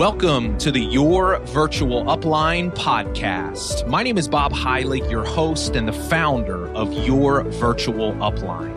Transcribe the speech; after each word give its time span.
Welcome 0.00 0.56
to 0.60 0.72
the 0.72 0.80
Your 0.80 1.40
Virtual 1.40 2.04
Upline 2.04 2.74
podcast. 2.74 3.86
My 3.86 4.02
name 4.02 4.16
is 4.16 4.28
Bob 4.28 4.50
Heilig, 4.50 5.10
your 5.10 5.26
host 5.26 5.76
and 5.76 5.86
the 5.86 5.92
founder 5.92 6.68
of 6.68 6.90
Your 7.06 7.42
Virtual 7.42 8.14
Upline. 8.14 8.72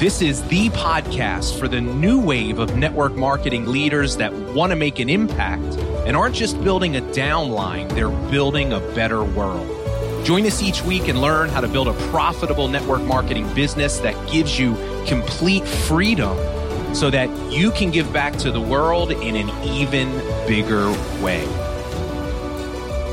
This 0.00 0.20
is 0.20 0.42
the 0.48 0.68
podcast 0.70 1.56
for 1.56 1.68
the 1.68 1.80
new 1.80 2.18
wave 2.18 2.58
of 2.58 2.76
network 2.76 3.14
marketing 3.14 3.66
leaders 3.66 4.16
that 4.16 4.32
want 4.32 4.70
to 4.70 4.76
make 4.76 4.98
an 4.98 5.08
impact 5.08 5.76
and 6.04 6.16
aren't 6.16 6.34
just 6.34 6.60
building 6.64 6.96
a 6.96 7.00
downline, 7.00 7.88
they're 7.90 8.10
building 8.32 8.72
a 8.72 8.80
better 8.96 9.22
world. 9.22 9.68
Join 10.26 10.44
us 10.46 10.60
each 10.60 10.82
week 10.82 11.06
and 11.06 11.20
learn 11.20 11.48
how 11.48 11.60
to 11.60 11.68
build 11.68 11.86
a 11.86 11.94
profitable 12.10 12.66
network 12.66 13.02
marketing 13.02 13.54
business 13.54 13.98
that 13.98 14.16
gives 14.28 14.58
you 14.58 14.74
complete 15.06 15.64
freedom 15.64 16.36
so 16.92 17.10
that 17.10 17.28
you 17.52 17.70
can 17.70 17.90
give 17.90 18.12
back 18.12 18.36
to 18.38 18.50
the 18.50 18.60
world 18.60 19.12
in 19.12 19.36
an 19.36 19.48
even 19.64 20.10
bigger 20.46 20.90
way. 21.22 21.46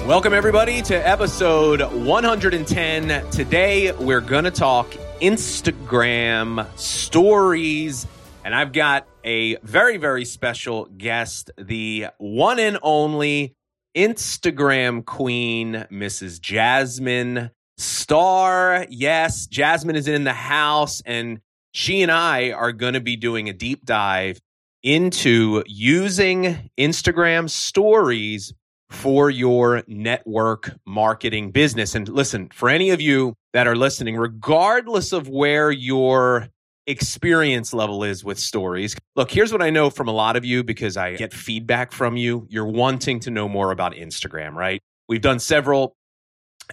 Welcome, 0.07 0.33
everybody, 0.33 0.81
to 0.83 0.95
episode 0.95 1.81
110. 1.81 3.29
Today, 3.29 3.91
we're 3.91 4.21
going 4.21 4.45
to 4.45 4.51
talk 4.51 4.89
Instagram 5.21 6.67
stories. 6.77 8.07
And 8.45 8.55
I've 8.55 8.71
got 8.71 9.05
a 9.25 9.57
very, 9.57 9.97
very 9.97 10.23
special 10.23 10.85
guest, 10.85 11.51
the 11.57 12.07
one 12.17 12.59
and 12.59 12.79
only 12.81 13.55
Instagram 13.95 15.03
queen, 15.03 15.85
Mrs. 15.91 16.39
Jasmine 16.39 17.51
Star. 17.77 18.85
Yes, 18.89 19.47
Jasmine 19.47 19.97
is 19.97 20.07
in 20.07 20.23
the 20.23 20.33
house, 20.33 21.01
and 21.05 21.41
she 21.77 22.01
and 22.01 22.11
I 22.11 22.49
are 22.53 22.71
going 22.71 22.95
to 22.95 22.99
be 22.99 23.15
doing 23.15 23.49
a 23.49 23.53
deep 23.53 23.85
dive 23.85 24.39
into 24.81 25.63
using 25.67 26.71
Instagram 26.75 27.47
stories 27.47 28.51
for 28.89 29.29
your 29.29 29.83
network 29.85 30.71
marketing 30.87 31.51
business. 31.51 31.93
And 31.93 32.09
listen, 32.09 32.49
for 32.49 32.67
any 32.67 32.89
of 32.89 32.99
you 32.99 33.35
that 33.53 33.67
are 33.67 33.75
listening, 33.75 34.17
regardless 34.17 35.11
of 35.11 35.29
where 35.29 35.69
your 35.69 36.47
experience 36.87 37.75
level 37.75 38.03
is 38.03 38.23
with 38.23 38.39
stories, 38.39 38.95
look, 39.15 39.29
here's 39.29 39.51
what 39.51 39.61
I 39.61 39.69
know 39.69 39.91
from 39.91 40.07
a 40.07 40.13
lot 40.13 40.35
of 40.35 40.43
you 40.43 40.63
because 40.63 40.97
I 40.97 41.15
get 41.15 41.31
feedback 41.31 41.91
from 41.91 42.17
you. 42.17 42.47
You're 42.49 42.65
wanting 42.65 43.19
to 43.19 43.29
know 43.29 43.47
more 43.47 43.71
about 43.71 43.93
Instagram, 43.93 44.55
right? 44.55 44.81
We've 45.07 45.21
done 45.21 45.37
several 45.37 45.95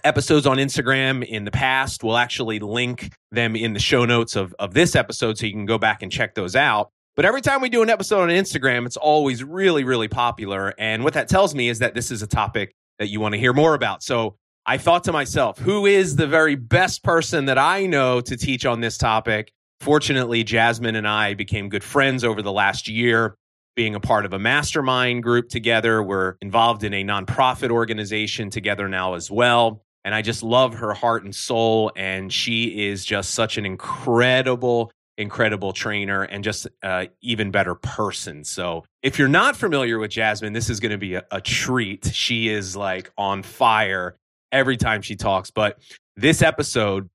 episodes 0.03 0.45
on 0.45 0.57
Instagram 0.57 1.25
in 1.25 1.45
the 1.45 1.51
past. 1.51 2.03
We'll 2.03 2.17
actually 2.17 2.59
link 2.59 3.13
them 3.31 3.55
in 3.55 3.73
the 3.73 3.79
show 3.79 4.05
notes 4.05 4.35
of, 4.35 4.53
of 4.59 4.73
this 4.73 4.95
episode 4.95 5.37
so 5.37 5.45
you 5.45 5.51
can 5.51 5.65
go 5.65 5.77
back 5.77 6.01
and 6.03 6.11
check 6.11 6.35
those 6.35 6.55
out. 6.55 6.89
But 7.15 7.25
every 7.25 7.41
time 7.41 7.61
we 7.61 7.69
do 7.69 7.81
an 7.81 7.89
episode 7.89 8.21
on 8.21 8.29
Instagram, 8.29 8.85
it's 8.85 8.97
always 8.97 9.43
really, 9.43 9.85
really 9.85 10.09
popular. 10.09 10.73
And 10.77 11.03
what 11.03 11.13
that 11.13 11.29
tells 11.29 11.55
me 11.55 11.69
is 11.69 11.79
that 11.79 11.93
this 11.93 12.11
is 12.11 12.21
a 12.21 12.27
topic 12.27 12.73
that 12.99 13.07
you 13.07 13.19
want 13.19 13.33
to 13.33 13.39
hear 13.39 13.53
more 13.53 13.73
about. 13.73 14.03
So 14.03 14.35
I 14.65 14.77
thought 14.77 15.05
to 15.05 15.13
myself, 15.13 15.57
who 15.59 15.85
is 15.85 16.17
the 16.17 16.27
very 16.27 16.55
best 16.55 17.03
person 17.03 17.45
that 17.45 17.57
I 17.57 17.85
know 17.85 18.19
to 18.21 18.35
teach 18.35 18.65
on 18.65 18.81
this 18.81 18.97
topic? 18.97 19.51
Fortunately, 19.79 20.43
Jasmine 20.43 20.95
and 20.95 21.07
I 21.07 21.35
became 21.35 21.69
good 21.69 21.83
friends 21.83 22.23
over 22.23 22.41
the 22.41 22.51
last 22.51 22.87
year, 22.87 23.35
being 23.75 23.95
a 23.95 23.99
part 23.99 24.25
of 24.25 24.33
a 24.33 24.39
mastermind 24.39 25.23
group 25.23 25.49
together. 25.49 26.01
We're 26.03 26.35
involved 26.41 26.83
in 26.83 26.93
a 26.93 27.03
nonprofit 27.03 27.69
organization 27.69 28.49
together 28.49 28.89
now 28.89 29.13
as 29.13 29.31
well. 29.31 29.84
And 30.05 30.15
I 30.15 30.21
just 30.21 30.43
love 30.43 30.75
her 30.75 30.93
heart 30.93 31.23
and 31.23 31.35
soul. 31.35 31.91
And 31.95 32.31
she 32.31 32.87
is 32.87 33.03
just 33.03 33.31
such 33.31 33.57
an 33.57 33.65
incredible, 33.65 34.91
incredible 35.17 35.73
trainer 35.73 36.21
and 36.21 36.43
just 36.43 36.67
uh, 36.83 37.07
even 37.21 37.49
better 37.49 37.73
person. 37.73 38.43
So 38.43 38.85
if 39.01 39.17
you're 39.17 39.27
not 39.27 39.57
familiar 39.57 39.97
with 39.97 40.11
Jasmine, 40.11 40.53
this 40.53 40.69
is 40.69 40.79
going 40.79 40.91
to 40.91 40.97
be 40.99 41.15
a, 41.15 41.25
a 41.31 41.41
treat. 41.41 42.05
She 42.13 42.49
is 42.49 42.75
like 42.75 43.11
on 43.17 43.41
fire 43.41 44.15
every 44.51 44.77
time 44.77 45.01
she 45.01 45.15
talks. 45.15 45.49
But 45.49 45.79
this 46.15 46.43
episode 46.43 47.09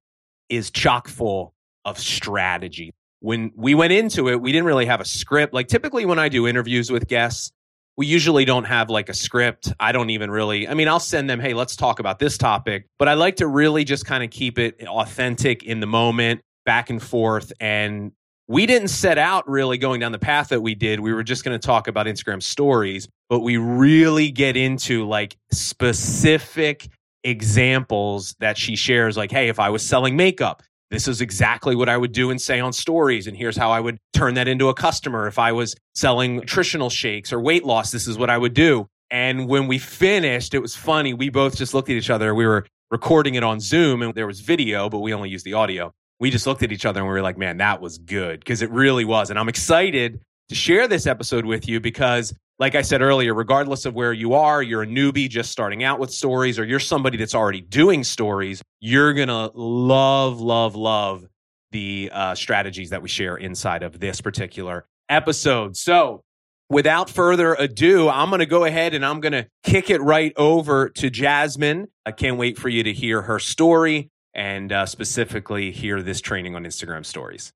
is 0.48 0.70
chock 0.70 1.06
full 1.06 1.54
of 1.84 1.96
strategy. 1.96 2.92
When 3.20 3.52
we 3.54 3.74
went 3.74 3.92
into 3.92 4.28
it, 4.28 4.40
we 4.40 4.50
didn't 4.50 4.66
really 4.66 4.86
have 4.86 5.00
a 5.00 5.04
script. 5.04 5.54
Like 5.54 5.68
typically 5.68 6.06
when 6.06 6.18
I 6.18 6.28
do 6.28 6.48
interviews 6.48 6.90
with 6.90 7.06
guests, 7.06 7.52
we 8.00 8.06
usually 8.06 8.46
don't 8.46 8.64
have 8.64 8.88
like 8.88 9.10
a 9.10 9.14
script. 9.14 9.74
I 9.78 9.92
don't 9.92 10.08
even 10.08 10.30
really, 10.30 10.66
I 10.66 10.72
mean, 10.72 10.88
I'll 10.88 10.98
send 10.98 11.28
them, 11.28 11.38
hey, 11.38 11.52
let's 11.52 11.76
talk 11.76 12.00
about 12.00 12.18
this 12.18 12.38
topic, 12.38 12.86
but 12.98 13.08
I 13.08 13.12
like 13.12 13.36
to 13.36 13.46
really 13.46 13.84
just 13.84 14.06
kind 14.06 14.24
of 14.24 14.30
keep 14.30 14.58
it 14.58 14.82
authentic 14.86 15.64
in 15.64 15.80
the 15.80 15.86
moment, 15.86 16.40
back 16.64 16.88
and 16.88 17.02
forth. 17.02 17.52
And 17.60 18.12
we 18.48 18.64
didn't 18.64 18.88
set 18.88 19.18
out 19.18 19.46
really 19.46 19.76
going 19.76 20.00
down 20.00 20.12
the 20.12 20.18
path 20.18 20.48
that 20.48 20.62
we 20.62 20.74
did. 20.74 21.00
We 21.00 21.12
were 21.12 21.22
just 21.22 21.44
going 21.44 21.60
to 21.60 21.66
talk 21.66 21.88
about 21.88 22.06
Instagram 22.06 22.42
stories, 22.42 23.06
but 23.28 23.40
we 23.40 23.58
really 23.58 24.30
get 24.30 24.56
into 24.56 25.06
like 25.06 25.36
specific 25.52 26.88
examples 27.22 28.34
that 28.40 28.56
she 28.56 28.76
shares 28.76 29.14
like 29.14 29.30
hey 29.30 29.50
if 29.50 29.60
i 29.60 29.68
was 29.68 29.84
selling 29.84 30.16
makeup 30.16 30.62
this 30.90 31.06
is 31.06 31.20
exactly 31.20 31.76
what 31.76 31.88
I 31.88 31.96
would 31.96 32.12
do 32.12 32.30
and 32.30 32.40
say 32.40 32.60
on 32.60 32.72
stories. 32.72 33.26
And 33.26 33.36
here's 33.36 33.56
how 33.56 33.70
I 33.70 33.80
would 33.80 33.98
turn 34.12 34.34
that 34.34 34.48
into 34.48 34.68
a 34.68 34.74
customer. 34.74 35.26
If 35.26 35.38
I 35.38 35.52
was 35.52 35.74
selling 35.94 36.36
nutritional 36.36 36.90
shakes 36.90 37.32
or 37.32 37.40
weight 37.40 37.64
loss, 37.64 37.92
this 37.92 38.08
is 38.08 38.18
what 38.18 38.30
I 38.30 38.36
would 38.36 38.54
do. 38.54 38.88
And 39.10 39.48
when 39.48 39.66
we 39.66 39.78
finished, 39.78 40.54
it 40.54 40.60
was 40.60 40.76
funny. 40.76 41.14
We 41.14 41.30
both 41.30 41.56
just 41.56 41.74
looked 41.74 41.90
at 41.90 41.96
each 41.96 42.10
other. 42.10 42.34
We 42.34 42.46
were 42.46 42.66
recording 42.90 43.36
it 43.36 43.44
on 43.44 43.60
Zoom 43.60 44.02
and 44.02 44.14
there 44.14 44.26
was 44.26 44.40
video, 44.40 44.88
but 44.88 44.98
we 44.98 45.14
only 45.14 45.28
used 45.28 45.44
the 45.44 45.54
audio. 45.54 45.92
We 46.18 46.30
just 46.30 46.46
looked 46.46 46.62
at 46.62 46.72
each 46.72 46.84
other 46.84 47.00
and 47.00 47.08
we 47.08 47.14
were 47.14 47.22
like, 47.22 47.38
man, 47.38 47.58
that 47.58 47.80
was 47.80 47.98
good 47.98 48.40
because 48.40 48.62
it 48.62 48.70
really 48.70 49.04
was. 49.04 49.30
And 49.30 49.38
I'm 49.38 49.48
excited 49.48 50.20
to 50.48 50.54
share 50.54 50.88
this 50.88 51.06
episode 51.06 51.46
with 51.46 51.68
you 51.68 51.80
because 51.80 52.34
like 52.60 52.74
I 52.74 52.82
said 52.82 53.00
earlier, 53.00 53.32
regardless 53.32 53.86
of 53.86 53.94
where 53.94 54.12
you 54.12 54.34
are, 54.34 54.62
you're 54.62 54.82
a 54.82 54.86
newbie 54.86 55.30
just 55.30 55.50
starting 55.50 55.82
out 55.82 55.98
with 55.98 56.12
stories, 56.12 56.58
or 56.58 56.64
you're 56.64 56.78
somebody 56.78 57.16
that's 57.16 57.34
already 57.34 57.62
doing 57.62 58.04
stories, 58.04 58.62
you're 58.80 59.14
going 59.14 59.28
to 59.28 59.50
love, 59.54 60.40
love, 60.40 60.76
love 60.76 61.26
the 61.72 62.10
uh, 62.12 62.34
strategies 62.34 62.90
that 62.90 63.00
we 63.00 63.08
share 63.08 63.36
inside 63.36 63.82
of 63.82 63.98
this 63.98 64.20
particular 64.20 64.84
episode. 65.08 65.74
So, 65.74 66.22
without 66.68 67.08
further 67.08 67.54
ado, 67.54 68.10
I'm 68.10 68.28
going 68.28 68.40
to 68.40 68.46
go 68.46 68.64
ahead 68.64 68.92
and 68.92 69.06
I'm 69.06 69.20
going 69.20 69.32
to 69.32 69.46
kick 69.64 69.88
it 69.88 70.02
right 70.02 70.34
over 70.36 70.90
to 70.90 71.08
Jasmine. 71.08 71.88
I 72.04 72.12
can't 72.12 72.36
wait 72.36 72.58
for 72.58 72.68
you 72.68 72.82
to 72.82 72.92
hear 72.92 73.22
her 73.22 73.38
story 73.38 74.10
and 74.34 74.70
uh, 74.70 74.84
specifically 74.84 75.70
hear 75.70 76.02
this 76.02 76.20
training 76.20 76.54
on 76.54 76.64
Instagram 76.64 77.06
stories. 77.06 77.52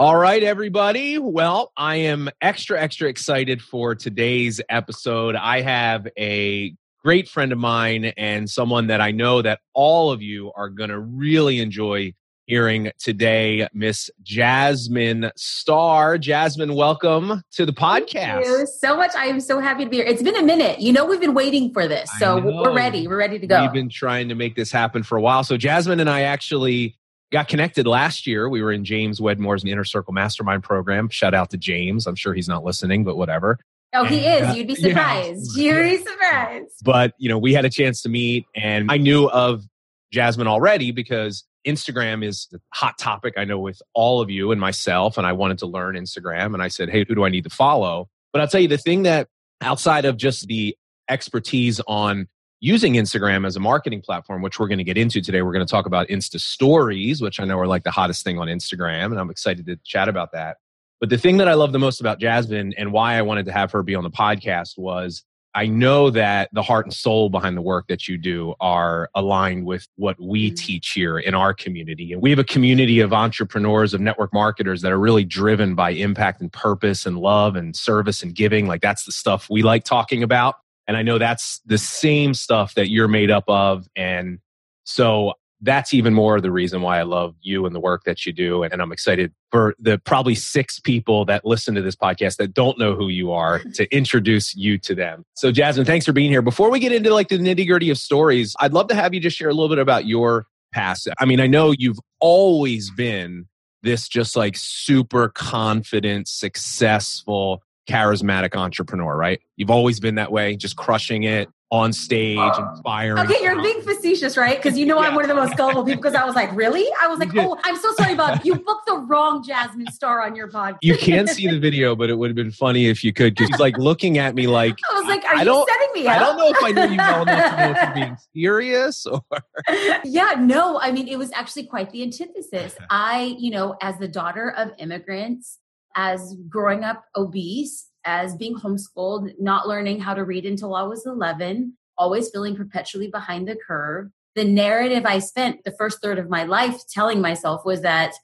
All 0.00 0.16
right, 0.16 0.42
everybody. 0.42 1.18
Well, 1.18 1.72
I 1.76 1.96
am 1.96 2.30
extra, 2.40 2.80
extra 2.80 3.06
excited 3.10 3.60
for 3.60 3.94
today's 3.94 4.58
episode. 4.70 5.36
I 5.36 5.60
have 5.60 6.08
a 6.18 6.74
great 7.04 7.28
friend 7.28 7.52
of 7.52 7.58
mine 7.58 8.06
and 8.16 8.48
someone 8.48 8.86
that 8.86 9.02
I 9.02 9.10
know 9.10 9.42
that 9.42 9.60
all 9.74 10.10
of 10.10 10.22
you 10.22 10.52
are 10.56 10.70
going 10.70 10.88
to 10.88 10.98
really 10.98 11.60
enjoy 11.60 12.14
hearing 12.46 12.90
today, 12.98 13.68
Miss 13.74 14.08
Jasmine 14.22 15.32
Star. 15.36 16.16
Jasmine, 16.16 16.74
welcome 16.74 17.42
to 17.52 17.66
the 17.66 17.72
podcast. 17.74 18.42
Thank 18.42 18.46
you 18.46 18.66
so 18.66 18.96
much. 18.96 19.14
I 19.14 19.26
am 19.26 19.38
so 19.38 19.60
happy 19.60 19.84
to 19.84 19.90
be 19.90 19.98
here. 19.98 20.06
It's 20.06 20.22
been 20.22 20.34
a 20.34 20.42
minute. 20.42 20.80
You 20.80 20.94
know, 20.94 21.04
we've 21.04 21.20
been 21.20 21.34
waiting 21.34 21.74
for 21.74 21.86
this. 21.86 22.08
So 22.18 22.40
we're 22.40 22.74
ready. 22.74 23.06
We're 23.06 23.18
ready 23.18 23.38
to 23.38 23.46
go. 23.46 23.60
We've 23.60 23.74
been 23.74 23.90
trying 23.90 24.30
to 24.30 24.34
make 24.34 24.56
this 24.56 24.72
happen 24.72 25.02
for 25.02 25.18
a 25.18 25.20
while. 25.20 25.44
So 25.44 25.58
Jasmine 25.58 26.00
and 26.00 26.08
I 26.08 26.22
actually 26.22 26.96
got 27.32 27.48
connected 27.48 27.86
last 27.86 28.26
year. 28.26 28.48
We 28.48 28.62
were 28.62 28.72
in 28.72 28.84
James 28.84 29.20
Wedmore's 29.20 29.64
Inner 29.64 29.84
Circle 29.84 30.12
Mastermind 30.12 30.62
program. 30.62 31.08
Shout 31.08 31.34
out 31.34 31.50
to 31.50 31.56
James. 31.56 32.06
I'm 32.06 32.16
sure 32.16 32.34
he's 32.34 32.48
not 32.48 32.64
listening, 32.64 33.04
but 33.04 33.16
whatever. 33.16 33.58
Oh, 33.92 34.04
he 34.04 34.24
is. 34.24 34.56
You'd 34.56 34.68
be 34.68 34.74
surprised. 34.76 35.56
Yeah. 35.56 35.82
You'd 35.82 35.98
be 35.98 36.04
surprised. 36.10 36.84
But, 36.84 37.14
you 37.18 37.28
know, 37.28 37.38
we 37.38 37.52
had 37.54 37.64
a 37.64 37.70
chance 37.70 38.02
to 38.02 38.08
meet 38.08 38.46
and 38.54 38.90
I 38.90 38.96
knew 38.98 39.28
of 39.28 39.64
Jasmine 40.12 40.46
already 40.46 40.92
because 40.92 41.44
Instagram 41.66 42.24
is 42.24 42.48
a 42.54 42.58
hot 42.72 42.98
topic, 42.98 43.34
I 43.36 43.44
know, 43.44 43.58
with 43.58 43.82
all 43.94 44.20
of 44.20 44.30
you 44.30 44.52
and 44.52 44.60
myself. 44.60 45.18
And 45.18 45.26
I 45.26 45.32
wanted 45.32 45.58
to 45.58 45.66
learn 45.66 45.96
Instagram. 45.96 46.54
And 46.54 46.62
I 46.62 46.68
said, 46.68 46.88
hey, 46.88 47.04
who 47.06 47.14
do 47.14 47.24
I 47.24 47.28
need 47.28 47.44
to 47.44 47.50
follow? 47.50 48.08
But 48.32 48.42
I'll 48.42 48.48
tell 48.48 48.60
you 48.60 48.68
the 48.68 48.78
thing 48.78 49.02
that 49.04 49.28
outside 49.60 50.04
of 50.04 50.16
just 50.16 50.46
the 50.46 50.76
expertise 51.08 51.80
on 51.86 52.28
using 52.60 52.94
Instagram 52.94 53.46
as 53.46 53.56
a 53.56 53.60
marketing 53.60 54.02
platform, 54.02 54.42
which 54.42 54.60
we're 54.60 54.68
going 54.68 54.78
to 54.78 54.84
get 54.84 54.98
into 54.98 55.20
today. 55.20 55.42
We're 55.42 55.52
going 55.52 55.66
to 55.66 55.70
talk 55.70 55.86
about 55.86 56.08
Insta 56.08 56.38
stories, 56.38 57.22
which 57.22 57.40
I 57.40 57.44
know 57.44 57.58
are 57.58 57.66
like 57.66 57.84
the 57.84 57.90
hottest 57.90 58.22
thing 58.22 58.38
on 58.38 58.48
Instagram. 58.48 59.06
And 59.06 59.18
I'm 59.18 59.30
excited 59.30 59.66
to 59.66 59.76
chat 59.84 60.08
about 60.08 60.32
that. 60.32 60.58
But 61.00 61.08
the 61.08 61.16
thing 61.16 61.38
that 61.38 61.48
I 61.48 61.54
love 61.54 61.72
the 61.72 61.78
most 61.78 62.00
about 62.00 62.20
Jasmine 62.20 62.74
and 62.76 62.92
why 62.92 63.14
I 63.14 63.22
wanted 63.22 63.46
to 63.46 63.52
have 63.52 63.72
her 63.72 63.82
be 63.82 63.94
on 63.94 64.04
the 64.04 64.10
podcast 64.10 64.76
was 64.76 65.24
I 65.54 65.66
know 65.66 66.10
that 66.10 66.48
the 66.52 66.62
heart 66.62 66.86
and 66.86 66.94
soul 66.94 67.28
behind 67.28 67.56
the 67.56 67.62
work 67.62 67.88
that 67.88 68.06
you 68.06 68.16
do 68.18 68.54
are 68.60 69.10
aligned 69.14 69.64
with 69.66 69.88
what 69.96 70.20
we 70.20 70.48
mm-hmm. 70.48 70.54
teach 70.54 70.90
here 70.90 71.18
in 71.18 71.34
our 71.34 71.52
community. 71.52 72.12
And 72.12 72.22
we 72.22 72.30
have 72.30 72.38
a 72.38 72.44
community 72.44 73.00
of 73.00 73.12
entrepreneurs, 73.12 73.92
of 73.94 74.00
network 74.00 74.32
marketers 74.32 74.82
that 74.82 74.92
are 74.92 74.98
really 74.98 75.24
driven 75.24 75.74
by 75.74 75.90
impact 75.90 76.40
and 76.40 76.52
purpose 76.52 77.04
and 77.06 77.18
love 77.18 77.56
and 77.56 77.74
service 77.74 78.22
and 78.22 78.34
giving. 78.34 78.66
Like 78.66 78.82
that's 78.82 79.04
the 79.04 79.12
stuff 79.12 79.48
we 79.50 79.62
like 79.62 79.84
talking 79.84 80.22
about. 80.22 80.56
And 80.90 80.96
I 80.96 81.02
know 81.02 81.18
that's 81.18 81.60
the 81.66 81.78
same 81.78 82.34
stuff 82.34 82.74
that 82.74 82.90
you're 82.90 83.06
made 83.06 83.30
up 83.30 83.44
of. 83.46 83.86
And 83.94 84.40
so 84.82 85.34
that's 85.60 85.94
even 85.94 86.12
more 86.14 86.40
the 86.40 86.50
reason 86.50 86.82
why 86.82 86.98
I 86.98 87.04
love 87.04 87.36
you 87.40 87.64
and 87.64 87.72
the 87.72 87.78
work 87.78 88.02
that 88.06 88.26
you 88.26 88.32
do. 88.32 88.64
And 88.64 88.82
I'm 88.82 88.90
excited 88.90 89.32
for 89.52 89.76
the 89.78 89.98
probably 89.98 90.34
six 90.34 90.80
people 90.80 91.24
that 91.26 91.44
listen 91.44 91.76
to 91.76 91.80
this 91.80 91.94
podcast 91.94 92.38
that 92.38 92.54
don't 92.54 92.76
know 92.76 92.96
who 92.96 93.06
you 93.06 93.30
are 93.30 93.60
to 93.74 93.88
introduce 93.94 94.56
you 94.56 94.78
to 94.78 94.96
them. 94.96 95.22
So, 95.34 95.52
Jasmine, 95.52 95.86
thanks 95.86 96.06
for 96.06 96.12
being 96.12 96.28
here. 96.28 96.42
Before 96.42 96.72
we 96.72 96.80
get 96.80 96.90
into 96.90 97.14
like 97.14 97.28
the 97.28 97.38
nitty 97.38 97.68
gritty 97.68 97.90
of 97.90 97.96
stories, 97.96 98.56
I'd 98.58 98.72
love 98.72 98.88
to 98.88 98.96
have 98.96 99.14
you 99.14 99.20
just 99.20 99.36
share 99.36 99.48
a 99.48 99.54
little 99.54 99.68
bit 99.68 99.78
about 99.78 100.06
your 100.06 100.48
past. 100.72 101.06
I 101.20 101.24
mean, 101.24 101.38
I 101.38 101.46
know 101.46 101.70
you've 101.70 102.00
always 102.18 102.90
been 102.90 103.46
this 103.84 104.08
just 104.08 104.34
like 104.34 104.56
super 104.56 105.28
confident, 105.28 106.26
successful, 106.26 107.62
charismatic 107.90 108.54
entrepreneur, 108.54 109.16
right? 109.16 109.40
You've 109.56 109.70
always 109.70 110.00
been 110.00 110.14
that 110.16 110.30
way, 110.32 110.56
just 110.56 110.76
crushing 110.76 111.24
it, 111.24 111.48
on 111.72 111.92
stage, 111.92 112.38
uh, 112.38 112.70
inspiring. 112.72 113.24
Okay, 113.24 113.42
you're 113.42 113.60
being 113.62 113.80
facetious, 113.82 114.36
right? 114.36 114.60
Because 114.60 114.76
you 114.76 114.86
know 114.86 115.00
yeah. 115.00 115.08
I'm 115.08 115.14
one 115.14 115.24
of 115.24 115.28
the 115.28 115.36
most 115.36 115.56
gullible 115.56 115.84
people. 115.84 116.02
Because 116.02 116.16
I 116.16 116.24
was 116.24 116.34
like, 116.34 116.54
really? 116.54 116.84
I 117.00 117.06
was 117.06 117.20
like, 117.20 117.30
oh, 117.36 117.58
I'm 117.62 117.76
so 117.76 117.94
sorry, 117.94 118.16
Bob. 118.16 118.40
You 118.44 118.56
booked 118.56 118.86
the 118.86 118.96
wrong 118.96 119.44
Jasmine 119.44 119.90
Star 119.92 120.22
on 120.22 120.34
your 120.34 120.48
podcast. 120.48 120.78
You 120.82 120.96
can't 120.98 121.28
see 121.28 121.48
the 121.48 121.60
video, 121.60 121.94
but 121.94 122.10
it 122.10 122.18
would 122.18 122.28
have 122.28 122.36
been 122.36 122.50
funny 122.50 122.86
if 122.86 123.04
you 123.04 123.12
could. 123.12 123.34
Because 123.34 123.48
he's 123.48 123.60
like 123.60 123.78
looking 123.78 124.18
at 124.18 124.34
me 124.34 124.48
like 124.48 124.76
I 124.90 124.98
was 124.98 125.06
like, 125.06 125.24
are 125.24 125.36
I 125.36 125.42
you 125.42 125.66
setting 125.68 126.02
me 126.02 126.08
up? 126.08 126.16
I 126.16 126.18
don't 126.18 126.38
know 126.38 126.48
if 126.48 126.64
I 126.64 126.72
know 126.72 126.84
you 126.84 126.96
well 126.96 127.22
enough 127.22 127.50
to 127.50 127.56
know 127.56 127.70
if 127.70 127.76
you're 127.82 127.94
being 128.06 128.16
serious 128.34 129.06
or. 129.06 129.22
yeah, 130.04 130.34
no. 130.40 130.80
I 130.80 130.90
mean, 130.90 131.06
it 131.06 131.18
was 131.18 131.30
actually 131.32 131.66
quite 131.66 131.90
the 131.90 132.02
antithesis. 132.02 132.76
I, 132.90 133.36
you 133.38 133.52
know, 133.52 133.76
as 133.80 133.96
the 133.98 134.08
daughter 134.08 134.50
of 134.50 134.72
immigrants, 134.78 135.58
as 135.96 136.36
growing 136.48 136.84
up 136.84 137.04
obese 137.16 137.88
as 138.04 138.36
being 138.36 138.54
homeschooled, 138.54 139.32
not 139.38 139.68
learning 139.68 140.00
how 140.00 140.14
to 140.14 140.24
read 140.24 140.46
until 140.46 140.74
I 140.74 140.82
was 140.82 141.06
11, 141.06 141.76
always 141.98 142.30
feeling 142.30 142.56
perpetually 142.56 143.08
behind 143.08 143.46
the 143.46 143.56
curve. 143.56 144.10
The 144.34 144.44
narrative 144.44 145.04
I 145.04 145.18
spent 145.18 145.64
the 145.64 145.72
first 145.72 146.00
third 146.00 146.18
of 146.18 146.30
my 146.30 146.44
life 146.44 146.82
telling 146.88 147.20
myself 147.20 147.64
was 147.64 147.82
that 147.82 148.14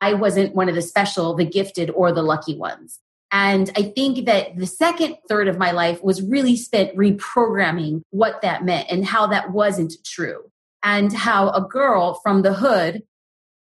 I 0.00 0.14
wasn't 0.14 0.54
one 0.54 0.68
of 0.68 0.74
the 0.74 0.82
special, 0.82 1.34
the 1.34 1.44
gifted, 1.44 1.90
or 1.90 2.12
the 2.12 2.22
lucky 2.22 2.56
ones. 2.56 3.00
And 3.30 3.70
I 3.76 3.82
think 3.82 4.24
that 4.26 4.56
the 4.56 4.66
second 4.66 5.16
third 5.28 5.48
of 5.48 5.58
my 5.58 5.72
life 5.72 6.02
was 6.02 6.22
really 6.22 6.56
spent 6.56 6.96
reprogramming 6.96 8.02
what 8.10 8.40
that 8.42 8.64
meant 8.64 8.88
and 8.90 9.04
how 9.04 9.26
that 9.26 9.50
wasn't 9.52 9.92
true. 10.04 10.50
And 10.82 11.12
how 11.12 11.50
a 11.50 11.60
girl 11.60 12.14
from 12.22 12.42
the 12.42 12.54
hood 12.54 13.02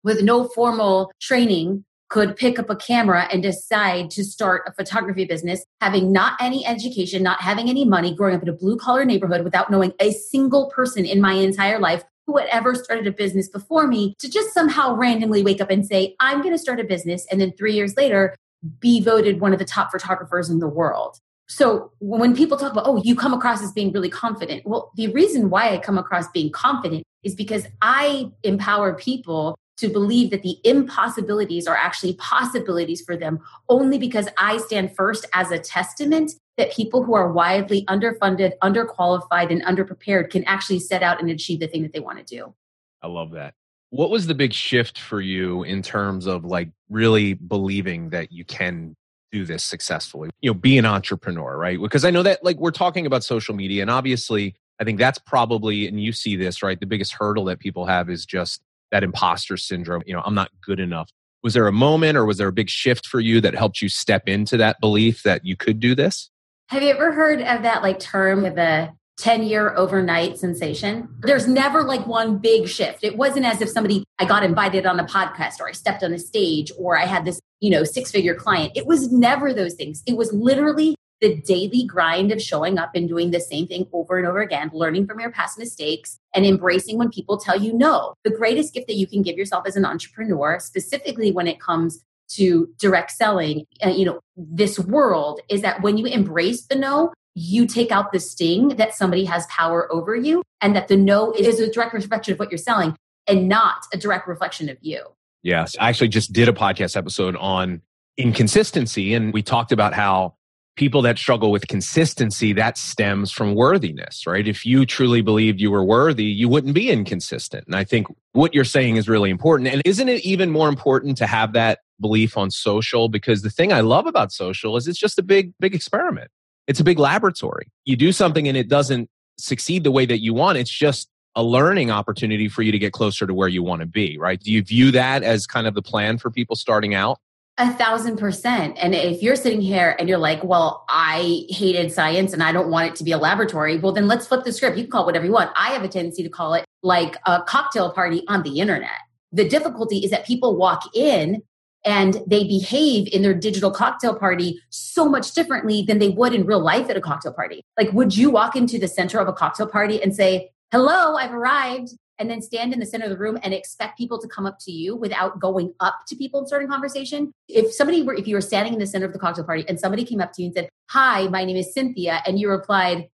with 0.04 0.22
no 0.22 0.48
formal 0.50 1.12
training 1.22 1.86
could 2.10 2.36
pick 2.36 2.58
up 2.60 2.70
a 2.70 2.76
camera 2.76 3.28
and 3.32 3.44
decide 3.44 4.10
to 4.12 4.24
start 4.24 4.64
a 4.68 4.74
photography 4.74 5.26
business, 5.26 5.64
having 5.80 6.12
not 6.12 6.34
any 6.42 6.66
education, 6.66 7.22
not 7.22 7.40
having 7.42 7.70
any 7.70 7.86
money, 7.86 8.14
growing 8.14 8.36
up 8.36 8.42
in 8.42 8.50
a 8.50 8.54
blue 8.54 8.78
collar 8.78 9.06
neighborhood 9.06 9.44
without 9.44 9.70
knowing 9.70 9.94
a 10.00 10.12
single 10.12 10.70
person 10.72 11.06
in 11.06 11.22
my 11.22 11.34
entire 11.34 11.80
life 11.80 12.04
who 12.26 12.38
had 12.38 12.48
ever 12.50 12.76
started 12.76 13.08
a 13.08 13.12
business 13.12 13.50
before 13.50 13.88
me, 13.88 14.16
to 14.20 14.30
just 14.30 14.54
somehow 14.54 14.96
randomly 14.96 15.44
wake 15.44 15.62
up 15.62 15.72
and 15.72 15.86
say, 15.86 16.16
I'm 16.20 16.42
going 16.42 16.54
to 16.54 16.60
start 16.60 16.80
a 16.80 16.84
business. 16.84 17.26
And 17.32 17.42
then 17.42 17.54
three 17.54 17.74
years 17.74 17.98
later, 17.98 18.36
be 18.80 19.02
voted 19.02 19.40
one 19.40 19.54
of 19.54 19.60
the 19.60 19.66
top 19.66 19.92
photographers 19.92 20.50
in 20.50 20.60
the 20.60 20.68
world. 20.68 21.18
So 21.48 21.92
when 22.00 22.36
people 22.36 22.58
talk 22.58 22.72
about, 22.72 22.86
oh, 22.86 23.02
you 23.04 23.16
come 23.16 23.34
across 23.34 23.64
as 23.64 23.72
being 23.72 23.92
really 23.92 24.10
confident. 24.10 24.62
Well, 24.66 24.92
the 24.96 25.08
reason 25.08 25.50
why 25.50 25.70
I 25.74 25.80
come 25.80 25.98
across 25.98 26.28
being 26.30 26.52
confident 26.52 27.04
is 27.24 27.34
because 27.34 27.66
I 27.82 28.32
empower 28.44 28.94
people 28.94 29.58
to 29.80 29.90
believe 29.90 30.32
that 30.32 30.44
the 30.44 30.58
impossibilities 30.64 31.68
are 31.68 31.76
actually 31.76 32.14
possibilities 32.16 33.02
for 33.02 33.18
them 33.18 33.40
only 33.70 33.98
because 33.98 34.28
I 34.38 34.58
stand 34.58 34.96
first 34.96 35.26
as 35.34 35.52
a 35.52 35.60
testament 35.60 36.34
that 36.58 36.72
people 36.72 37.04
who 37.04 37.14
are 37.16 37.32
widely 37.32 37.86
underfunded, 37.86 38.52
underqualified, 38.62 39.50
and 39.50 39.64
underprepared 39.64 40.30
can 40.30 40.44
actually 40.44 40.80
set 40.80 41.02
out 41.02 41.22
and 41.22 41.30
achieve 41.30 41.60
the 41.60 41.68
thing 41.68 41.84
that 41.84 41.94
they 41.94 42.00
want 42.00 42.18
to 42.18 42.24
do. 42.24 42.54
I 43.02 43.08
love 43.08 43.32
that. 43.32 43.54
What 43.92 44.12
was 44.12 44.28
the 44.28 44.36
big 44.36 44.54
shift 44.54 45.00
for 45.00 45.22
you 45.22 45.64
in 45.64 45.82
terms 45.82 46.28
of 46.28 46.44
like 46.44 46.70
really 46.90 47.34
believing 47.34 48.10
that 48.10 48.32
you 48.32 48.46
can 48.46 48.96
do 49.32 49.46
this 49.46 49.64
successfully? 49.64 50.30
You 50.42 50.52
know, 50.52 50.54
be 50.54 50.78
an 50.78 50.86
entrepreneur, 50.86 51.58
right? 51.58 51.80
Because 51.82 52.06
I 52.06 52.12
know 52.12 52.24
that 52.24 52.44
like 52.44 52.58
we're 52.58 52.72
talking 52.72 53.06
about 53.06 53.24
social 53.24 53.56
media 53.56 53.82
and 53.82 53.90
obviously 53.90 54.56
I 54.80 54.86
think 54.86 54.98
that's 54.98 55.20
probably, 55.20 55.88
and 55.88 56.02
you 56.02 56.14
see 56.14 56.36
this, 56.36 56.64
right? 56.64 56.80
The 56.80 56.86
biggest 56.86 57.14
hurdle 57.14 57.46
that 57.46 57.60
people 57.60 57.86
have 57.86 58.10
is 58.10 58.26
just 58.26 58.62
that 58.92 59.04
imposter 59.04 59.58
syndrome. 59.58 60.04
You 60.06 60.14
know, 60.14 60.22
I'm 60.26 60.36
not 60.36 60.50
good 60.62 60.80
enough. 60.80 61.10
Was 61.44 61.54
there 61.54 61.68
a 61.68 61.72
moment 61.72 62.18
or 62.18 62.26
was 62.26 62.38
there 62.38 62.48
a 62.48 62.54
big 62.54 62.70
shift 62.70 63.06
for 63.06 63.20
you 63.20 63.40
that 63.42 63.56
helped 63.56 63.82
you 63.82 63.90
step 63.90 64.28
into 64.28 64.58
that 64.58 64.80
belief 64.82 65.24
that 65.24 65.46
you 65.46 65.56
could 65.56 65.80
do 65.80 65.96
this? 65.96 66.30
Have 66.68 66.84
you 66.84 66.90
ever 66.90 67.12
heard 67.12 67.42
of 67.42 67.64
that 67.64 67.82
like 67.82 68.00
term, 68.00 68.44
the 68.44 68.90
10 69.18 69.44
year 69.44 69.74
overnight 69.76 70.38
sensation? 70.38 71.08
There's 71.22 71.48
never 71.48 71.84
like 71.84 72.06
one 72.06 72.38
big 72.38 72.68
shift. 72.68 73.04
It 73.04 73.18
wasn't 73.18 73.46
as 73.46 73.62
if 73.62 73.70
somebody, 73.70 74.04
I 74.20 74.26
got 74.26 74.44
invited 74.44 74.86
on 74.86 75.00
a 75.00 75.06
podcast 75.06 75.60
or 75.60 75.70
I 75.70 75.72
stepped 75.72 76.04
on 76.04 76.14
a 76.14 76.20
stage 76.20 76.72
or 76.78 76.98
I 76.98 77.06
had 77.06 77.26
this, 77.26 77.40
you 77.60 77.70
know, 77.70 77.84
six 77.84 78.12
figure 78.12 78.36
client. 78.36 78.74
It 78.76 78.86
was 78.86 79.12
never 79.12 79.54
those 79.54 79.74
things. 79.74 80.04
It 80.06 80.18
was 80.18 80.32
literally 80.34 80.96
the 81.22 81.36
daily 81.42 81.86
grind 81.86 82.32
of 82.32 82.42
showing 82.42 82.78
up 82.78 82.92
and 82.96 83.08
doing 83.08 83.32
the 83.32 83.40
same 83.40 83.68
thing 83.68 83.88
over 83.92 84.18
and 84.18 84.26
over 84.26 84.42
again, 84.42 84.70
learning 84.74 85.06
from 85.06 85.20
your 85.20 85.32
past 85.32 85.58
mistakes 85.58 86.18
and 86.34 86.46
embracing 86.46 86.98
when 86.98 87.10
people 87.10 87.38
tell 87.38 87.60
you 87.60 87.74
no. 87.74 88.14
The 88.24 88.32
greatest 88.32 88.74
gift 88.74 88.88
that 88.88 88.96
you 88.96 89.08
can 89.08 89.22
give 89.22 89.38
yourself 89.38 89.66
as 89.68 89.76
an 89.76 89.86
entrepreneur, 89.86 90.60
specifically 90.60 91.32
when 91.32 91.48
it 91.48 91.60
comes 91.60 92.04
to 92.30 92.70
direct 92.80 93.12
selling, 93.12 93.66
uh, 93.84 93.90
you 93.90 94.06
know, 94.06 94.20
this 94.38 94.80
world 94.80 95.42
is 95.50 95.62
that 95.62 95.82
when 95.82 95.98
you 95.98 96.06
embrace 96.06 96.66
the 96.68 96.76
no, 96.76 97.12
you 97.36 97.66
take 97.66 97.92
out 97.92 98.12
the 98.12 98.20
sting 98.20 98.70
that 98.70 98.94
somebody 98.94 99.26
has 99.26 99.46
power 99.48 99.92
over 99.92 100.16
you 100.16 100.44
and 100.62 100.76
that 100.76 100.88
the 100.88 100.98
no 100.98 101.32
is 101.34 101.60
a 101.60 101.72
direct 101.72 101.94
reflection 101.94 102.34
of 102.34 102.40
what 102.40 102.52
you're 102.52 102.58
selling 102.58 102.96
and 103.28 103.48
not 103.48 103.86
a 103.94 103.98
direct 103.98 104.28
reflection 104.28 104.70
of 104.70 104.78
you. 104.82 105.04
Yes. 105.42 105.76
I 105.80 105.90
actually 105.90 106.10
just 106.10 106.34
did 106.34 106.50
a 106.50 106.54
podcast 106.54 106.98
episode 106.98 107.36
on 107.38 107.82
inconsistency 108.18 109.14
and 109.14 109.34
we 109.34 109.42
talked 109.42 109.72
about 109.72 109.94
how 109.94 110.36
people 110.80 111.02
that 111.02 111.18
struggle 111.18 111.52
with 111.52 111.68
consistency, 111.68 112.54
that 112.54 112.78
stems 112.78 113.34
from 113.34 113.54
worthiness, 113.54 114.26
right? 114.26 114.48
If 114.48 114.66
you 114.66 114.86
truly 114.86 115.22
believed 115.22 115.60
you 115.60 115.72
were 115.72 115.84
worthy, 115.84 116.24
you 116.24 116.48
wouldn't 116.48 116.74
be 116.74 116.90
inconsistent. 116.90 117.66
And 117.68 117.76
I 117.76 117.84
think 117.84 118.08
what 118.32 118.54
you're 118.54 118.64
saying 118.64 118.96
is 118.96 119.10
really 119.10 119.30
important. 119.30 119.68
And 119.68 119.82
isn't 119.84 120.08
it 120.08 120.24
even 120.24 120.52
more 120.52 120.70
important 120.70 121.18
to 121.18 121.28
have 121.28 121.52
that 121.52 121.80
belief 122.00 122.38
on 122.38 122.50
social? 122.50 123.10
Because 123.10 123.42
the 123.42 123.50
thing 123.50 123.74
I 123.74 123.82
love 123.82 124.08
about 124.08 124.32
social 124.32 124.78
is 124.78 124.88
it's 124.88 124.98
just 124.98 125.20
a 125.20 125.22
big, 125.22 125.52
big 125.60 125.76
experiment. 125.76 126.32
It's 126.66 126.80
a 126.80 126.86
big 126.86 126.98
laboratory. 126.98 127.70
You 127.84 127.98
do 127.98 128.14
something 128.14 128.48
and 128.48 128.56
it 128.56 128.70
doesn't 128.70 129.10
succeed 129.38 129.84
the 129.84 129.92
way 129.92 130.06
that 130.06 130.22
you 130.22 130.34
want. 130.34 130.58
It's 130.58 130.72
just 130.72 131.10
a 131.36 131.44
learning 131.44 131.92
opportunity 131.92 132.48
for 132.48 132.62
you 132.62 132.72
to 132.72 132.80
get 132.80 132.94
closer 132.94 133.28
to 133.28 133.34
where 133.34 133.50
you 133.50 133.64
want 133.64 133.82
to 133.82 133.86
be, 133.86 134.18
right? 134.18 134.40
Do 134.40 134.50
you 134.50 134.64
view 134.64 134.92
that 134.92 135.24
as 135.24 135.46
kind 135.46 135.68
of 135.68 135.74
the 135.74 135.82
plan 135.82 136.20
for 136.20 136.32
people 136.32 136.56
starting 136.56 136.96
out? 136.96 137.20
A 137.60 137.74
thousand 137.74 138.16
percent. 138.16 138.78
And 138.82 138.96
if 138.96 139.22
you're 139.22 139.36
sitting 139.36 139.60
here 139.60 139.94
and 140.00 140.08
you're 140.08 140.18
like, 140.18 140.42
well, 140.46 140.86
I 140.88 141.44
hated 141.50 141.92
science 141.92 142.32
and 142.32 142.42
I 142.42 142.54
don't 142.54 142.70
want 142.70 142.88
it 142.88 142.96
to 142.96 143.04
be 143.04 143.12
a 143.12 143.18
laboratory, 143.18 143.78
well, 143.78 143.92
then 143.92 144.08
let's 144.08 144.26
flip 144.26 144.46
the 144.46 144.54
script. 144.54 144.78
You 144.78 144.86
can 144.86 144.92
call 144.92 145.04
it 145.04 145.08
whatever 145.08 145.26
you 145.26 145.34
want. 145.34 145.52
I 145.58 145.72
have 145.72 145.84
a 145.84 145.90
tendency 145.90 146.24
to 146.24 146.30
call 146.30 146.54
it 146.54 146.64
like 146.84 147.18
a 147.26 147.44
cocktail 147.44 147.92
party 147.92 148.24
on 148.30 148.44
the 148.44 148.62
internet. 148.62 149.02
The 149.34 149.48
difficulty 149.48 149.98
is 149.98 150.12
that 150.12 150.26
people 150.26 150.56
walk 150.56 150.84
in 150.96 151.44
and 151.84 152.24
they 152.26 152.46
behave 152.46 153.10
in 153.10 153.24
their 153.24 153.34
digital 153.34 153.72
cocktail 153.72 154.16
party 154.16 154.62
so 154.70 155.10
much 155.10 155.34
differently 155.34 155.82
than 155.82 156.00
they 156.00 156.10
would 156.10 156.34
in 156.34 156.46
real 156.46 156.62
life 156.62 156.90
at 156.90 156.96
a 156.96 157.02
cocktail 157.02 157.34
party. 157.34 157.62
Like, 157.78 157.92
would 157.92 158.16
you 158.16 158.30
walk 158.30 158.56
into 158.56 158.80
the 158.80 158.88
center 158.88 159.20
of 159.20 159.28
a 159.28 159.34
cocktail 159.34 159.68
party 159.68 160.02
and 160.02 160.16
say, 160.16 160.52
Hello, 160.72 161.16
I've 161.16 161.34
arrived 161.34 161.90
and 162.20 162.30
then 162.30 162.42
stand 162.42 162.74
in 162.74 162.80
the 162.80 162.86
center 162.86 163.06
of 163.06 163.12
the 163.12 163.18
room 163.18 163.38
and 163.42 163.54
expect 163.54 163.98
people 163.98 164.20
to 164.20 164.28
come 164.28 164.46
up 164.46 164.58
to 164.60 164.72
you 164.72 164.96
without 164.96 165.40
going 165.40 165.74
up 165.80 166.02
to 166.08 166.16
people 166.16 166.40
and 166.40 166.48
starting 166.48 166.68
conversation. 166.68 167.32
If 167.48 167.74
somebody 167.74 168.04
were, 168.04 168.14
if 168.14 168.28
you 168.28 168.36
were 168.36 168.42
standing 168.42 168.74
in 168.74 168.80
the 168.80 168.88
center 168.88 169.06
of 169.06 169.14
the 169.14 169.20
cocktail 169.20 169.46
party 169.46 169.66
and 169.68 169.80
somebody 169.80 170.06
came 170.06 170.20
up 170.20 170.34
to 170.34 170.42
you 170.42 170.48
and 170.48 170.56
said, 170.56 170.70
Hi, 170.90 171.28
my 171.28 171.46
name 171.46 171.58
is 171.58 171.74
Cynthia, 171.74 172.22
and 172.26 172.40
you 172.40 172.50
replied, 172.50 173.10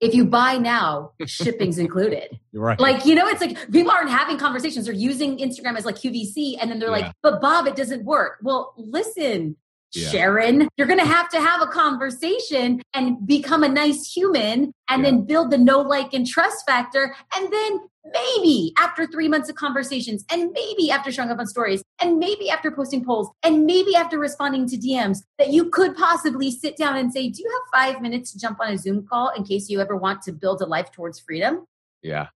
if 0.00 0.14
you 0.14 0.24
buy 0.24 0.58
now, 0.58 1.12
shipping's 1.26 1.78
included. 1.78 2.38
Right. 2.52 2.78
Like, 2.78 3.06
you 3.06 3.14
know, 3.14 3.28
it's 3.28 3.40
like 3.40 3.70
people 3.70 3.92
aren't 3.92 4.10
having 4.10 4.36
conversations. 4.36 4.86
They're 4.86 4.94
using 4.94 5.38
Instagram 5.38 5.78
as 5.78 5.86
like 5.86 5.94
QVC. 5.94 6.56
And 6.60 6.70
then 6.70 6.80
they're 6.80 6.88
yeah. 6.88 7.06
like, 7.06 7.12
but 7.22 7.40
Bob, 7.40 7.68
it 7.68 7.76
doesn't 7.76 8.04
work. 8.04 8.38
Well, 8.42 8.74
listen, 8.76 9.56
yeah. 9.94 10.08
Sharon, 10.08 10.68
you're 10.76 10.88
going 10.88 10.98
to 10.98 11.06
have 11.06 11.28
to 11.30 11.40
have 11.40 11.62
a 11.62 11.66
conversation 11.66 12.82
and 12.94 13.24
become 13.26 13.62
a 13.62 13.68
nice 13.68 14.10
human 14.10 14.72
and 14.88 15.02
yeah. 15.04 15.10
then 15.10 15.24
build 15.24 15.50
the 15.50 15.58
know, 15.58 15.80
like, 15.80 16.12
and 16.12 16.26
trust 16.26 16.64
factor. 16.66 17.14
And 17.36 17.52
then 17.52 17.80
maybe 18.04 18.72
after 18.78 19.06
three 19.06 19.28
months 19.28 19.48
of 19.48 19.56
conversations, 19.56 20.24
and 20.30 20.50
maybe 20.52 20.90
after 20.90 21.12
showing 21.12 21.30
up 21.30 21.38
on 21.38 21.46
stories, 21.46 21.82
and 22.00 22.18
maybe 22.18 22.50
after 22.50 22.70
posting 22.70 23.04
polls, 23.04 23.30
and 23.42 23.64
maybe 23.66 23.94
after 23.94 24.18
responding 24.18 24.68
to 24.68 24.76
DMs, 24.76 25.22
that 25.38 25.50
you 25.50 25.70
could 25.70 25.96
possibly 25.96 26.50
sit 26.50 26.76
down 26.76 26.96
and 26.96 27.12
say, 27.12 27.28
Do 27.28 27.42
you 27.42 27.50
have 27.50 27.80
five 27.80 28.02
minutes 28.02 28.32
to 28.32 28.38
jump 28.38 28.60
on 28.60 28.72
a 28.72 28.78
Zoom 28.78 29.06
call 29.06 29.30
in 29.30 29.44
case 29.44 29.68
you 29.68 29.80
ever 29.80 29.96
want 29.96 30.22
to 30.22 30.32
build 30.32 30.60
a 30.62 30.66
life 30.66 30.90
towards 30.90 31.20
freedom? 31.20 31.66
Yeah. 32.02 32.28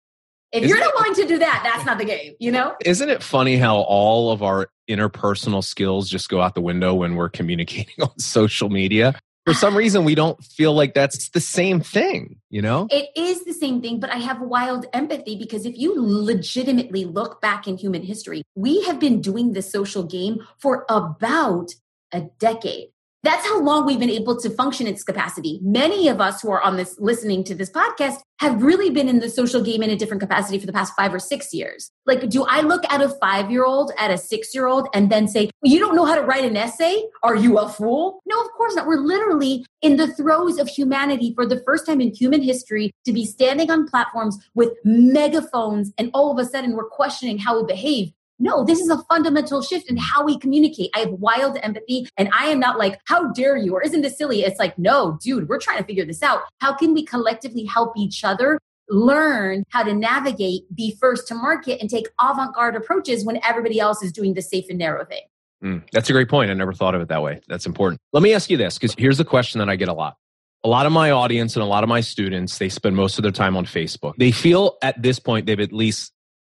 If 0.53 0.63
Isn't 0.63 0.69
you're 0.69 0.85
not 0.85 0.95
willing 0.95 1.15
to 1.15 1.27
do 1.27 1.39
that, 1.41 1.63
that's 1.65 1.85
not 1.85 1.99
the 1.99 2.05
game, 2.05 2.35
you 2.39 2.53
know? 2.53 2.77
Isn't 2.85 3.09
it 3.09 3.25
funny 3.25 3.57
how 3.57 3.79
all 3.79 4.31
of 4.31 4.43
our 4.45 4.69
interpersonal 4.89 5.65
skills 5.65 6.09
just 6.09 6.29
go 6.29 6.41
out 6.41 6.55
the 6.55 6.61
window 6.61 6.95
when 6.95 7.17
we're 7.17 7.29
communicating 7.29 7.95
on 8.03 8.17
social 8.21 8.69
media? 8.69 9.19
For 9.45 9.53
some 9.53 9.77
reason 9.77 10.05
we 10.05 10.15
don't 10.15 10.43
feel 10.43 10.73
like 10.73 10.95
that's 10.95 11.29
the 11.31 11.41
same 11.41 11.81
thing, 11.81 12.37
you 12.49 12.63
know? 12.63 12.89
It 12.91 13.11
is 13.15 13.45
the 13.45 13.53
same 13.53 13.83
thing, 13.83 14.01
but 14.01 14.11
I 14.11 14.17
have 14.17 14.41
wild 14.41 14.87
empathy 14.93 15.37
because 15.37 15.67
if 15.67 15.77
you 15.77 15.95
legitimately 15.97 17.05
look 17.05 17.41
back 17.41 17.69
in 17.69 17.77
human 17.77 18.03
history, 18.03 18.43
we 18.55 18.83
have 18.85 18.99
been 18.99 19.21
doing 19.21 19.53
the 19.53 19.63
social 19.63 20.03
game 20.03 20.47
for 20.59 20.87
about 20.89 21.75
a 22.13 22.23
decade. 22.39 22.94
That's 23.25 23.47
how 23.47 23.63
long 23.63 23.87
we've 23.87 23.99
been 23.99 24.11
able 24.11 24.39
to 24.39 24.51
function 24.51 24.87
its 24.87 25.03
capacity. 25.03 25.59
Many 25.63 26.09
of 26.09 26.21
us 26.21 26.43
who 26.43 26.51
are 26.51 26.61
on 26.61 26.77
this 26.77 26.95
listening 26.99 27.43
to 27.45 27.55
this 27.55 27.71
podcast 27.71 28.21
have 28.39 28.63
really 28.63 28.91
been 28.91 29.09
in 29.09 29.21
the 29.21 29.31
social 29.31 29.63
game 29.63 29.83
in 29.83 29.89
a 29.89 29.97
different 29.97 30.21
capacity 30.21 30.59
for 30.59 30.67
the 30.67 30.75
past 30.75 30.93
five 30.95 31.15
or 31.15 31.19
six 31.19 31.55
years. 31.55 31.91
Like, 32.05 32.29
do 32.29 32.45
I 32.45 32.61
look 32.61 32.83
at 32.91 33.01
a 33.01 33.09
five 33.09 33.51
year 33.51 33.65
old, 33.65 33.93
at 33.99 34.11
a 34.11 34.19
six 34.19 34.55
year 34.55 34.67
old, 34.67 34.89
and 34.93 35.11
then 35.11 35.27
say, 35.27 35.49
You 35.63 35.79
don't 35.79 35.97
know 35.97 36.05
how 36.05 36.17
to 36.17 36.21
write 36.21 36.45
an 36.45 36.55
essay? 36.55 37.03
Are 37.23 37.35
you 37.35 37.57
a 37.57 37.67
fool? 37.67 38.21
No, 38.27 38.39
of 38.43 38.51
course 38.59 38.75
not. 38.75 38.87
We're 38.87 38.99
literally 38.99 39.65
in 39.81 39.97
the 39.97 40.09
throes 40.09 40.59
of 40.59 40.69
humanity 40.69 41.33
for 41.35 41.47
the 41.47 41.63
first 41.65 41.87
time 41.87 42.03
in 42.03 42.13
human 42.13 42.43
history 42.43 42.93
to 43.07 43.13
be 43.15 43.25
standing 43.25 43.71
on 43.71 43.89
platforms 43.89 44.37
with 44.55 44.73
megaphones, 44.85 45.95
and 45.97 46.11
all 46.13 46.31
of 46.31 46.39
a 46.39 46.47
sudden 46.47 46.73
we're 46.73 46.91
questioning 46.91 47.39
how 47.39 47.59
we 47.59 47.67
behave. 47.67 48.13
No, 48.39 48.65
this 48.65 48.81
is 48.81 48.89
a 48.89 48.99
fundamental 49.09 49.63
shift 49.63 49.89
in 49.89 49.97
how 49.97 50.25
we 50.25 50.39
communicate. 50.39 50.91
I 50.95 51.01
have 51.01 51.11
wild 51.11 51.59
empathy 51.63 52.09
and 52.17 52.29
I 52.33 52.47
am 52.47 52.59
not 52.59 52.79
like, 52.79 53.01
how 53.07 53.33
dare 53.33 53.57
you? 53.57 53.75
Or 53.75 53.83
isn't 53.83 54.03
this 54.03 54.19
silly? 54.19 54.43
It's 54.43 54.59
like, 54.59 54.77
no, 54.79 55.19
dude, 55.23 55.49
we're 55.49 55.61
trying 55.61 55.79
to 55.79 55.85
figure 55.85 56.05
this 56.05 56.23
out. 56.23 56.41
How 56.61 56.75
can 56.75 56.95
we 56.95 57.05
collectively 57.05 57.65
help 57.65 57.97
each 57.97 58.25
other 58.25 58.59
learn 58.89 59.65
how 59.71 59.83
to 59.83 59.95
navigate, 59.95 60.63
be 60.75 60.97
first 61.01 61.29
to 61.29 61.35
market, 61.35 61.81
and 61.81 61.89
take 61.89 62.09
avant 62.21 62.55
garde 62.55 62.77
approaches 62.77 63.25
when 63.25 63.41
everybody 63.45 63.81
else 63.81 64.03
is 64.03 64.13
doing 64.13 64.35
the 64.35 64.43
safe 64.43 64.67
and 64.69 64.79
narrow 64.79 65.05
thing? 65.05 65.23
Mm, 65.63 65.83
that's 65.93 66.11
a 66.11 66.13
great 66.13 66.29
point. 66.29 66.51
I 66.51 66.55
never 66.55 66.73
thought 66.73 66.95
of 66.95 67.01
it 67.01 67.09
that 67.09 67.23
way. 67.23 67.41
That's 67.49 67.67
important. 67.67 68.01
Let 68.13 68.23
me 68.23 68.35
ask 68.35 68.51
you 68.51 68.57
this 68.57 68.79
because 68.79 68.95
here's 68.99 69.19
the 69.19 69.25
question 69.25 69.61
that 69.61 69.69
I 69.69 69.77
get 69.77 69.89
a 69.89 69.95
lot. 69.95 70.17
A 70.65 70.69
lot 70.69 70.87
of 70.87 70.93
my 70.93 71.11
audience 71.11 71.57
and 71.57 71.63
a 71.63 71.67
lot 71.67 71.85
of 71.85 71.89
my 71.89 72.01
students, 72.01 72.59
they 72.59 72.69
spend 72.69 72.97
most 72.97 73.19
of 73.19 73.23
their 73.23 73.33
time 73.33 73.57
on 73.57 73.67
Facebook. 73.67 74.15
They 74.19 74.31
feel 74.31 74.77
at 74.83 75.01
this 75.01 75.19
point 75.19 75.47
they've 75.47 75.61
at 75.61 75.73
least 75.73 76.14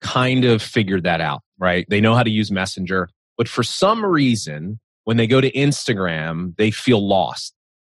kind 0.05 0.45
of 0.45 0.63
figured 0.63 1.03
that 1.05 1.21
out 1.21 1.41
right? 1.59 1.87
They 1.89 2.01
know 2.01 2.15
how 2.15 2.23
to 2.23 2.31
use 2.31 2.51
Messenger, 2.51 3.09
but 3.37 3.49
for 3.49 3.63
some 3.63 4.05
reason, 4.05 4.81
when 5.05 5.17
they 5.17 5.27
go 5.27 5.41
to 5.41 5.51
Instagram, 5.53 6.57
they 6.57 6.71
feel 6.71 7.07
lost. 7.07 7.55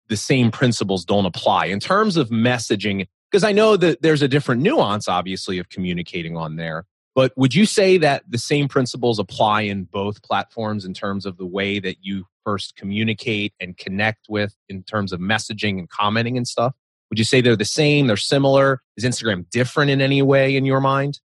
The 0.09 0.17
same 0.17 0.51
principles 0.51 1.05
don't 1.05 1.25
apply 1.25 1.65
in 1.65 1.79
terms 1.79 2.17
of 2.17 2.29
messaging, 2.29 3.07
because 3.29 3.43
I 3.43 3.51
know 3.51 3.77
that 3.77 4.01
there's 4.01 4.21
a 4.21 4.27
different 4.27 4.61
nuance, 4.61 5.07
obviously, 5.07 5.59
of 5.59 5.69
communicating 5.69 6.35
on 6.35 6.55
there. 6.55 6.85
But 7.15 7.31
would 7.35 7.53
you 7.53 7.65
say 7.65 7.97
that 7.97 8.23
the 8.27 8.37
same 8.37 8.67
principles 8.67 9.19
apply 9.19 9.61
in 9.61 9.83
both 9.83 10.23
platforms 10.23 10.85
in 10.85 10.93
terms 10.93 11.25
of 11.25 11.37
the 11.37 11.45
way 11.45 11.79
that 11.79 11.97
you 12.01 12.25
first 12.45 12.75
communicate 12.75 13.53
and 13.59 13.77
connect 13.77 14.27
with 14.29 14.55
in 14.67 14.83
terms 14.83 15.11
of 15.11 15.19
messaging 15.19 15.79
and 15.79 15.89
commenting 15.89 16.37
and 16.37 16.47
stuff? 16.47 16.73
Would 17.09 17.19
you 17.19 17.25
say 17.25 17.41
they're 17.41 17.55
the 17.55 17.65
same? 17.65 18.07
They're 18.07 18.17
similar? 18.17 18.81
Is 18.95 19.03
Instagram 19.03 19.49
different 19.49 19.91
in 19.91 20.01
any 20.01 20.21
way 20.21 20.55
in 20.55 20.65
your 20.65 20.79
mind? 20.79 21.19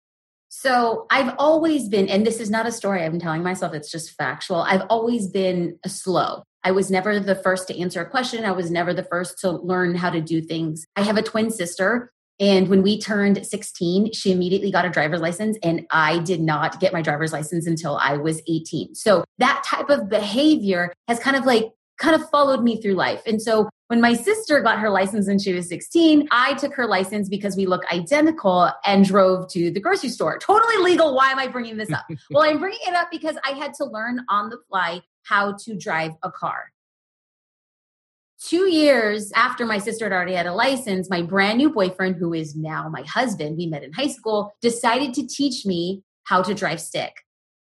So 0.55 1.07
I've 1.09 1.35
always 1.39 1.89
been, 1.89 2.11
and 2.11 2.27
this 2.27 2.39
is 2.39 2.51
not 2.51 2.67
a 2.67 2.73
story 2.73 3.03
I'm 3.03 3.19
telling 3.19 3.43
myself, 3.43 3.73
it's 3.73 3.91
just 3.91 4.11
factual. 4.11 4.59
I've 4.59 4.83
always 4.91 5.27
been 5.27 5.79
slow. 5.87 6.43
I 6.63 6.73
was 6.73 6.91
never 6.91 7.19
the 7.19 7.35
first 7.35 7.69
to 7.69 7.81
answer 7.81 8.03
a 8.03 8.09
question. 8.09 8.45
I 8.45 8.53
was 8.53 8.71
never 8.71 8.93
the 8.93 9.03
first 9.03 9.39
to 9.39 9.51
learn 9.51 9.95
how 9.95 10.11
to 10.11 10.21
do 10.21 10.43
things. 10.43 10.85
I 10.95 11.05
have 11.05 11.17
a 11.17 11.23
twin 11.23 11.51
sister. 11.51 12.13
And 12.39 12.69
when 12.69 12.83
we 12.83 13.01
turned 13.01 13.47
16, 13.47 14.13
she 14.13 14.31
immediately 14.31 14.71
got 14.71 14.85
a 14.85 14.91
driver's 14.91 15.23
license, 15.23 15.57
and 15.63 15.87
I 15.91 16.19
did 16.19 16.43
not 16.43 16.81
get 16.81 16.93
my 16.93 17.01
driver's 17.01 17.33
license 17.33 17.67
until 17.67 17.97
I 17.97 18.19
was 18.19 18.43
18. 18.47 18.95
So 18.95 19.25
that 19.39 19.65
type 19.65 19.89
of 19.89 20.11
behavior 20.11 20.93
has 21.09 21.19
kind 21.19 21.37
of 21.37 21.47
like 21.47 21.73
kind 22.03 22.21
of 22.21 22.29
followed 22.31 22.63
me 22.63 22.81
through 22.81 22.95
life. 22.95 23.23
And 23.27 23.41
so 23.41 23.71
when 23.87 24.01
my 24.01 24.15
sister 24.15 24.61
got 24.61 24.79
her 24.81 24.91
license 24.91 25.29
when 25.29 25.39
she 25.39 25.53
was 25.53 25.69
16, 25.69 26.27
I 26.33 26.55
took 26.55 26.75
her 26.75 26.87
license 26.87 27.29
because 27.29 27.57
we 27.57 27.67
look 27.67 27.85
identical 27.93 28.71
and 28.85 29.05
drove 29.05 29.49
to 29.51 29.71
the 29.71 29.81
grocery 29.81 30.09
store. 30.09 30.39
Totally 30.39 30.79
legal. 30.79 31.15
Why 31.15 31.31
am 31.31 31.39
I 31.39 31.47
bringing 31.47 31.77
this 31.77 31.93
up? 31.93 32.05
well, 32.31 32.43
I'm 32.43 32.59
bringing 32.59 32.81
it 32.87 32.95
up 32.95 33.09
because 33.11 33.37
I 33.45 33.51
had 33.51 33.75
to 33.75 33.85
learn 33.85 34.21
on 34.29 34.51
the 34.51 34.59
fly 34.69 35.03
how 35.25 35.57
to 35.65 35.77
drive 35.77 36.13
a 36.23 36.31
car. 36.31 36.73
Two 38.45 38.69
years 38.69 39.31
after 39.37 39.65
my 39.65 39.79
sister 39.79 40.07
had 40.07 40.13
already 40.13 40.35
had 40.35 40.47
a 40.47 40.55
license, 40.55 41.09
my 41.09 41.23
brand 41.23 41.59
new 41.59 41.71
boyfriend, 41.71 42.17
who 42.17 42.35
is 42.35 42.57
now 42.57 42.89
my 42.89 43.03
husband, 43.03 43.57
we 43.57 43.67
met 43.67 43.85
in 43.85 43.93
high 43.93 44.09
school, 44.09 44.53
decided 44.61 45.15
to 45.15 45.27
teach 45.27 45.65
me 45.65 46.03
how 46.25 46.43
to 46.43 46.53
drive 46.53 46.81
stick. 46.81 47.25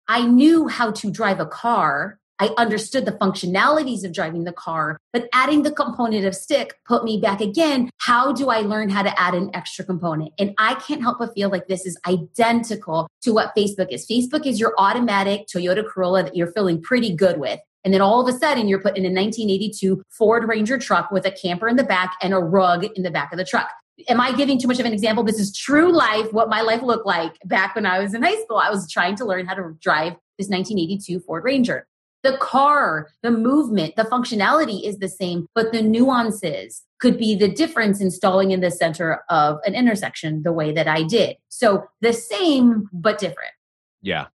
I 0.09 0.27
knew 0.27 0.67
how 0.67 0.91
to 0.91 1.11
drive 1.13 1.39
a 1.39 1.47
car 1.47 2.19
I 2.41 2.51
understood 2.59 3.05
the 3.05 3.13
functionalities 3.13 4.05
of 4.05 4.13
driving 4.13 4.45
the 4.45 4.53
car, 4.53 4.99
but 5.13 5.29
adding 5.33 5.63
the 5.63 5.71
component 5.71 6.27
of 6.27 6.35
stick 6.35 6.75
put 6.85 7.05
me 7.05 7.21
back 7.21 7.41
again. 7.41 7.91
How 7.99 8.33
do 8.33 8.49
I 8.49 8.61
learn 8.61 8.89
how 8.89 9.03
to 9.03 9.21
add 9.21 9.35
an 9.35 9.51
extra 9.55 9.85
component? 9.85 10.33
And 10.39 10.53
I 10.59 10.75
can't 10.75 11.03
help 11.03 11.19
but 11.21 11.35
feel 11.35 11.49
like 11.49 11.69
this 11.69 11.87
is 11.87 11.99
identical 12.07 13.09
to 13.23 13.33
what 13.33 13.55
Facebook 13.57 13.89
is. 13.91 14.07
Facebook 14.07 14.47
is 14.47 14.59
your 14.59 14.75
automatic 14.79 15.47
Toyota 15.47 15.87
Corolla 15.87 16.25
that 16.25 16.37
you're 16.37 16.53
feeling 16.53 16.83
pretty 16.83 17.15
good 17.15 17.39
with. 17.39 17.61
And 17.85 17.93
then 17.93 18.01
all 18.01 18.27
of 18.27 18.35
a 18.35 18.37
sudden, 18.37 18.67
you're 18.67 18.81
put 18.81 18.97
in 18.97 19.05
a 19.05 19.13
1982 19.13 20.03
Ford 20.11 20.49
Ranger 20.49 20.79
truck 20.79 21.11
with 21.11 21.27
a 21.27 21.31
camper 21.31 21.69
in 21.69 21.77
the 21.77 21.85
back 21.85 22.17
and 22.23 22.33
a 22.33 22.39
rug 22.39 22.85
in 22.85 23.03
the 23.03 23.11
back 23.11 23.31
of 23.33 23.39
the 23.39 23.45
truck. 23.45 23.69
Am 24.09 24.21
I 24.21 24.33
giving 24.33 24.59
too 24.59 24.67
much 24.67 24.81
of 24.81 24.87
an 24.87 24.93
example? 24.93 25.23
This 25.23 25.39
is 25.39 25.57
true 25.57 25.93
life, 25.93 26.33
what 26.33 26.49
my 26.49 26.63
life 26.63 26.83
looked 26.83 27.07
like 27.07 27.39
back 27.45 27.77
when 27.77 27.87
I 27.87 28.01
was 28.01 28.13
in 28.13 28.23
high 28.23 28.41
school. 28.43 28.57
I 28.57 28.71
was 28.71 28.91
trying 28.91 29.17
to 29.17 29.25
learn 29.25 29.47
how 29.47 29.55
to 29.55 29.77
drive 29.81 30.15
this 30.39 30.49
1982 30.49 31.21
Ford 31.21 31.45
Ranger. 31.45 31.87
The 32.25 32.37
car, 32.39 33.11
the 33.23 33.31
movement, 33.31 33.97
the 33.97 34.03
functionality 34.03 34.83
is 34.83 34.99
the 34.99 35.09
same, 35.09 35.47
but 35.55 35.73
the 35.73 35.83
nuances 35.83 36.83
could 36.99 37.19
be 37.19 37.37
the 37.37 37.49
difference 37.49 38.01
installing 38.01 38.51
in 38.51 38.61
the 38.61 38.71
center 38.71 39.23
of 39.29 39.59
an 39.67 39.75
intersection 39.75 40.43
the 40.43 40.53
way 40.53 40.73
that 40.73 40.89
I 40.89 41.03
did. 41.03 41.37
So 41.51 41.85
the 42.01 42.15
same, 42.15 42.89
but 42.93 43.19
different. 43.19 43.53
Yeah. 44.01 44.27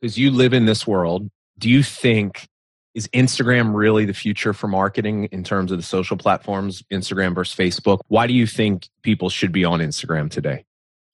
Because 0.00 0.18
you 0.18 0.30
live 0.30 0.54
in 0.54 0.64
this 0.64 0.86
world. 0.86 1.30
Do 1.58 1.68
you 1.68 1.82
think 1.82 2.48
is 2.94 3.08
Instagram 3.08 3.74
really 3.74 4.04
the 4.04 4.14
future 4.14 4.52
for 4.52 4.68
marketing 4.68 5.24
in 5.26 5.44
terms 5.44 5.70
of 5.70 5.78
the 5.78 5.84
social 5.84 6.16
platforms, 6.16 6.82
Instagram 6.90 7.34
versus 7.34 7.54
Facebook? 7.54 8.00
Why 8.08 8.26
do 8.26 8.32
you 8.32 8.46
think 8.46 8.88
people 9.02 9.28
should 9.28 9.52
be 9.52 9.64
on 9.64 9.80
Instagram 9.80 10.30
today? 10.30 10.64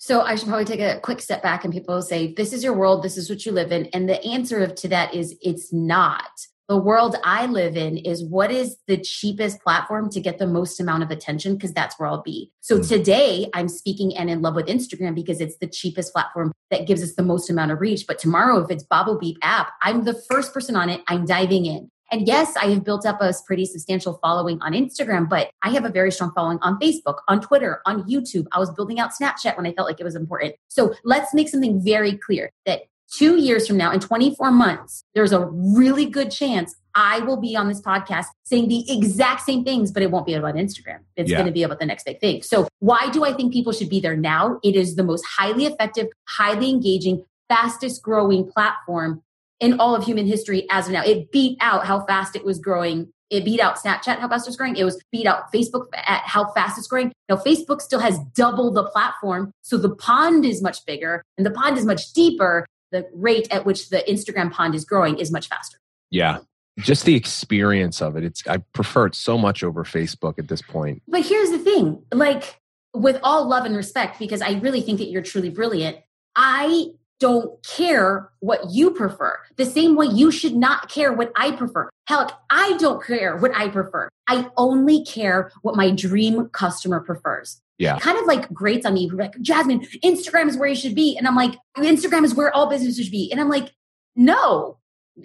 So 0.02 0.22
I 0.22 0.34
should 0.34 0.48
probably 0.48 0.64
take 0.64 0.80
a 0.80 0.98
quick 0.98 1.20
step 1.20 1.42
back 1.42 1.62
and 1.62 1.74
people 1.74 2.00
say, 2.00 2.32
this 2.32 2.54
is 2.54 2.64
your 2.64 2.72
world, 2.72 3.02
this 3.02 3.18
is 3.18 3.28
what 3.28 3.44
you 3.44 3.52
live 3.52 3.70
in. 3.70 3.84
And 3.92 4.08
the 4.08 4.24
answer 4.24 4.66
to 4.66 4.88
that 4.88 5.12
is 5.12 5.36
it's 5.42 5.74
not. 5.74 6.30
The 6.70 6.78
world 6.78 7.16
I 7.22 7.44
live 7.44 7.76
in 7.76 7.98
is 7.98 8.24
what 8.24 8.50
is 8.50 8.78
the 8.86 8.96
cheapest 8.96 9.60
platform 9.60 10.08
to 10.10 10.20
get 10.20 10.38
the 10.38 10.46
most 10.46 10.80
amount 10.80 11.02
of 11.02 11.10
attention 11.10 11.54
because 11.54 11.74
that's 11.74 11.98
where 11.98 12.08
I'll 12.08 12.22
be. 12.22 12.50
So 12.60 12.78
mm. 12.78 12.88
today 12.88 13.50
I'm 13.52 13.68
speaking 13.68 14.16
and 14.16 14.30
in 14.30 14.40
love 14.40 14.54
with 14.54 14.68
Instagram 14.68 15.14
because 15.14 15.38
it's 15.38 15.58
the 15.58 15.66
cheapest 15.66 16.14
platform 16.14 16.52
that 16.70 16.86
gives 16.86 17.02
us 17.02 17.14
the 17.14 17.22
most 17.22 17.50
amount 17.50 17.70
of 17.70 17.80
reach. 17.82 18.06
But 18.06 18.18
tomorrow, 18.18 18.56
if 18.64 18.70
it's 18.70 18.84
Babo 18.84 19.18
Beep 19.18 19.36
app, 19.42 19.72
I'm 19.82 20.04
the 20.04 20.14
first 20.30 20.54
person 20.54 20.76
on 20.76 20.88
it. 20.88 21.02
I'm 21.08 21.26
diving 21.26 21.66
in. 21.66 21.90
And 22.10 22.26
yes, 22.26 22.56
I 22.56 22.66
have 22.66 22.84
built 22.84 23.06
up 23.06 23.20
a 23.20 23.32
pretty 23.46 23.64
substantial 23.64 24.18
following 24.22 24.60
on 24.62 24.72
Instagram, 24.72 25.28
but 25.28 25.50
I 25.62 25.70
have 25.70 25.84
a 25.84 25.90
very 25.90 26.10
strong 26.10 26.32
following 26.34 26.58
on 26.62 26.78
Facebook, 26.80 27.18
on 27.28 27.40
Twitter, 27.40 27.80
on 27.86 28.02
YouTube. 28.04 28.46
I 28.52 28.58
was 28.58 28.70
building 28.70 28.98
out 28.98 29.10
Snapchat 29.12 29.56
when 29.56 29.66
I 29.66 29.72
felt 29.72 29.88
like 29.88 30.00
it 30.00 30.04
was 30.04 30.16
important. 30.16 30.54
So 30.68 30.94
let's 31.04 31.32
make 31.34 31.48
something 31.48 31.82
very 31.82 32.16
clear 32.16 32.50
that 32.66 32.82
two 33.12 33.36
years 33.36 33.66
from 33.66 33.76
now, 33.76 33.92
in 33.92 34.00
24 34.00 34.50
months, 34.50 35.04
there's 35.14 35.32
a 35.32 35.46
really 35.46 36.06
good 36.06 36.30
chance 36.30 36.74
I 36.94 37.20
will 37.20 37.36
be 37.36 37.54
on 37.56 37.68
this 37.68 37.80
podcast 37.80 38.26
saying 38.44 38.68
the 38.68 38.90
exact 38.92 39.42
same 39.42 39.64
things, 39.64 39.92
but 39.92 40.02
it 40.02 40.10
won't 40.10 40.26
be 40.26 40.34
about 40.34 40.54
Instagram. 40.56 40.98
It's 41.16 41.30
yeah. 41.30 41.36
going 41.36 41.46
to 41.46 41.52
be 41.52 41.62
about 41.62 41.78
the 41.78 41.86
next 41.86 42.04
big 42.04 42.20
thing. 42.20 42.42
So, 42.42 42.66
why 42.80 43.10
do 43.12 43.24
I 43.24 43.32
think 43.32 43.52
people 43.52 43.72
should 43.72 43.88
be 43.88 44.00
there 44.00 44.16
now? 44.16 44.58
It 44.64 44.74
is 44.74 44.96
the 44.96 45.04
most 45.04 45.24
highly 45.24 45.66
effective, 45.66 46.08
highly 46.28 46.70
engaging, 46.70 47.24
fastest 47.48 48.02
growing 48.02 48.50
platform 48.50 49.22
in 49.60 49.78
all 49.78 49.94
of 49.94 50.04
human 50.04 50.26
history 50.26 50.66
as 50.70 50.86
of 50.86 50.92
now. 50.92 51.04
It 51.04 51.30
beat 51.30 51.58
out 51.60 51.86
how 51.86 52.04
fast 52.06 52.34
it 52.34 52.44
was 52.44 52.58
growing. 52.58 53.12
It 53.28 53.44
beat 53.44 53.60
out 53.60 53.76
Snapchat, 53.76 54.18
how 54.18 54.28
fast 54.28 54.48
it's 54.48 54.56
growing. 54.56 54.74
It 54.74 54.84
was 54.84 55.00
beat 55.12 55.26
out 55.26 55.52
Facebook 55.52 55.86
at 55.94 56.22
how 56.24 56.50
fast 56.52 56.78
it's 56.78 56.88
growing. 56.88 57.12
Now, 57.28 57.36
Facebook 57.36 57.80
still 57.80 58.00
has 58.00 58.18
double 58.34 58.72
the 58.72 58.84
platform. 58.84 59.52
So 59.62 59.78
the 59.78 59.94
pond 59.94 60.44
is 60.44 60.60
much 60.60 60.84
bigger 60.84 61.22
and 61.38 61.46
the 61.46 61.52
pond 61.52 61.78
is 61.78 61.84
much 61.84 62.12
deeper. 62.12 62.66
The 62.90 63.06
rate 63.14 63.46
at 63.52 63.64
which 63.64 63.90
the 63.90 64.02
Instagram 64.08 64.50
pond 64.50 64.74
is 64.74 64.84
growing 64.84 65.18
is 65.18 65.30
much 65.30 65.46
faster. 65.46 65.78
Yeah. 66.10 66.38
Just 66.80 67.04
the 67.04 67.14
experience 67.14 68.02
of 68.02 68.16
it. 68.16 68.24
It's 68.24 68.44
I 68.48 68.58
prefer 68.72 69.06
it 69.06 69.14
so 69.14 69.38
much 69.38 69.62
over 69.62 69.84
Facebook 69.84 70.38
at 70.38 70.48
this 70.48 70.62
point. 70.62 71.02
But 71.06 71.24
here's 71.24 71.50
the 71.50 71.58
thing, 71.58 72.02
like 72.12 72.58
with 72.94 73.20
all 73.22 73.46
love 73.48 73.64
and 73.64 73.76
respect, 73.76 74.18
because 74.18 74.42
I 74.42 74.52
really 74.58 74.80
think 74.80 74.98
that 74.98 75.08
you're 75.08 75.22
truly 75.22 75.50
brilliant. 75.50 75.98
I 76.34 76.86
don't 77.20 77.62
care 77.64 78.30
what 78.40 78.70
you 78.70 78.90
prefer. 78.90 79.38
The 79.56 79.66
same 79.66 79.94
way 79.94 80.06
you 80.06 80.30
should 80.32 80.56
not 80.56 80.90
care 80.90 81.12
what 81.12 81.30
I 81.36 81.52
prefer. 81.52 81.88
Hell, 82.06 82.30
I 82.50 82.76
don't 82.78 83.04
care 83.04 83.36
what 83.36 83.54
I 83.54 83.68
prefer. 83.68 84.08
I 84.26 84.48
only 84.56 85.04
care 85.04 85.52
what 85.62 85.76
my 85.76 85.90
dream 85.90 86.48
customer 86.48 87.00
prefers. 87.00 87.60
Yeah. 87.78 87.96
It 87.96 88.02
kind 88.02 88.18
of 88.18 88.24
like 88.26 88.52
grates 88.52 88.84
on 88.84 88.94
me. 88.94 89.08
Like, 89.10 89.38
Jasmine, 89.40 89.80
Instagram 90.04 90.48
is 90.48 90.56
where 90.56 90.68
you 90.68 90.74
should 90.74 90.94
be. 90.94 91.16
And 91.16 91.28
I'm 91.28 91.36
like, 91.36 91.56
Instagram 91.76 92.24
is 92.24 92.34
where 92.34 92.54
all 92.54 92.68
businesses 92.68 93.04
should 93.04 93.12
be. 93.12 93.30
And 93.30 93.40
I'm 93.40 93.48
like, 93.48 93.70
no, 94.16 94.78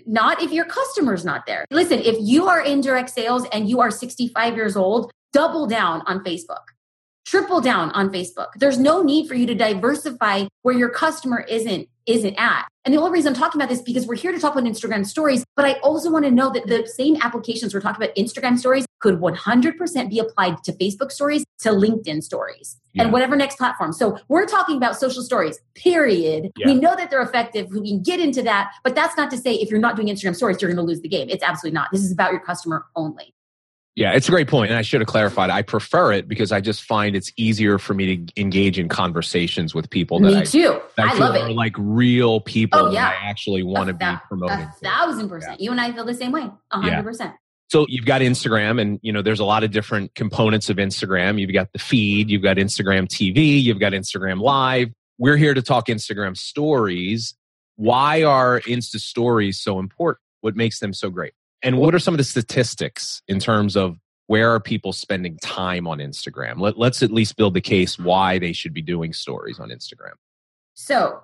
Not 0.06 0.42
if 0.42 0.52
your 0.52 0.66
customer's 0.66 1.26
not 1.26 1.46
there. 1.46 1.66
Listen, 1.72 2.00
if 2.00 2.16
you 2.20 2.48
are 2.48 2.62
in 2.62 2.82
direct 2.82 3.10
sales 3.10 3.46
and 3.52 3.70
you 3.70 3.80
are 3.80 3.92
65 3.92 4.56
years 4.56 4.76
old, 4.76 5.12
double 5.34 5.68
down 5.68 6.02
on 6.06 6.24
Facebook. 6.24 6.64
Triple 7.26 7.60
down 7.60 7.92
on 7.92 8.12
Facebook. 8.12 8.50
There's 8.58 8.78
no 8.78 9.02
need 9.02 9.28
for 9.28 9.34
you 9.34 9.48
to 9.48 9.56
diversify 9.56 10.46
where 10.62 10.76
your 10.76 10.90
customer 10.90 11.42
isn't 11.50 11.90
isn't 12.06 12.36
at. 12.38 12.68
And 12.84 12.94
the 12.94 13.00
only 13.00 13.12
reason 13.12 13.34
I'm 13.34 13.40
talking 13.40 13.60
about 13.60 13.70
this 13.70 13.82
because 13.82 14.06
we're 14.06 14.16
here 14.16 14.32
to 14.32 14.40
talk 14.40 14.54
about 14.54 14.66
Instagram 14.66 15.06
stories, 15.06 15.44
but 15.56 15.66
I 15.66 15.74
also 15.80 16.12
want 16.12 16.26
to 16.26 16.32
know 16.32 16.52
that 16.52 16.68
the 16.68 16.88
same 16.88 17.16
applications 17.22 17.74
we're 17.74 17.82
talking 17.82 18.04
about 18.04 18.16
Instagram 18.16 18.60
stories 18.60 18.86
could 19.00 19.20
100% 19.20 20.10
be 20.10 20.20
applied 20.20 20.64
to 20.64 20.72
Facebook 20.74 21.12
stories, 21.12 21.44
to 21.60 21.70
LinkedIn 21.70 22.24
stories, 22.24 22.80
yeah. 22.94 23.04
and 23.04 23.12
whatever 23.12 23.36
next 23.36 23.58
platform. 23.58 23.92
So 23.92 24.20
we're 24.28 24.46
talking 24.46 24.78
about 24.78 25.00
social 25.00 25.24
stories, 25.24 25.60
period. 25.74 26.52
Yeah. 26.58 26.68
We 26.68 26.76
know 26.76 26.96
that 26.96 27.10
they're 27.10 27.24
effective. 27.24 27.70
We 27.72 27.90
can 27.90 28.04
get 28.04 28.20
into 28.20 28.44
that, 28.44 28.72
but 28.84 28.94
that's 28.94 29.18
not 29.18 29.32
to 29.32 29.38
say 29.38 29.56
if 29.56 29.72
you're 29.72 29.80
not 29.80 29.96
doing 29.96 30.08
Instagram 30.08 30.36
stories, 30.36 30.62
you're 30.62 30.70
going 30.70 30.84
to 30.84 30.88
lose 30.88 31.02
the 31.02 31.10
game. 31.10 31.28
It's 31.30 31.44
absolutely 31.44 31.74
not. 31.74 31.90
This 31.92 32.04
is 32.04 32.12
about 32.12 32.32
your 32.32 32.42
customer 32.42 32.86
only. 32.96 33.35
Yeah, 33.96 34.12
it's 34.12 34.28
a 34.28 34.32
great 34.32 34.50
point, 34.50 34.72
and 34.72 34.78
I 34.78 34.82
should 34.82 35.00
have 35.00 35.08
clarified. 35.08 35.50
I 35.50 35.62
prefer 35.62 36.12
it 36.12 36.28
because 36.28 36.52
I 36.52 36.60
just 36.60 36.84
find 36.84 37.16
it's 37.16 37.32
easier 37.38 37.80
for 37.80 37.94
me 37.94 38.18
to 38.18 38.42
engage 38.42 38.78
in 38.78 38.90
conversations 38.90 39.74
with 39.74 39.90
people. 39.90 40.20
That 40.20 40.34
me 40.34 40.38
I, 40.40 40.44
too. 40.44 40.82
I, 40.98 41.14
I 41.14 41.18
love 41.18 41.36
it. 41.36 41.54
like 41.54 41.74
real 41.78 42.42
people 42.42 42.88
oh, 42.88 42.92
yeah. 42.92 43.10
that 43.10 43.22
I 43.22 43.30
actually 43.30 43.64
want 43.64 43.88
to 43.88 43.94
be 43.94 44.06
promoting. 44.28 44.60
A 44.60 44.74
thousand 44.84 45.30
percent. 45.30 45.62
Yeah. 45.62 45.66
You 45.66 45.72
and 45.72 45.80
I 45.80 45.94
feel 45.94 46.04
the 46.04 46.14
same 46.14 46.34
way. 46.34 46.50
A 46.72 46.82
hundred 46.82 47.04
percent. 47.04 47.36
So 47.70 47.86
you've 47.88 48.06
got 48.06 48.20
Instagram, 48.20 48.82
and 48.82 49.00
you 49.02 49.14
know 49.14 49.22
there's 49.22 49.40
a 49.40 49.46
lot 49.46 49.64
of 49.64 49.72
different 49.72 50.14
components 50.14 50.70
of 50.70 50.76
Instagram. 50.76 51.40
You've 51.40 51.54
got 51.54 51.72
the 51.72 51.80
feed, 51.80 52.30
you've 52.30 52.44
got 52.44 52.58
Instagram 52.58 53.08
TV, 53.08 53.62
you've 53.62 53.80
got 53.80 53.94
Instagram 53.94 54.42
Live. 54.42 54.90
We're 55.18 55.38
here 55.38 55.54
to 55.54 55.62
talk 55.62 55.88
Instagram 55.88 56.36
Stories. 56.36 57.34
Why 57.78 58.24
are 58.24 58.60
Insta 58.62 59.00
Stories 59.00 59.58
so 59.58 59.80
important? 59.80 60.22
What 60.42 60.58
makes 60.58 60.80
them 60.80 60.94
so 60.94 61.10
great? 61.10 61.34
And 61.66 61.80
what 61.80 61.96
are 61.96 62.00
some 62.00 62.14
of 62.14 62.20
the 62.20 62.24
statistics 62.24 63.24
in 63.28 63.40
terms 63.40 63.76
of 63.76 63.98
where 64.28 64.54
are 64.54 64.60
people 64.60 64.94
spending 64.94 65.40
time 65.40 65.88
on 65.88 65.98
Instagram? 65.98 66.60
Let, 66.60 66.78
let's 66.78 67.02
at 67.02 67.12
least 67.12 67.38
build 67.38 67.56
the 67.56 67.62
case 67.62 67.98
why 67.98 68.38
they 68.38 68.54
should 68.54 68.72
be 68.72 68.84
doing 68.84 69.14
stories 69.14 69.60
on 69.60 69.70
Instagram. 69.70 70.14
So, 70.76 71.24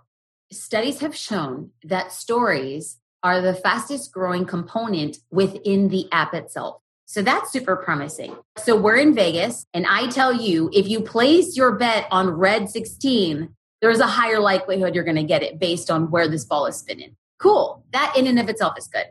studies 0.51 0.99
have 1.01 1.15
shown 1.15 1.69
that 1.83 2.11
stories 2.11 2.97
are 3.21 3.39
the 3.39 3.53
fastest 3.53 4.11
growing 4.11 4.45
component 4.45 5.19
within 5.29 5.89
the 5.89 6.07
app 6.11 6.33
itself. 6.33 6.81
So 7.05 7.21
that's 7.21 7.51
super 7.51 7.75
promising. 7.75 8.35
So 8.57 8.75
we're 8.75 8.95
in 8.95 9.13
Vegas, 9.13 9.67
and 9.75 9.85
I 9.85 10.07
tell 10.07 10.33
you, 10.33 10.71
if 10.73 10.87
you 10.87 11.01
place 11.01 11.55
your 11.55 11.73
bet 11.73 12.07
on 12.09 12.29
red 12.31 12.67
16, 12.67 13.55
there's 13.81 13.99
a 13.99 14.07
higher 14.07 14.39
likelihood 14.39 14.95
you're 14.95 15.03
going 15.03 15.17
to 15.17 15.23
get 15.23 15.43
it 15.43 15.59
based 15.59 15.91
on 15.91 16.09
where 16.09 16.27
this 16.27 16.45
ball 16.45 16.65
is 16.65 16.77
spinning. 16.77 17.15
Cool. 17.37 17.83
That 17.91 18.15
in 18.17 18.25
and 18.25 18.39
of 18.39 18.49
itself 18.49 18.73
is 18.77 18.87
good. 18.87 19.05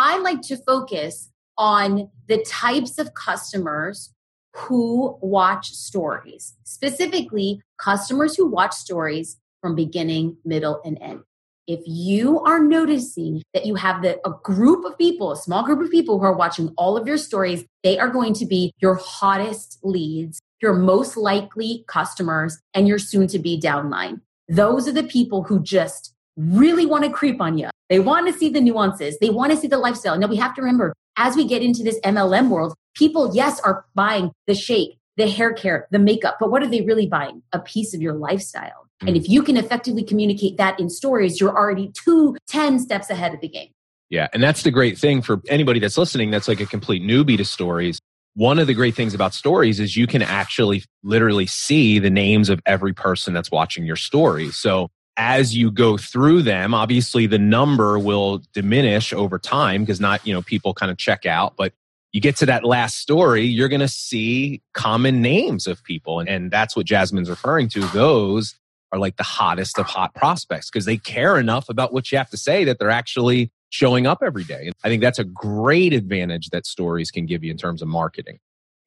I 0.00 0.18
like 0.18 0.42
to 0.42 0.56
focus 0.56 1.32
on 1.56 2.08
the 2.28 2.40
types 2.44 3.00
of 3.00 3.14
customers 3.14 4.14
who 4.54 5.18
watch 5.20 5.70
stories, 5.70 6.54
specifically 6.62 7.60
customers 7.78 8.36
who 8.36 8.46
watch 8.46 8.74
stories 8.74 9.38
from 9.60 9.74
beginning, 9.74 10.36
middle, 10.44 10.80
and 10.84 10.98
end. 11.02 11.24
If 11.66 11.80
you 11.84 12.38
are 12.44 12.60
noticing 12.60 13.42
that 13.54 13.66
you 13.66 13.74
have 13.74 14.02
the, 14.02 14.20
a 14.24 14.34
group 14.44 14.84
of 14.84 14.96
people, 14.96 15.32
a 15.32 15.36
small 15.36 15.64
group 15.64 15.80
of 15.80 15.90
people 15.90 16.20
who 16.20 16.26
are 16.26 16.36
watching 16.36 16.72
all 16.78 16.96
of 16.96 17.08
your 17.08 17.18
stories, 17.18 17.64
they 17.82 17.98
are 17.98 18.08
going 18.08 18.34
to 18.34 18.46
be 18.46 18.72
your 18.78 18.94
hottest 18.94 19.80
leads, 19.82 20.40
your 20.62 20.74
most 20.74 21.16
likely 21.16 21.84
customers, 21.88 22.56
and 22.72 22.86
your 22.86 23.00
soon 23.00 23.26
to 23.26 23.40
be 23.40 23.60
downline. 23.60 24.20
Those 24.48 24.86
are 24.86 24.92
the 24.92 25.02
people 25.02 25.42
who 25.42 25.60
just 25.60 26.14
really 26.38 26.86
want 26.86 27.04
to 27.04 27.10
creep 27.10 27.40
on 27.40 27.58
you. 27.58 27.68
They 27.90 27.98
want 27.98 28.26
to 28.26 28.32
see 28.32 28.48
the 28.48 28.60
nuances. 28.60 29.18
They 29.18 29.30
want 29.30 29.50
to 29.52 29.58
see 29.58 29.66
the 29.66 29.78
lifestyle. 29.78 30.18
Now 30.18 30.28
we 30.28 30.36
have 30.36 30.54
to 30.54 30.62
remember 30.62 30.94
as 31.16 31.36
we 31.36 31.44
get 31.44 31.62
into 31.62 31.82
this 31.82 31.98
MLM 32.00 32.48
world, 32.48 32.74
people, 32.94 33.34
yes, 33.34 33.60
are 33.60 33.84
buying 33.94 34.30
the 34.46 34.54
shake, 34.54 34.98
the 35.16 35.28
hair 35.28 35.52
care, 35.52 35.88
the 35.90 35.98
makeup, 35.98 36.36
but 36.38 36.50
what 36.50 36.62
are 36.62 36.68
they 36.68 36.82
really 36.82 37.06
buying? 37.06 37.42
A 37.52 37.58
piece 37.58 37.92
of 37.92 38.00
your 38.00 38.14
lifestyle. 38.14 38.86
Mm. 39.02 39.08
And 39.08 39.16
if 39.16 39.28
you 39.28 39.42
can 39.42 39.56
effectively 39.56 40.04
communicate 40.04 40.56
that 40.58 40.78
in 40.78 40.88
stories, 40.88 41.40
you're 41.40 41.56
already 41.56 41.90
two, 41.92 42.36
10 42.48 42.78
steps 42.78 43.10
ahead 43.10 43.34
of 43.34 43.40
the 43.40 43.48
game. 43.48 43.70
Yeah. 44.10 44.28
And 44.32 44.42
that's 44.42 44.62
the 44.62 44.70
great 44.70 44.96
thing 44.96 45.20
for 45.20 45.42
anybody 45.48 45.80
that's 45.80 45.98
listening 45.98 46.30
that's 46.30 46.48
like 46.48 46.60
a 46.60 46.66
complete 46.66 47.02
newbie 47.02 47.36
to 47.36 47.44
stories. 47.44 47.98
One 48.34 48.58
of 48.58 48.68
the 48.68 48.74
great 48.74 48.94
things 48.94 49.12
about 49.12 49.34
stories 49.34 49.80
is 49.80 49.96
you 49.96 50.06
can 50.06 50.22
actually 50.22 50.84
literally 51.02 51.46
see 51.46 51.98
the 51.98 52.10
names 52.10 52.48
of 52.48 52.60
every 52.64 52.92
person 52.92 53.34
that's 53.34 53.50
watching 53.50 53.84
your 53.84 53.96
story. 53.96 54.50
So 54.50 54.88
as 55.18 55.54
you 55.54 55.70
go 55.70 55.98
through 55.98 56.42
them, 56.42 56.72
obviously 56.72 57.26
the 57.26 57.38
number 57.38 57.98
will 57.98 58.40
diminish 58.54 59.12
over 59.12 59.38
time 59.38 59.82
because 59.82 60.00
not, 60.00 60.24
you 60.24 60.32
know, 60.32 60.42
people 60.42 60.72
kind 60.72 60.90
of 60.92 60.96
check 60.96 61.26
out, 61.26 61.54
but 61.56 61.72
you 62.12 62.20
get 62.20 62.36
to 62.36 62.46
that 62.46 62.64
last 62.64 62.98
story, 62.98 63.44
you're 63.44 63.68
going 63.68 63.80
to 63.80 63.88
see 63.88 64.62
common 64.72 65.20
names 65.20 65.66
of 65.66 65.82
people. 65.82 66.20
And, 66.20 66.28
and 66.28 66.50
that's 66.50 66.76
what 66.76 66.86
Jasmine's 66.86 67.28
referring 67.28 67.68
to. 67.70 67.80
Those 67.88 68.54
are 68.92 68.98
like 68.98 69.16
the 69.16 69.24
hottest 69.24 69.78
of 69.78 69.86
hot 69.86 70.14
prospects 70.14 70.70
because 70.70 70.84
they 70.84 70.96
care 70.96 71.36
enough 71.36 71.68
about 71.68 71.92
what 71.92 72.10
you 72.10 72.16
have 72.16 72.30
to 72.30 72.38
say 72.38 72.64
that 72.64 72.78
they're 72.78 72.88
actually 72.88 73.50
showing 73.70 74.06
up 74.06 74.22
every 74.22 74.44
day. 74.44 74.70
I 74.84 74.88
think 74.88 75.02
that's 75.02 75.18
a 75.18 75.24
great 75.24 75.92
advantage 75.92 76.50
that 76.50 76.64
stories 76.64 77.10
can 77.10 77.26
give 77.26 77.44
you 77.44 77.50
in 77.50 77.58
terms 77.58 77.82
of 77.82 77.88
marketing. 77.88 78.38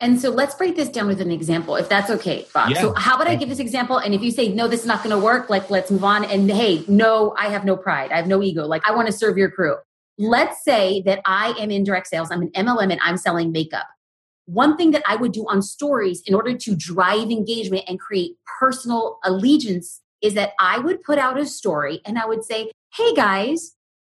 And 0.02 0.20
so 0.20 0.32
let's 0.32 0.56
break 0.56 0.76
this 0.76 0.90
down 0.90 1.06
with 1.06 1.22
an 1.22 1.30
example, 1.30 1.76
if 1.76 1.88
that's 1.88 2.10
okay, 2.10 2.48
Bob. 2.56 2.72
Yeah. 2.72 2.82
So 2.82 2.94
how 2.96 3.16
about 3.16 3.28
I 3.28 3.36
give 3.36 3.50
this 3.50 3.60
example? 3.60 3.98
And 3.98 4.16
if 4.16 4.24
you 4.24 4.32
say, 4.32 4.50
no, 4.50 4.68
this 4.68 4.82
is 4.82 4.88
not 4.88 5.04
going 5.04 5.16
to 5.16 5.24
work, 5.24 5.52
like 5.52 5.70
let's 5.70 5.92
move 5.92 6.04
on. 6.04 6.26
And 6.26 6.50
hey, 6.50 6.84
no, 6.88 7.36
I 7.38 7.50
have 7.50 7.64
no 7.66 7.78
pride. 7.78 8.12
I 8.12 8.16
have 8.16 8.26
no 8.26 8.42
ego. 8.42 8.66
Like 8.66 8.82
I 8.88 8.96
want 8.96 9.06
to 9.08 9.14
serve 9.14 9.38
your 9.38 9.52
crew. 9.52 9.76
Let's 10.18 10.64
say 10.64 11.04
that 11.06 11.22
I 11.26 11.54
am 11.60 11.70
in 11.70 11.84
direct 11.84 12.08
sales. 12.08 12.32
I'm 12.32 12.42
an 12.42 12.50
MLM 12.50 12.92
and 12.92 13.00
I'm 13.04 13.16
selling 13.16 13.52
makeup. 13.52 13.86
One 14.46 14.76
thing 14.76 14.90
that 14.92 15.04
I 15.08 15.18
would 15.18 15.34
do 15.34 15.46
on 15.48 15.62
stories 15.62 16.24
in 16.26 16.34
order 16.34 16.58
to 16.58 16.76
drive 16.76 17.30
engagement 17.30 17.84
and 17.88 18.00
create 18.00 18.38
personal 18.60 19.20
allegiance 19.24 20.02
is 20.24 20.34
that 20.34 20.54
I 20.60 20.80
would 20.80 21.04
put 21.04 21.20
out 21.20 21.40
a 21.40 21.46
story 21.46 22.02
and 22.06 22.18
I 22.18 22.26
would 22.26 22.44
say, 22.44 22.72
hey 22.96 23.14
guys, 23.14 23.76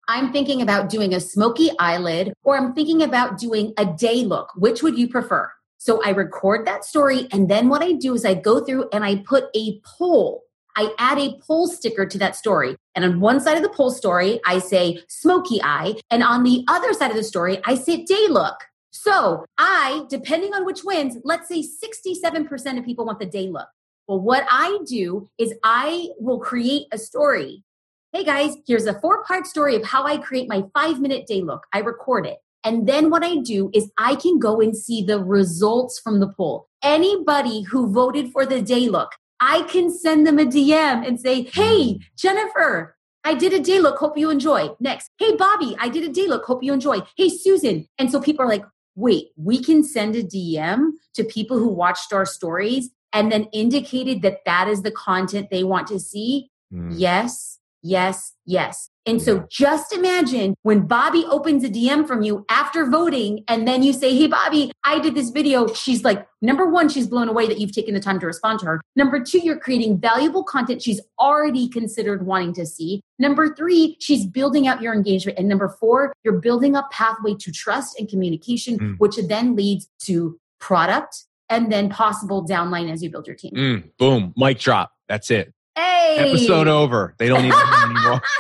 I'm 0.08 0.32
thinking 0.32 0.62
about 0.62 0.90
doing 0.90 1.14
a 1.14 1.20
smoky 1.20 1.72
eyelid 1.78 2.34
or 2.44 2.58
I'm 2.58 2.74
thinking 2.74 3.02
about 3.02 3.38
doing 3.38 3.74
a 3.78 3.86
day 3.86 4.24
look. 4.24 4.52
Which 4.56 4.82
would 4.82 4.98
you 4.98 5.10
prefer? 5.10 5.52
So 5.84 6.02
I 6.02 6.12
record 6.12 6.66
that 6.66 6.86
story. 6.86 7.28
And 7.34 7.50
then 7.50 7.68
what 7.68 7.84
I 7.84 7.92
do 7.92 8.14
is 8.14 8.24
I 8.24 8.36
go 8.36 8.64
through 8.64 8.88
and 8.94 9.04
I 9.04 9.18
put 9.18 9.48
a 9.54 9.82
poll. 9.82 10.44
I 10.78 10.96
add 10.98 11.20
a 11.20 11.38
poll 11.46 11.68
sticker 11.68 12.06
to 12.06 12.18
that 12.20 12.38
story. 12.38 12.78
And 12.96 13.04
on 13.04 13.20
one 13.20 13.42
side 13.42 13.58
of 13.58 13.64
the 13.64 13.70
poll 13.70 13.92
story, 13.92 14.40
I 14.46 14.60
say 14.60 15.04
smoky 15.10 15.62
eye. 15.62 15.96
And 16.10 16.24
on 16.24 16.44
the 16.44 16.64
other 16.70 16.94
side 16.94 17.12
of 17.12 17.18
the 17.18 17.24
story, 17.24 17.60
I 17.66 17.76
say 17.76 18.06
day 18.06 18.28
look. 18.30 18.56
So 18.92 19.44
I, 19.58 20.06
depending 20.10 20.54
on 20.54 20.66
which 20.66 20.86
wins, 20.86 21.18
let's 21.26 21.50
say 21.50 21.62
67% 21.62 22.80
of 22.80 22.86
people 22.86 23.06
want 23.06 23.20
the 23.20 23.26
day 23.26 23.50
look. 23.50 23.68
Well, 24.08 24.22
what 24.22 24.46
I 24.50 24.80
do 24.88 25.30
is 25.38 25.54
I 25.66 26.12
will 26.18 26.40
create 26.40 26.88
a 26.94 26.98
story. 26.98 27.66
Hey 28.14 28.24
guys, 28.24 28.56
here's 28.66 28.86
a 28.86 28.98
four 29.02 29.26
part 29.26 29.48
story 29.48 29.76
of 29.76 29.84
how 29.84 30.06
I 30.06 30.16
create 30.16 30.48
my 30.48 30.64
five 30.74 31.02
minute 31.02 31.28
day 31.28 31.42
look. 31.42 31.66
I 31.74 31.80
record 31.80 32.26
it. 32.26 32.38
And 32.64 32.88
then 32.88 33.10
what 33.10 33.24
I 33.24 33.38
do 33.38 33.70
is 33.74 33.92
I 33.98 34.16
can 34.16 34.40
go 34.40 34.62
and 34.62 34.76
see 34.76 35.04
the 35.04 35.24
results 35.24 36.00
from 36.00 36.20
the 36.20 36.30
poll. 36.30 36.68
Anybody 36.84 37.64
who 37.64 37.92
voted 37.92 38.32
for 38.32 38.46
the 38.46 38.62
day 38.62 38.88
look, 38.88 39.12
I 39.40 39.64
can 39.64 39.92
send 39.92 40.26
them 40.26 40.40
a 40.40 40.46
DM 40.46 41.06
and 41.06 41.20
say, 41.20 41.44
Hey, 41.44 42.00
Jennifer, 42.18 42.96
I 43.24 43.36
did 43.36 43.54
a 43.54 43.60
day 43.60 43.80
look. 43.80 43.98
Hope 43.98 44.18
you 44.18 44.30
enjoy. 44.30 44.70
Next. 44.80 45.10
Hey, 45.18 45.36
Bobby, 45.36 45.76
I 45.80 45.90
did 45.90 46.04
a 46.04 46.12
day 46.12 46.28
look. 46.28 46.46
Hope 46.46 46.64
you 46.64 46.74
enjoy. 46.74 47.00
Hey, 47.16 47.30
Susan. 47.30 47.88
And 47.98 48.12
so 48.12 48.20
people 48.20 48.46
are 48.46 48.50
like, 48.50 48.66
wait, 48.96 49.30
we 49.38 49.62
can 49.64 49.84
send 49.84 50.16
a 50.16 50.24
DM 50.24 50.92
to 51.16 51.24
people 51.24 51.58
who 51.58 51.68
watched 51.68 52.14
our 52.14 52.26
stories 52.26 52.90
and 53.12 53.32
then 53.32 53.46
indicated 53.54 54.22
that 54.24 54.40
that 54.46 54.68
is 54.68 54.82
the 54.82 54.92
content 54.92 55.50
they 55.50 55.64
want 55.64 55.88
to 55.88 56.00
see. 56.00 56.50
Mm. 56.74 56.94
Yes, 56.96 57.60
yes, 57.82 58.34
yes. 58.46 58.90
And 59.06 59.22
so 59.22 59.46
just 59.50 59.92
imagine 59.94 60.56
when 60.64 60.88
Bobby 60.88 61.26
opens 61.30 61.64
a 61.64 61.70
DM 61.70 62.08
from 62.08 62.24
you 62.24 62.46
after 62.50 62.90
voting, 62.90 63.44
and 63.48 63.68
then 63.68 63.84
you 63.84 63.92
say, 63.92 64.16
Hey, 64.18 64.28
Bobby, 64.28 64.72
I 64.84 65.00
did 65.00 65.16
this 65.16 65.30
video. 65.30 65.68
She's 65.74 66.04
like, 66.04 66.26
number 66.42 66.70
one, 66.70 66.90
she's 66.90 67.08
blown 67.08 67.28
away 67.28 67.48
that 67.48 67.60
you've 67.60 67.74
taken 67.74 67.94
the 67.94 68.00
time 68.00 68.20
to 68.20 68.26
respond 68.26 68.60
to 68.60 68.66
her. 68.66 68.82
Number 68.96 69.22
two, 69.22 69.40
you're 69.40 69.60
creating 69.60 70.00
valuable 70.00 70.44
content 70.44 70.82
she's 70.82 71.02
already 71.20 71.68
considered 71.68 72.26
wanting 72.26 72.54
to 72.54 72.66
see. 72.66 73.02
Number 73.20 73.54
three, 73.56 73.98
she's 74.00 74.26
building 74.26 74.68
out 74.68 74.82
your 74.82 74.94
engagement. 74.94 75.38
And 75.38 75.48
number 75.48 75.70
four, 75.70 76.14
you're 76.24 76.40
building 76.40 76.76
a 76.76 76.84
pathway 76.92 77.36
to 77.36 77.52
trust 77.52 78.00
and 78.00 78.08
communication, 78.08 78.80
mm. 78.80 78.98
which 79.00 79.18
then 79.28 79.56
leads 79.56 79.90
to 80.04 80.40
product 80.60 81.26
and 81.50 81.72
then 81.72 81.90
possible 81.90 82.46
downline 82.46 82.92
as 82.92 83.04
you 83.04 83.10
build 83.10 83.28
your 83.28 83.36
team. 83.36 83.52
Mm. 83.54 83.98
Boom, 83.98 84.34
mic 84.38 84.60
drop. 84.60 84.92
That's 85.08 85.30
it. 85.30 85.54
Hey. 85.76 86.18
Episode 86.20 86.68
over. 86.68 87.16
They 87.18 87.28
don't 87.28 87.44
need 87.44 87.54
anymore. 87.54 88.22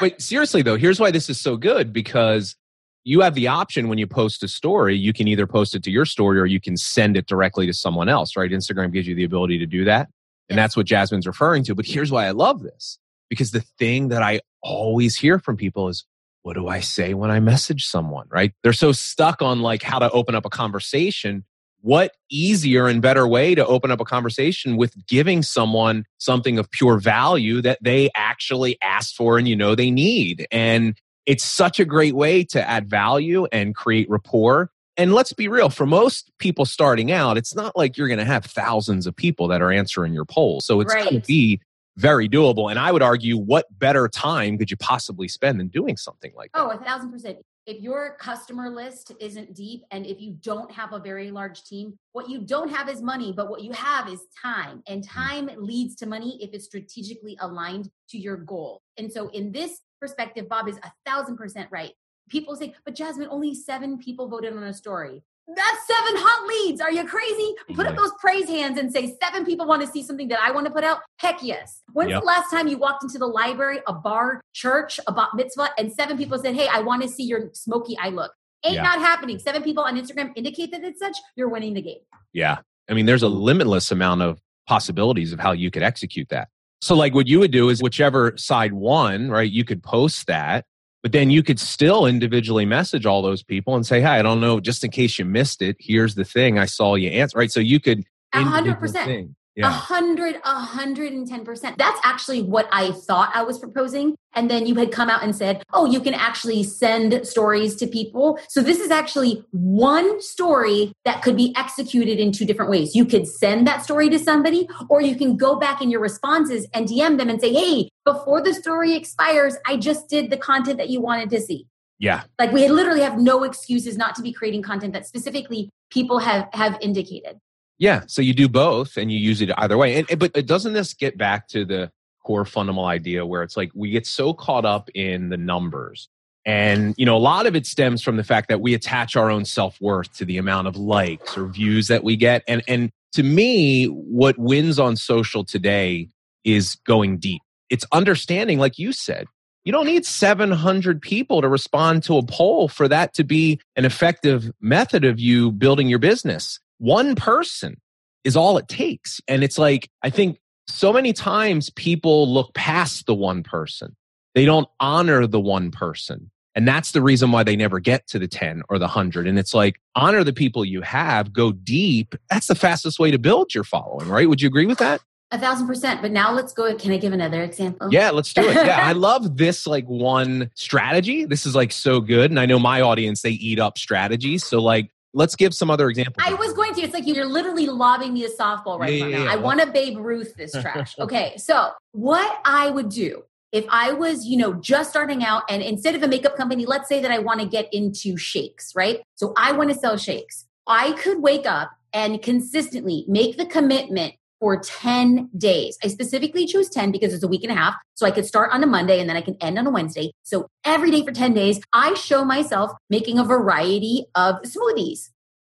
but 0.00 0.20
seriously 0.20 0.62
though, 0.62 0.76
here's 0.76 1.00
why 1.00 1.10
this 1.10 1.28
is 1.30 1.40
so 1.40 1.56
good 1.56 1.92
because 1.92 2.56
you 3.04 3.20
have 3.20 3.34
the 3.34 3.46
option 3.46 3.88
when 3.88 3.98
you 3.98 4.06
post 4.06 4.42
a 4.42 4.48
story, 4.48 4.96
you 4.96 5.12
can 5.12 5.28
either 5.28 5.46
post 5.46 5.74
it 5.74 5.84
to 5.84 5.90
your 5.92 6.04
story 6.04 6.40
or 6.40 6.46
you 6.46 6.60
can 6.60 6.76
send 6.76 7.16
it 7.16 7.26
directly 7.26 7.64
to 7.66 7.72
someone 7.72 8.08
else, 8.08 8.36
right? 8.36 8.50
Instagram 8.50 8.92
gives 8.92 9.06
you 9.06 9.14
the 9.14 9.22
ability 9.22 9.58
to 9.58 9.66
do 9.66 9.84
that. 9.84 10.08
And 10.48 10.58
that's 10.58 10.76
what 10.76 10.86
Jasmine's 10.86 11.26
referring 11.26 11.64
to. 11.64 11.74
But 11.74 11.86
here's 11.86 12.10
why 12.10 12.26
I 12.26 12.30
love 12.32 12.62
this 12.62 12.98
because 13.28 13.52
the 13.52 13.60
thing 13.60 14.08
that 14.08 14.22
I 14.22 14.40
always 14.62 15.16
hear 15.16 15.38
from 15.38 15.56
people 15.56 15.88
is, 15.88 16.04
what 16.42 16.54
do 16.54 16.68
I 16.68 16.80
say 16.80 17.14
when 17.14 17.30
I 17.30 17.40
message 17.40 17.86
someone, 17.86 18.26
right? 18.30 18.52
They're 18.62 18.72
so 18.72 18.92
stuck 18.92 19.42
on 19.42 19.60
like 19.60 19.82
how 19.82 19.98
to 19.98 20.10
open 20.10 20.34
up 20.34 20.44
a 20.44 20.50
conversation. 20.50 21.44
What 21.86 22.16
easier 22.28 22.88
and 22.88 23.00
better 23.00 23.28
way 23.28 23.54
to 23.54 23.64
open 23.64 23.92
up 23.92 24.00
a 24.00 24.04
conversation 24.04 24.76
with 24.76 25.06
giving 25.06 25.44
someone 25.44 26.04
something 26.18 26.58
of 26.58 26.68
pure 26.72 26.98
value 26.98 27.62
that 27.62 27.78
they 27.80 28.10
actually 28.16 28.76
asked 28.82 29.14
for 29.14 29.38
and 29.38 29.46
you 29.46 29.54
know 29.54 29.76
they 29.76 29.92
need? 29.92 30.48
And 30.50 31.00
it's 31.26 31.44
such 31.44 31.78
a 31.78 31.84
great 31.84 32.16
way 32.16 32.42
to 32.46 32.68
add 32.68 32.90
value 32.90 33.46
and 33.52 33.72
create 33.72 34.10
rapport. 34.10 34.72
And 34.96 35.14
let's 35.14 35.32
be 35.32 35.46
real, 35.46 35.68
for 35.68 35.86
most 35.86 36.32
people 36.40 36.64
starting 36.64 37.12
out, 37.12 37.38
it's 37.38 37.54
not 37.54 37.76
like 37.76 37.96
you're 37.96 38.08
going 38.08 38.18
to 38.18 38.24
have 38.24 38.44
thousands 38.44 39.06
of 39.06 39.14
people 39.14 39.46
that 39.46 39.62
are 39.62 39.70
answering 39.70 40.12
your 40.12 40.24
polls. 40.24 40.66
So 40.66 40.80
it's 40.80 40.92
right. 40.92 41.04
going 41.04 41.20
to 41.20 41.26
be 41.28 41.60
very 41.96 42.28
doable. 42.28 42.68
And 42.68 42.80
I 42.80 42.90
would 42.90 43.02
argue, 43.02 43.36
what 43.36 43.66
better 43.78 44.08
time 44.08 44.58
could 44.58 44.72
you 44.72 44.76
possibly 44.76 45.28
spend 45.28 45.60
than 45.60 45.68
doing 45.68 45.96
something 45.96 46.32
like 46.34 46.50
oh, 46.54 46.66
that? 46.66 46.78
Oh, 46.78 46.80
a 46.80 46.84
thousand 46.84 47.12
percent. 47.12 47.38
If 47.66 47.82
your 47.82 48.16
customer 48.20 48.70
list 48.70 49.10
isn't 49.20 49.54
deep 49.54 49.82
and 49.90 50.06
if 50.06 50.20
you 50.20 50.36
don't 50.40 50.70
have 50.70 50.92
a 50.92 51.00
very 51.00 51.32
large 51.32 51.64
team, 51.64 51.98
what 52.12 52.30
you 52.30 52.40
don't 52.40 52.70
have 52.70 52.88
is 52.88 53.02
money, 53.02 53.32
but 53.36 53.50
what 53.50 53.62
you 53.62 53.72
have 53.72 54.08
is 54.08 54.20
time. 54.40 54.82
And 54.86 55.02
mm. 55.02 55.10
time 55.10 55.50
leads 55.56 55.96
to 55.96 56.06
money 56.06 56.38
if 56.40 56.50
it's 56.52 56.66
strategically 56.66 57.36
aligned 57.40 57.90
to 58.10 58.18
your 58.18 58.36
goal. 58.36 58.82
And 58.98 59.12
so, 59.12 59.28
in 59.30 59.50
this 59.50 59.80
perspective, 60.00 60.48
Bob 60.48 60.68
is 60.68 60.78
a 60.84 60.92
thousand 61.04 61.36
percent 61.36 61.68
right. 61.72 61.92
People 62.28 62.54
say, 62.54 62.74
but 62.84 62.94
Jasmine, 62.94 63.28
only 63.30 63.54
seven 63.54 63.98
people 63.98 64.28
voted 64.28 64.56
on 64.56 64.62
a 64.62 64.74
story. 64.74 65.22
That's 65.48 65.86
seven 65.86 66.14
hot 66.16 66.48
leads. 66.48 66.80
Are 66.80 66.90
you 66.90 67.06
crazy? 67.06 67.54
Put 67.74 67.86
up 67.86 67.96
those 67.96 68.10
praise 68.20 68.48
hands 68.48 68.78
and 68.78 68.92
say, 68.92 69.16
seven 69.22 69.44
people 69.44 69.66
want 69.66 69.80
to 69.82 69.88
see 69.88 70.02
something 70.02 70.26
that 70.28 70.40
I 70.40 70.50
want 70.50 70.66
to 70.66 70.72
put 70.72 70.82
out. 70.82 70.98
Heck 71.18 71.42
yes. 71.42 71.82
When's 71.92 72.10
yep. 72.10 72.22
the 72.22 72.26
last 72.26 72.50
time 72.50 72.66
you 72.66 72.78
walked 72.78 73.04
into 73.04 73.18
the 73.18 73.26
library, 73.26 73.78
a 73.86 73.92
bar, 73.92 74.40
church, 74.54 74.98
a 75.06 75.12
bat 75.12 75.28
mitzvah, 75.34 75.70
and 75.78 75.92
seven 75.92 76.18
people 76.18 76.38
said, 76.38 76.56
Hey, 76.56 76.66
I 76.66 76.80
want 76.80 77.02
to 77.02 77.08
see 77.08 77.22
your 77.22 77.50
smoky 77.52 77.96
eye 77.98 78.08
look? 78.08 78.32
Ain't 78.64 78.74
yeah. 78.74 78.82
not 78.82 78.98
happening. 78.98 79.38
Seven 79.38 79.62
people 79.62 79.84
on 79.84 79.96
Instagram 79.96 80.32
indicate 80.34 80.72
that 80.72 80.82
it's 80.82 80.98
such, 80.98 81.16
you're 81.36 81.48
winning 81.48 81.74
the 81.74 81.82
game. 81.82 82.00
Yeah. 82.32 82.58
I 82.88 82.94
mean, 82.94 83.06
there's 83.06 83.22
a 83.22 83.28
limitless 83.28 83.92
amount 83.92 84.22
of 84.22 84.40
possibilities 84.66 85.32
of 85.32 85.38
how 85.38 85.52
you 85.52 85.70
could 85.70 85.82
execute 85.84 86.28
that. 86.30 86.48
So, 86.80 86.94
like, 86.94 87.14
what 87.14 87.26
you 87.26 87.38
would 87.38 87.52
do 87.52 87.68
is 87.68 87.82
whichever 87.82 88.36
side 88.36 88.72
won, 88.72 89.30
right? 89.30 89.50
You 89.50 89.64
could 89.64 89.82
post 89.82 90.26
that 90.26 90.64
but 91.06 91.12
then 91.12 91.30
you 91.30 91.44
could 91.44 91.60
still 91.60 92.04
individually 92.04 92.64
message 92.64 93.06
all 93.06 93.22
those 93.22 93.40
people 93.40 93.76
and 93.76 93.86
say, 93.86 94.00
"Hey, 94.00 94.08
I 94.08 94.22
don't 94.22 94.40
know, 94.40 94.58
just 94.58 94.82
in 94.82 94.90
case 94.90 95.20
you 95.20 95.24
missed 95.24 95.62
it, 95.62 95.76
here's 95.78 96.16
the 96.16 96.24
thing. 96.24 96.58
I 96.58 96.64
saw 96.64 96.96
you 96.96 97.10
answer." 97.10 97.38
Right? 97.38 97.48
So 97.48 97.60
you 97.60 97.78
could 97.78 98.02
hundred 98.34 98.80
percent. 98.80 99.36
A 99.64 99.70
hundred, 99.70 100.36
a 100.44 100.60
hundred 100.60 101.12
and 101.12 101.26
ten 101.26 101.44
percent. 101.44 101.78
That's 101.78 102.00
actually 102.04 102.42
what 102.42 102.68
I 102.72 102.90
thought 102.90 103.30
I 103.34 103.42
was 103.42 103.58
proposing. 103.58 104.14
And 104.34 104.50
then 104.50 104.66
you 104.66 104.74
had 104.74 104.92
come 104.92 105.08
out 105.08 105.22
and 105.22 105.34
said, 105.34 105.62
oh, 105.72 105.86
you 105.86 105.98
can 105.98 106.12
actually 106.12 106.62
send 106.62 107.26
stories 107.26 107.74
to 107.76 107.86
people. 107.86 108.38
So 108.48 108.60
this 108.60 108.80
is 108.80 108.90
actually 108.90 109.42
one 109.52 110.20
story 110.20 110.92
that 111.06 111.22
could 111.22 111.38
be 111.38 111.54
executed 111.56 112.18
in 112.18 112.32
two 112.32 112.44
different 112.44 112.70
ways. 112.70 112.94
You 112.94 113.06
could 113.06 113.26
send 113.26 113.66
that 113.66 113.82
story 113.82 114.10
to 114.10 114.18
somebody, 114.18 114.68
or 114.90 115.00
you 115.00 115.16
can 115.16 115.38
go 115.38 115.56
back 115.56 115.80
in 115.80 115.90
your 115.90 116.00
responses 116.00 116.66
and 116.74 116.86
DM 116.86 117.16
them 117.16 117.30
and 117.30 117.40
say, 117.40 117.52
hey, 117.54 117.88
before 118.04 118.42
the 118.42 118.52
story 118.52 118.94
expires, 118.94 119.56
I 119.66 119.78
just 119.78 120.10
did 120.10 120.28
the 120.28 120.36
content 120.36 120.76
that 120.76 120.90
you 120.90 121.00
wanted 121.00 121.30
to 121.30 121.40
see. 121.40 121.66
Yeah. 121.98 122.24
Like 122.38 122.52
we 122.52 122.68
literally 122.68 123.00
have 123.00 123.18
no 123.18 123.42
excuses 123.42 123.96
not 123.96 124.14
to 124.16 124.22
be 124.22 124.32
creating 124.32 124.62
content 124.62 124.92
that 124.92 125.06
specifically 125.06 125.70
people 125.90 126.18
have 126.18 126.48
have 126.52 126.76
indicated. 126.82 127.38
Yeah. 127.78 128.02
So 128.06 128.22
you 128.22 128.32
do 128.32 128.48
both 128.48 128.96
and 128.96 129.12
you 129.12 129.18
use 129.18 129.42
it 129.42 129.50
either 129.56 129.76
way. 129.76 130.04
And, 130.08 130.18
but 130.18 130.32
doesn't 130.46 130.72
this 130.72 130.94
get 130.94 131.18
back 131.18 131.48
to 131.48 131.64
the 131.64 131.90
core 132.24 132.44
fundamental 132.44 132.86
idea 132.86 133.24
where 133.24 133.42
it's 133.42 133.56
like 133.56 133.70
we 133.74 133.90
get 133.90 134.06
so 134.06 134.32
caught 134.32 134.64
up 134.64 134.90
in 134.94 135.28
the 135.28 135.36
numbers. 135.36 136.08
And, 136.44 136.94
you 136.96 137.04
know, 137.04 137.16
a 137.16 137.18
lot 137.18 137.46
of 137.46 137.56
it 137.56 137.66
stems 137.66 138.02
from 138.02 138.16
the 138.16 138.24
fact 138.24 138.48
that 138.48 138.60
we 138.60 138.72
attach 138.72 139.16
our 139.16 139.30
own 139.30 139.44
self 139.44 139.80
worth 139.80 140.16
to 140.18 140.24
the 140.24 140.38
amount 140.38 140.68
of 140.68 140.76
likes 140.76 141.36
or 141.36 141.46
views 141.46 141.88
that 141.88 142.04
we 142.04 142.16
get. 142.16 142.42
And, 142.46 142.62
and 142.68 142.90
to 143.14 143.22
me, 143.22 143.86
what 143.86 144.38
wins 144.38 144.78
on 144.78 144.96
social 144.96 145.44
today 145.44 146.08
is 146.44 146.76
going 146.86 147.18
deep. 147.18 147.42
It's 147.68 147.84
understanding, 147.92 148.58
like 148.58 148.78
you 148.78 148.92
said, 148.92 149.26
you 149.64 149.72
don't 149.72 149.86
need 149.86 150.06
700 150.06 151.02
people 151.02 151.42
to 151.42 151.48
respond 151.48 152.04
to 152.04 152.18
a 152.18 152.24
poll 152.24 152.68
for 152.68 152.86
that 152.86 153.14
to 153.14 153.24
be 153.24 153.60
an 153.74 153.84
effective 153.84 154.52
method 154.60 155.04
of 155.04 155.18
you 155.18 155.50
building 155.50 155.88
your 155.88 155.98
business 155.98 156.60
one 156.78 157.14
person 157.14 157.80
is 158.24 158.36
all 158.36 158.58
it 158.58 158.68
takes. 158.68 159.20
And 159.28 159.44
it's 159.44 159.58
like, 159.58 159.88
I 160.02 160.10
think 160.10 160.38
so 160.68 160.92
many 160.92 161.12
times 161.12 161.70
people 161.70 162.32
look 162.32 162.54
past 162.54 163.06
the 163.06 163.14
one 163.14 163.42
person. 163.42 163.96
They 164.34 164.44
don't 164.44 164.68
honor 164.80 165.26
the 165.26 165.40
one 165.40 165.70
person. 165.70 166.30
And 166.54 166.66
that's 166.66 166.92
the 166.92 167.02
reason 167.02 167.32
why 167.32 167.42
they 167.42 167.54
never 167.54 167.80
get 167.80 168.06
to 168.08 168.18
the 168.18 168.26
10 168.26 168.62
or 168.70 168.78
the 168.78 168.86
100. 168.86 169.26
And 169.26 169.38
it's 169.38 169.52
like, 169.52 169.76
honor 169.94 170.24
the 170.24 170.32
people 170.32 170.64
you 170.64 170.80
have, 170.80 171.32
go 171.32 171.52
deep. 171.52 172.14
That's 172.30 172.46
the 172.46 172.54
fastest 172.54 172.98
way 172.98 173.10
to 173.10 173.18
build 173.18 173.54
your 173.54 173.64
following, 173.64 174.08
right? 174.08 174.28
Would 174.28 174.40
you 174.40 174.48
agree 174.48 174.66
with 174.66 174.78
that? 174.78 175.02
A 175.32 175.38
thousand 175.38 175.66
percent. 175.66 176.02
But 176.02 176.12
now 176.12 176.32
let's 176.32 176.52
go. 176.52 176.74
Can 176.76 176.92
I 176.92 176.98
give 176.98 177.12
another 177.12 177.42
example? 177.42 177.88
Yeah, 177.90 178.10
let's 178.10 178.32
do 178.32 178.42
it. 178.42 178.54
Yeah, 178.66 178.78
I 178.80 178.92
love 178.92 179.36
this 179.36 179.66
like 179.66 179.84
one 179.86 180.50
strategy. 180.54 181.24
This 181.24 181.46
is 181.46 181.54
like 181.54 181.72
so 181.72 182.00
good. 182.00 182.30
And 182.30 182.40
I 182.40 182.46
know 182.46 182.58
my 182.58 182.80
audience, 182.80 183.22
they 183.22 183.30
eat 183.30 183.58
up 183.58 183.76
strategies. 183.76 184.44
So, 184.44 184.62
like, 184.62 184.90
let's 185.16 185.34
give 185.34 185.54
some 185.54 185.70
other 185.70 185.88
examples. 185.88 186.24
I 186.24 186.34
was 186.34 186.52
going 186.52 186.74
to. 186.74 186.82
It's 186.82 186.94
like 186.94 187.06
you're 187.06 187.26
literally 187.26 187.66
lobbing 187.66 188.12
me 188.12 188.24
a 188.24 188.28
softball 188.28 188.78
right 188.78 188.92
yeah, 188.92 189.08
now. 189.08 189.24
Yeah, 189.24 189.32
I 189.32 189.36
want 189.36 189.60
to 189.60 189.66
Babe 189.66 189.98
Ruth 189.98 190.36
this 190.36 190.52
trash. 190.52 190.94
okay, 191.00 191.34
so 191.38 191.70
what 191.92 192.38
I 192.44 192.70
would 192.70 192.90
do 192.90 193.24
if 193.50 193.64
I 193.70 193.92
was, 193.92 194.26
you 194.26 194.36
know, 194.36 194.54
just 194.54 194.90
starting 194.90 195.24
out 195.24 195.42
and 195.48 195.62
instead 195.62 195.94
of 195.94 196.02
a 196.02 196.08
makeup 196.08 196.36
company, 196.36 196.66
let's 196.66 196.88
say 196.88 197.00
that 197.00 197.10
I 197.10 197.18
want 197.18 197.40
to 197.40 197.46
get 197.46 197.72
into 197.72 198.16
shakes, 198.16 198.74
right? 198.76 199.00
So 199.14 199.32
I 199.36 199.52
want 199.52 199.70
to 199.70 199.74
sell 199.74 199.96
shakes. 199.96 200.44
I 200.66 200.92
could 200.92 201.22
wake 201.22 201.46
up 201.46 201.70
and 201.92 202.20
consistently 202.20 203.06
make 203.08 203.38
the 203.38 203.46
commitment 203.46 204.14
for 204.40 204.60
10 204.60 205.30
days. 205.36 205.78
I 205.82 205.88
specifically 205.88 206.46
chose 206.46 206.68
10 206.68 206.92
because 206.92 207.14
it's 207.14 207.22
a 207.22 207.28
week 207.28 207.42
and 207.42 207.52
a 207.52 207.54
half. 207.54 207.74
So 207.94 208.06
I 208.06 208.10
could 208.10 208.26
start 208.26 208.52
on 208.52 208.62
a 208.62 208.66
Monday 208.66 209.00
and 209.00 209.08
then 209.08 209.16
I 209.16 209.22
can 209.22 209.36
end 209.40 209.58
on 209.58 209.66
a 209.66 209.70
Wednesday. 209.70 210.12
So 210.22 210.48
every 210.64 210.90
day 210.90 211.04
for 211.04 211.12
10 211.12 211.34
days, 211.34 211.60
I 211.72 211.94
show 211.94 212.24
myself 212.24 212.72
making 212.90 213.18
a 213.18 213.24
variety 213.24 214.06
of 214.14 214.36
smoothies. 214.42 215.08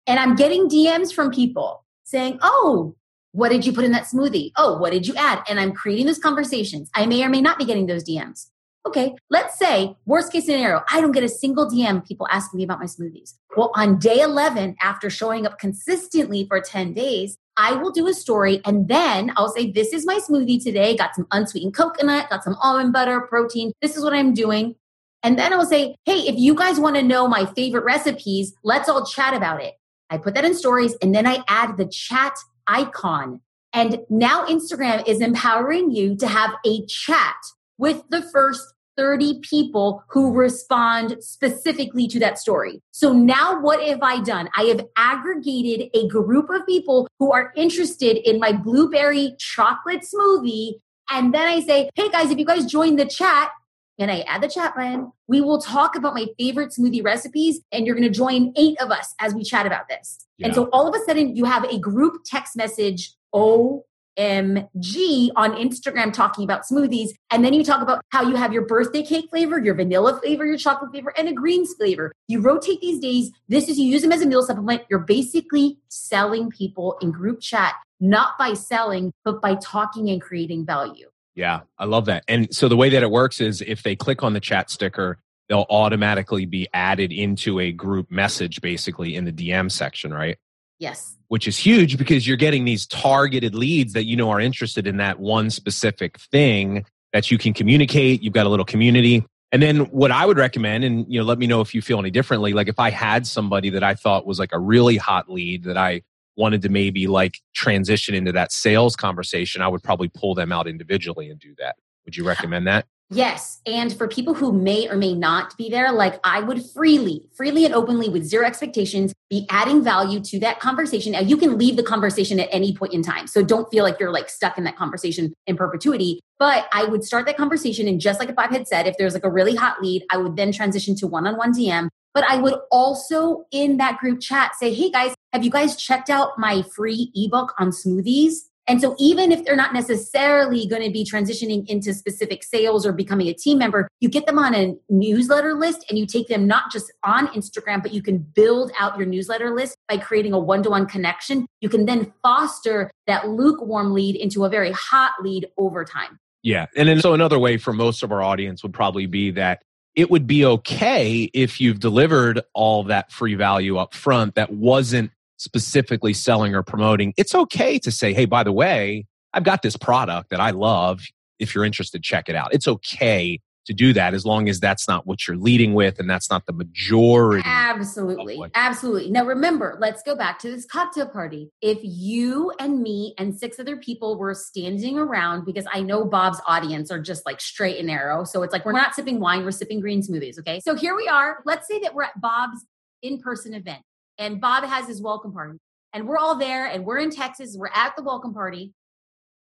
And 0.06 0.20
I'm 0.20 0.36
getting 0.36 0.68
DMs 0.68 1.12
from 1.12 1.30
people 1.30 1.84
saying, 2.04 2.38
Oh, 2.42 2.94
what 3.32 3.48
did 3.48 3.66
you 3.66 3.72
put 3.72 3.84
in 3.84 3.92
that 3.92 4.04
smoothie? 4.04 4.52
Oh, 4.56 4.78
what 4.78 4.92
did 4.92 5.08
you 5.08 5.14
add? 5.16 5.42
And 5.48 5.58
I'm 5.58 5.72
creating 5.72 6.06
those 6.06 6.18
conversations. 6.18 6.88
I 6.94 7.06
may 7.06 7.24
or 7.24 7.28
may 7.28 7.40
not 7.40 7.58
be 7.58 7.64
getting 7.64 7.86
those 7.86 8.04
DMs. 8.04 8.48
Okay, 8.86 9.14
let's 9.30 9.58
say, 9.58 9.96
worst 10.04 10.30
case 10.30 10.44
scenario, 10.44 10.82
I 10.90 11.00
don't 11.00 11.12
get 11.12 11.24
a 11.24 11.28
single 11.28 11.70
DM 11.70 12.06
people 12.06 12.28
asking 12.30 12.58
me 12.58 12.64
about 12.64 12.80
my 12.80 12.84
smoothies. 12.84 13.32
Well, 13.56 13.72
on 13.74 13.98
day 13.98 14.20
11, 14.20 14.76
after 14.82 15.08
showing 15.08 15.46
up 15.46 15.58
consistently 15.58 16.46
for 16.46 16.60
10 16.60 16.92
days, 16.92 17.38
I 17.56 17.74
will 17.74 17.92
do 17.92 18.06
a 18.08 18.14
story 18.14 18.60
and 18.64 18.88
then 18.88 19.32
I'll 19.36 19.48
say, 19.48 19.70
This 19.70 19.92
is 19.92 20.04
my 20.04 20.18
smoothie 20.18 20.62
today. 20.62 20.96
Got 20.96 21.14
some 21.14 21.26
unsweetened 21.30 21.74
coconut, 21.74 22.28
got 22.28 22.44
some 22.44 22.56
almond 22.60 22.92
butter, 22.92 23.22
protein. 23.22 23.72
This 23.80 23.96
is 23.96 24.04
what 24.04 24.12
I'm 24.12 24.34
doing. 24.34 24.74
And 25.22 25.38
then 25.38 25.52
I'll 25.54 25.64
say, 25.64 25.94
Hey, 26.04 26.20
if 26.20 26.36
you 26.36 26.54
guys 26.54 26.78
want 26.78 26.96
to 26.96 27.02
know 27.02 27.26
my 27.26 27.46
favorite 27.46 27.84
recipes, 27.84 28.52
let's 28.64 28.88
all 28.88 29.06
chat 29.06 29.34
about 29.34 29.62
it. 29.62 29.74
I 30.10 30.18
put 30.18 30.34
that 30.34 30.44
in 30.44 30.54
stories 30.54 30.94
and 31.00 31.14
then 31.14 31.26
I 31.26 31.42
add 31.48 31.76
the 31.76 31.86
chat 31.86 32.34
icon. 32.66 33.40
And 33.72 34.00
now 34.10 34.44
Instagram 34.46 35.06
is 35.08 35.20
empowering 35.20 35.90
you 35.90 36.16
to 36.16 36.28
have 36.28 36.54
a 36.66 36.84
chat 36.86 37.36
with 37.78 38.02
the 38.10 38.22
first 38.22 38.73
30 38.96 39.40
people 39.40 40.04
who 40.08 40.32
respond 40.32 41.16
specifically 41.20 42.06
to 42.08 42.18
that 42.20 42.38
story. 42.38 42.80
So 42.90 43.12
now 43.12 43.60
what 43.60 43.82
have 43.82 44.02
I 44.02 44.20
done? 44.20 44.48
I 44.56 44.64
have 44.64 44.84
aggregated 44.96 45.90
a 45.94 46.08
group 46.08 46.50
of 46.50 46.66
people 46.66 47.08
who 47.18 47.32
are 47.32 47.52
interested 47.56 48.16
in 48.28 48.38
my 48.38 48.52
blueberry 48.52 49.34
chocolate 49.38 50.02
smoothie. 50.02 50.74
And 51.10 51.34
then 51.34 51.46
I 51.46 51.60
say, 51.60 51.90
hey 51.94 52.08
guys, 52.08 52.30
if 52.30 52.38
you 52.38 52.46
guys 52.46 52.66
join 52.66 52.96
the 52.96 53.06
chat, 53.06 53.50
and 53.98 54.10
I 54.10 54.20
add 54.22 54.42
the 54.42 54.48
chat 54.48 54.76
line, 54.76 55.12
we 55.28 55.40
will 55.40 55.60
talk 55.60 55.94
about 55.94 56.14
my 56.14 56.26
favorite 56.36 56.70
smoothie 56.70 57.04
recipes, 57.04 57.60
and 57.70 57.86
you're 57.86 57.94
going 57.94 58.08
to 58.08 58.14
join 58.14 58.52
eight 58.56 58.80
of 58.80 58.90
us 58.90 59.14
as 59.20 59.34
we 59.34 59.44
chat 59.44 59.66
about 59.66 59.88
this. 59.88 60.26
Yeah. 60.38 60.48
And 60.48 60.54
so 60.54 60.68
all 60.72 60.88
of 60.88 61.00
a 61.00 61.04
sudden, 61.04 61.36
you 61.36 61.44
have 61.44 61.64
a 61.64 61.78
group 61.78 62.22
text 62.24 62.56
message. 62.56 63.14
Oh 63.32 63.84
OMG 64.18 65.30
on 65.36 65.52
Instagram 65.52 66.12
talking 66.12 66.44
about 66.44 66.62
smoothies. 66.62 67.10
And 67.30 67.44
then 67.44 67.54
you 67.54 67.64
talk 67.64 67.82
about 67.82 68.02
how 68.10 68.22
you 68.22 68.36
have 68.36 68.52
your 68.52 68.66
birthday 68.66 69.02
cake 69.02 69.30
flavor, 69.30 69.58
your 69.58 69.74
vanilla 69.74 70.18
flavor, 70.20 70.44
your 70.44 70.56
chocolate 70.56 70.90
flavor, 70.90 71.12
and 71.16 71.28
a 71.28 71.32
greens 71.32 71.74
flavor. 71.74 72.12
You 72.28 72.40
rotate 72.40 72.80
these 72.80 73.00
days. 73.00 73.30
This 73.48 73.68
is 73.68 73.78
you 73.78 73.86
use 73.86 74.02
them 74.02 74.12
as 74.12 74.22
a 74.22 74.26
meal 74.26 74.42
supplement. 74.42 74.82
You're 74.88 75.00
basically 75.00 75.78
selling 75.88 76.50
people 76.50 76.96
in 77.00 77.10
group 77.10 77.40
chat, 77.40 77.74
not 78.00 78.38
by 78.38 78.54
selling, 78.54 79.12
but 79.24 79.40
by 79.40 79.56
talking 79.56 80.10
and 80.10 80.20
creating 80.20 80.66
value. 80.66 81.08
Yeah, 81.34 81.60
I 81.78 81.86
love 81.86 82.04
that. 82.06 82.24
And 82.28 82.54
so 82.54 82.68
the 82.68 82.76
way 82.76 82.90
that 82.90 83.02
it 83.02 83.10
works 83.10 83.40
is 83.40 83.60
if 83.60 83.82
they 83.82 83.96
click 83.96 84.22
on 84.22 84.34
the 84.34 84.40
chat 84.40 84.70
sticker, 84.70 85.18
they'll 85.48 85.66
automatically 85.68 86.46
be 86.46 86.68
added 86.72 87.12
into 87.12 87.58
a 87.60 87.72
group 87.72 88.10
message 88.10 88.60
basically 88.60 89.16
in 89.16 89.24
the 89.24 89.32
DM 89.32 89.70
section, 89.70 90.12
right? 90.12 90.38
Yes. 90.78 91.16
Which 91.34 91.48
is 91.48 91.58
huge 91.58 91.98
because 91.98 92.28
you're 92.28 92.36
getting 92.36 92.64
these 92.64 92.86
targeted 92.86 93.56
leads 93.56 93.94
that 93.94 94.04
you 94.04 94.14
know 94.14 94.30
are 94.30 94.38
interested 94.38 94.86
in 94.86 94.98
that 94.98 95.18
one 95.18 95.50
specific 95.50 96.20
thing 96.20 96.86
that 97.12 97.28
you 97.32 97.38
can 97.38 97.52
communicate. 97.52 98.22
You've 98.22 98.34
got 98.34 98.46
a 98.46 98.48
little 98.48 98.64
community. 98.64 99.26
And 99.50 99.60
then 99.60 99.80
what 99.86 100.12
I 100.12 100.26
would 100.26 100.38
recommend, 100.38 100.84
and 100.84 101.04
you 101.12 101.18
know, 101.18 101.24
let 101.24 101.38
me 101.38 101.48
know 101.48 101.60
if 101.60 101.74
you 101.74 101.82
feel 101.82 101.98
any 101.98 102.12
differently. 102.12 102.52
Like 102.52 102.68
if 102.68 102.78
I 102.78 102.90
had 102.90 103.26
somebody 103.26 103.70
that 103.70 103.82
I 103.82 103.96
thought 103.96 104.26
was 104.26 104.38
like 104.38 104.52
a 104.52 104.60
really 104.60 104.96
hot 104.96 105.28
lead 105.28 105.64
that 105.64 105.76
I 105.76 106.02
wanted 106.36 106.62
to 106.62 106.68
maybe 106.68 107.08
like 107.08 107.40
transition 107.52 108.14
into 108.14 108.30
that 108.30 108.52
sales 108.52 108.94
conversation, 108.94 109.60
I 109.60 109.66
would 109.66 109.82
probably 109.82 110.12
pull 110.14 110.36
them 110.36 110.52
out 110.52 110.68
individually 110.68 111.30
and 111.30 111.40
do 111.40 111.56
that. 111.58 111.74
Would 112.04 112.16
you 112.16 112.24
recommend 112.24 112.68
that? 112.68 112.86
Yes. 113.10 113.60
And 113.66 113.92
for 113.92 114.08
people 114.08 114.34
who 114.34 114.50
may 114.52 114.88
or 114.88 114.96
may 114.96 115.14
not 115.14 115.56
be 115.56 115.68
there, 115.68 115.92
like 115.92 116.18
I 116.24 116.40
would 116.40 116.64
freely, 116.72 117.22
freely 117.36 117.64
and 117.64 117.74
openly 117.74 118.08
with 118.08 118.24
zero 118.24 118.46
expectations 118.46 119.12
be 119.28 119.46
adding 119.50 119.84
value 119.84 120.20
to 120.20 120.40
that 120.40 120.58
conversation. 120.58 121.12
Now 121.12 121.20
you 121.20 121.36
can 121.36 121.58
leave 121.58 121.76
the 121.76 121.82
conversation 121.82 122.40
at 122.40 122.48
any 122.50 122.74
point 122.74 122.94
in 122.94 123.02
time. 123.02 123.26
So 123.26 123.42
don't 123.42 123.70
feel 123.70 123.84
like 123.84 124.00
you're 124.00 124.10
like 124.10 124.30
stuck 124.30 124.56
in 124.56 124.64
that 124.64 124.76
conversation 124.76 125.34
in 125.46 125.56
perpetuity. 125.56 126.20
But 126.38 126.66
I 126.72 126.84
would 126.84 127.04
start 127.04 127.26
that 127.26 127.36
conversation. 127.36 127.86
And 127.86 128.00
just 128.00 128.18
like 128.18 128.34
Bob 128.34 128.50
had 128.50 128.66
said, 128.66 128.86
if 128.86 128.96
there's 128.98 129.14
like 129.14 129.24
a 129.24 129.30
really 129.30 129.54
hot 129.54 129.82
lead, 129.82 130.04
I 130.10 130.16
would 130.16 130.36
then 130.36 130.50
transition 130.50 130.96
to 130.96 131.06
one 131.06 131.26
on 131.26 131.36
one 131.36 131.52
DM. 131.52 131.88
But 132.14 132.24
I 132.24 132.38
would 132.38 132.58
also 132.70 133.44
in 133.50 133.76
that 133.76 133.98
group 133.98 134.20
chat 134.20 134.54
say, 134.54 134.72
Hey 134.72 134.90
guys, 134.90 135.14
have 135.32 135.44
you 135.44 135.50
guys 135.50 135.76
checked 135.76 136.10
out 136.10 136.38
my 136.38 136.62
free 136.62 137.10
ebook 137.14 137.54
on 137.58 137.70
smoothies? 137.70 138.34
And 138.66 138.80
so 138.80 138.94
even 138.98 139.30
if 139.30 139.44
they're 139.44 139.56
not 139.56 139.74
necessarily 139.74 140.66
going 140.66 140.82
to 140.82 140.90
be 140.90 141.04
transitioning 141.04 141.68
into 141.68 141.92
specific 141.92 142.42
sales 142.42 142.86
or 142.86 142.92
becoming 142.92 143.28
a 143.28 143.34
team 143.34 143.58
member, 143.58 143.88
you 144.00 144.08
get 144.08 144.26
them 144.26 144.38
on 144.38 144.54
a 144.54 144.74
newsletter 144.88 145.54
list 145.54 145.84
and 145.88 145.98
you 145.98 146.06
take 146.06 146.28
them 146.28 146.46
not 146.46 146.72
just 146.72 146.92
on 147.02 147.26
Instagram, 147.28 147.82
but 147.82 147.92
you 147.92 148.02
can 148.02 148.18
build 148.18 148.72
out 148.78 148.96
your 148.96 149.06
newsletter 149.06 149.54
list 149.54 149.76
by 149.88 149.98
creating 149.98 150.32
a 150.32 150.38
one-to-one 150.38 150.86
connection. 150.86 151.46
You 151.60 151.68
can 151.68 151.84
then 151.84 152.12
foster 152.22 152.90
that 153.06 153.28
lukewarm 153.28 153.92
lead 153.92 154.16
into 154.16 154.44
a 154.44 154.48
very 154.48 154.72
hot 154.72 155.12
lead 155.20 155.46
over 155.58 155.84
time. 155.84 156.18
Yeah. 156.42 156.66
And 156.76 156.88
then 156.88 157.00
so 157.00 157.14
another 157.14 157.38
way 157.38 157.56
for 157.58 157.72
most 157.72 158.02
of 158.02 158.12
our 158.12 158.22
audience 158.22 158.62
would 158.62 158.72
probably 158.72 159.06
be 159.06 159.30
that 159.32 159.62
it 159.94 160.10
would 160.10 160.26
be 160.26 160.44
okay 160.44 161.30
if 161.32 161.60
you've 161.60 161.80
delivered 161.80 162.42
all 162.52 162.84
that 162.84 163.12
free 163.12 163.34
value 163.34 163.76
up 163.76 163.94
front 163.94 164.34
that 164.34 164.52
wasn't 164.52 165.10
specifically 165.36 166.12
selling 166.12 166.54
or 166.54 166.62
promoting, 166.62 167.14
it's 167.16 167.34
okay 167.34 167.78
to 167.80 167.90
say, 167.90 168.12
hey, 168.12 168.24
by 168.24 168.42
the 168.42 168.52
way, 168.52 169.06
I've 169.32 169.44
got 169.44 169.62
this 169.62 169.76
product 169.76 170.30
that 170.30 170.40
I 170.40 170.50
love. 170.50 171.02
If 171.38 171.54
you're 171.54 171.64
interested, 171.64 172.02
check 172.02 172.28
it 172.28 172.36
out. 172.36 172.54
It's 172.54 172.68
okay 172.68 173.40
to 173.66 173.72
do 173.72 173.92
that 173.94 174.14
as 174.14 174.26
long 174.26 174.48
as 174.48 174.60
that's 174.60 174.86
not 174.86 175.06
what 175.06 175.26
you're 175.26 175.36
leading 175.36 175.74
with 175.74 175.98
and 175.98 176.08
that's 176.08 176.30
not 176.30 176.46
the 176.46 176.52
majority. 176.52 177.42
Absolutely. 177.46 178.38
Absolutely. 178.54 179.10
Now 179.10 179.24
remember, 179.24 179.76
let's 179.80 180.02
go 180.02 180.14
back 180.14 180.38
to 180.40 180.50
this 180.50 180.66
cocktail 180.66 181.08
party. 181.08 181.50
If 181.62 181.78
you 181.82 182.52
and 182.60 182.82
me 182.82 183.14
and 183.18 183.34
six 183.38 183.58
other 183.58 183.76
people 183.76 184.18
were 184.18 184.34
standing 184.34 184.98
around, 184.98 185.44
because 185.44 185.66
I 185.72 185.80
know 185.80 186.04
Bob's 186.04 186.40
audience 186.46 186.90
are 186.90 187.00
just 187.00 187.24
like 187.24 187.40
straight 187.40 187.78
and 187.78 187.86
narrow. 187.86 188.24
So 188.24 188.42
it's 188.42 188.52
like 188.52 188.64
we're 188.66 188.72
not 188.72 188.94
sipping 188.94 189.18
wine, 189.18 189.44
we're 189.44 189.50
sipping 189.50 189.80
green 189.80 190.02
smoothies. 190.02 190.38
Okay. 190.38 190.60
So 190.60 190.74
here 190.74 190.94
we 190.94 191.08
are. 191.08 191.38
Let's 191.46 191.66
say 191.66 191.80
that 191.80 191.94
we're 191.94 192.04
at 192.04 192.20
Bob's 192.20 192.66
in 193.02 193.18
person 193.18 193.54
event 193.54 193.82
and 194.18 194.40
Bob 194.40 194.64
has 194.64 194.86
his 194.86 195.02
welcome 195.02 195.32
party. 195.32 195.58
And 195.92 196.08
we're 196.08 196.18
all 196.18 196.36
there 196.36 196.66
and 196.66 196.84
we're 196.84 196.98
in 196.98 197.10
Texas, 197.10 197.54
we're 197.56 197.70
at 197.72 197.94
the 197.96 198.02
welcome 198.02 198.34
party. 198.34 198.72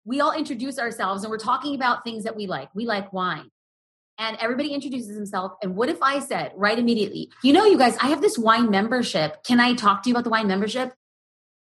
We 0.05 0.21
all 0.21 0.31
introduce 0.31 0.79
ourselves 0.79 1.23
and 1.23 1.31
we're 1.31 1.37
talking 1.37 1.75
about 1.75 2.03
things 2.03 2.23
that 2.23 2.35
we 2.35 2.47
like. 2.47 2.73
We 2.73 2.85
like 2.85 3.11
wine. 3.11 3.49
And 4.17 4.37
everybody 4.41 4.69
introduces 4.69 5.15
himself. 5.15 5.53
And 5.61 5.75
what 5.75 5.89
if 5.89 6.01
I 6.01 6.19
said 6.19 6.51
right 6.55 6.77
immediately, 6.77 7.29
you 7.43 7.53
know, 7.53 7.65
you 7.65 7.77
guys, 7.77 7.95
I 8.01 8.07
have 8.07 8.21
this 8.21 8.37
wine 8.37 8.69
membership. 8.69 9.43
Can 9.43 9.59
I 9.59 9.73
talk 9.73 10.03
to 10.03 10.09
you 10.09 10.15
about 10.15 10.23
the 10.23 10.29
wine 10.29 10.47
membership? 10.47 10.93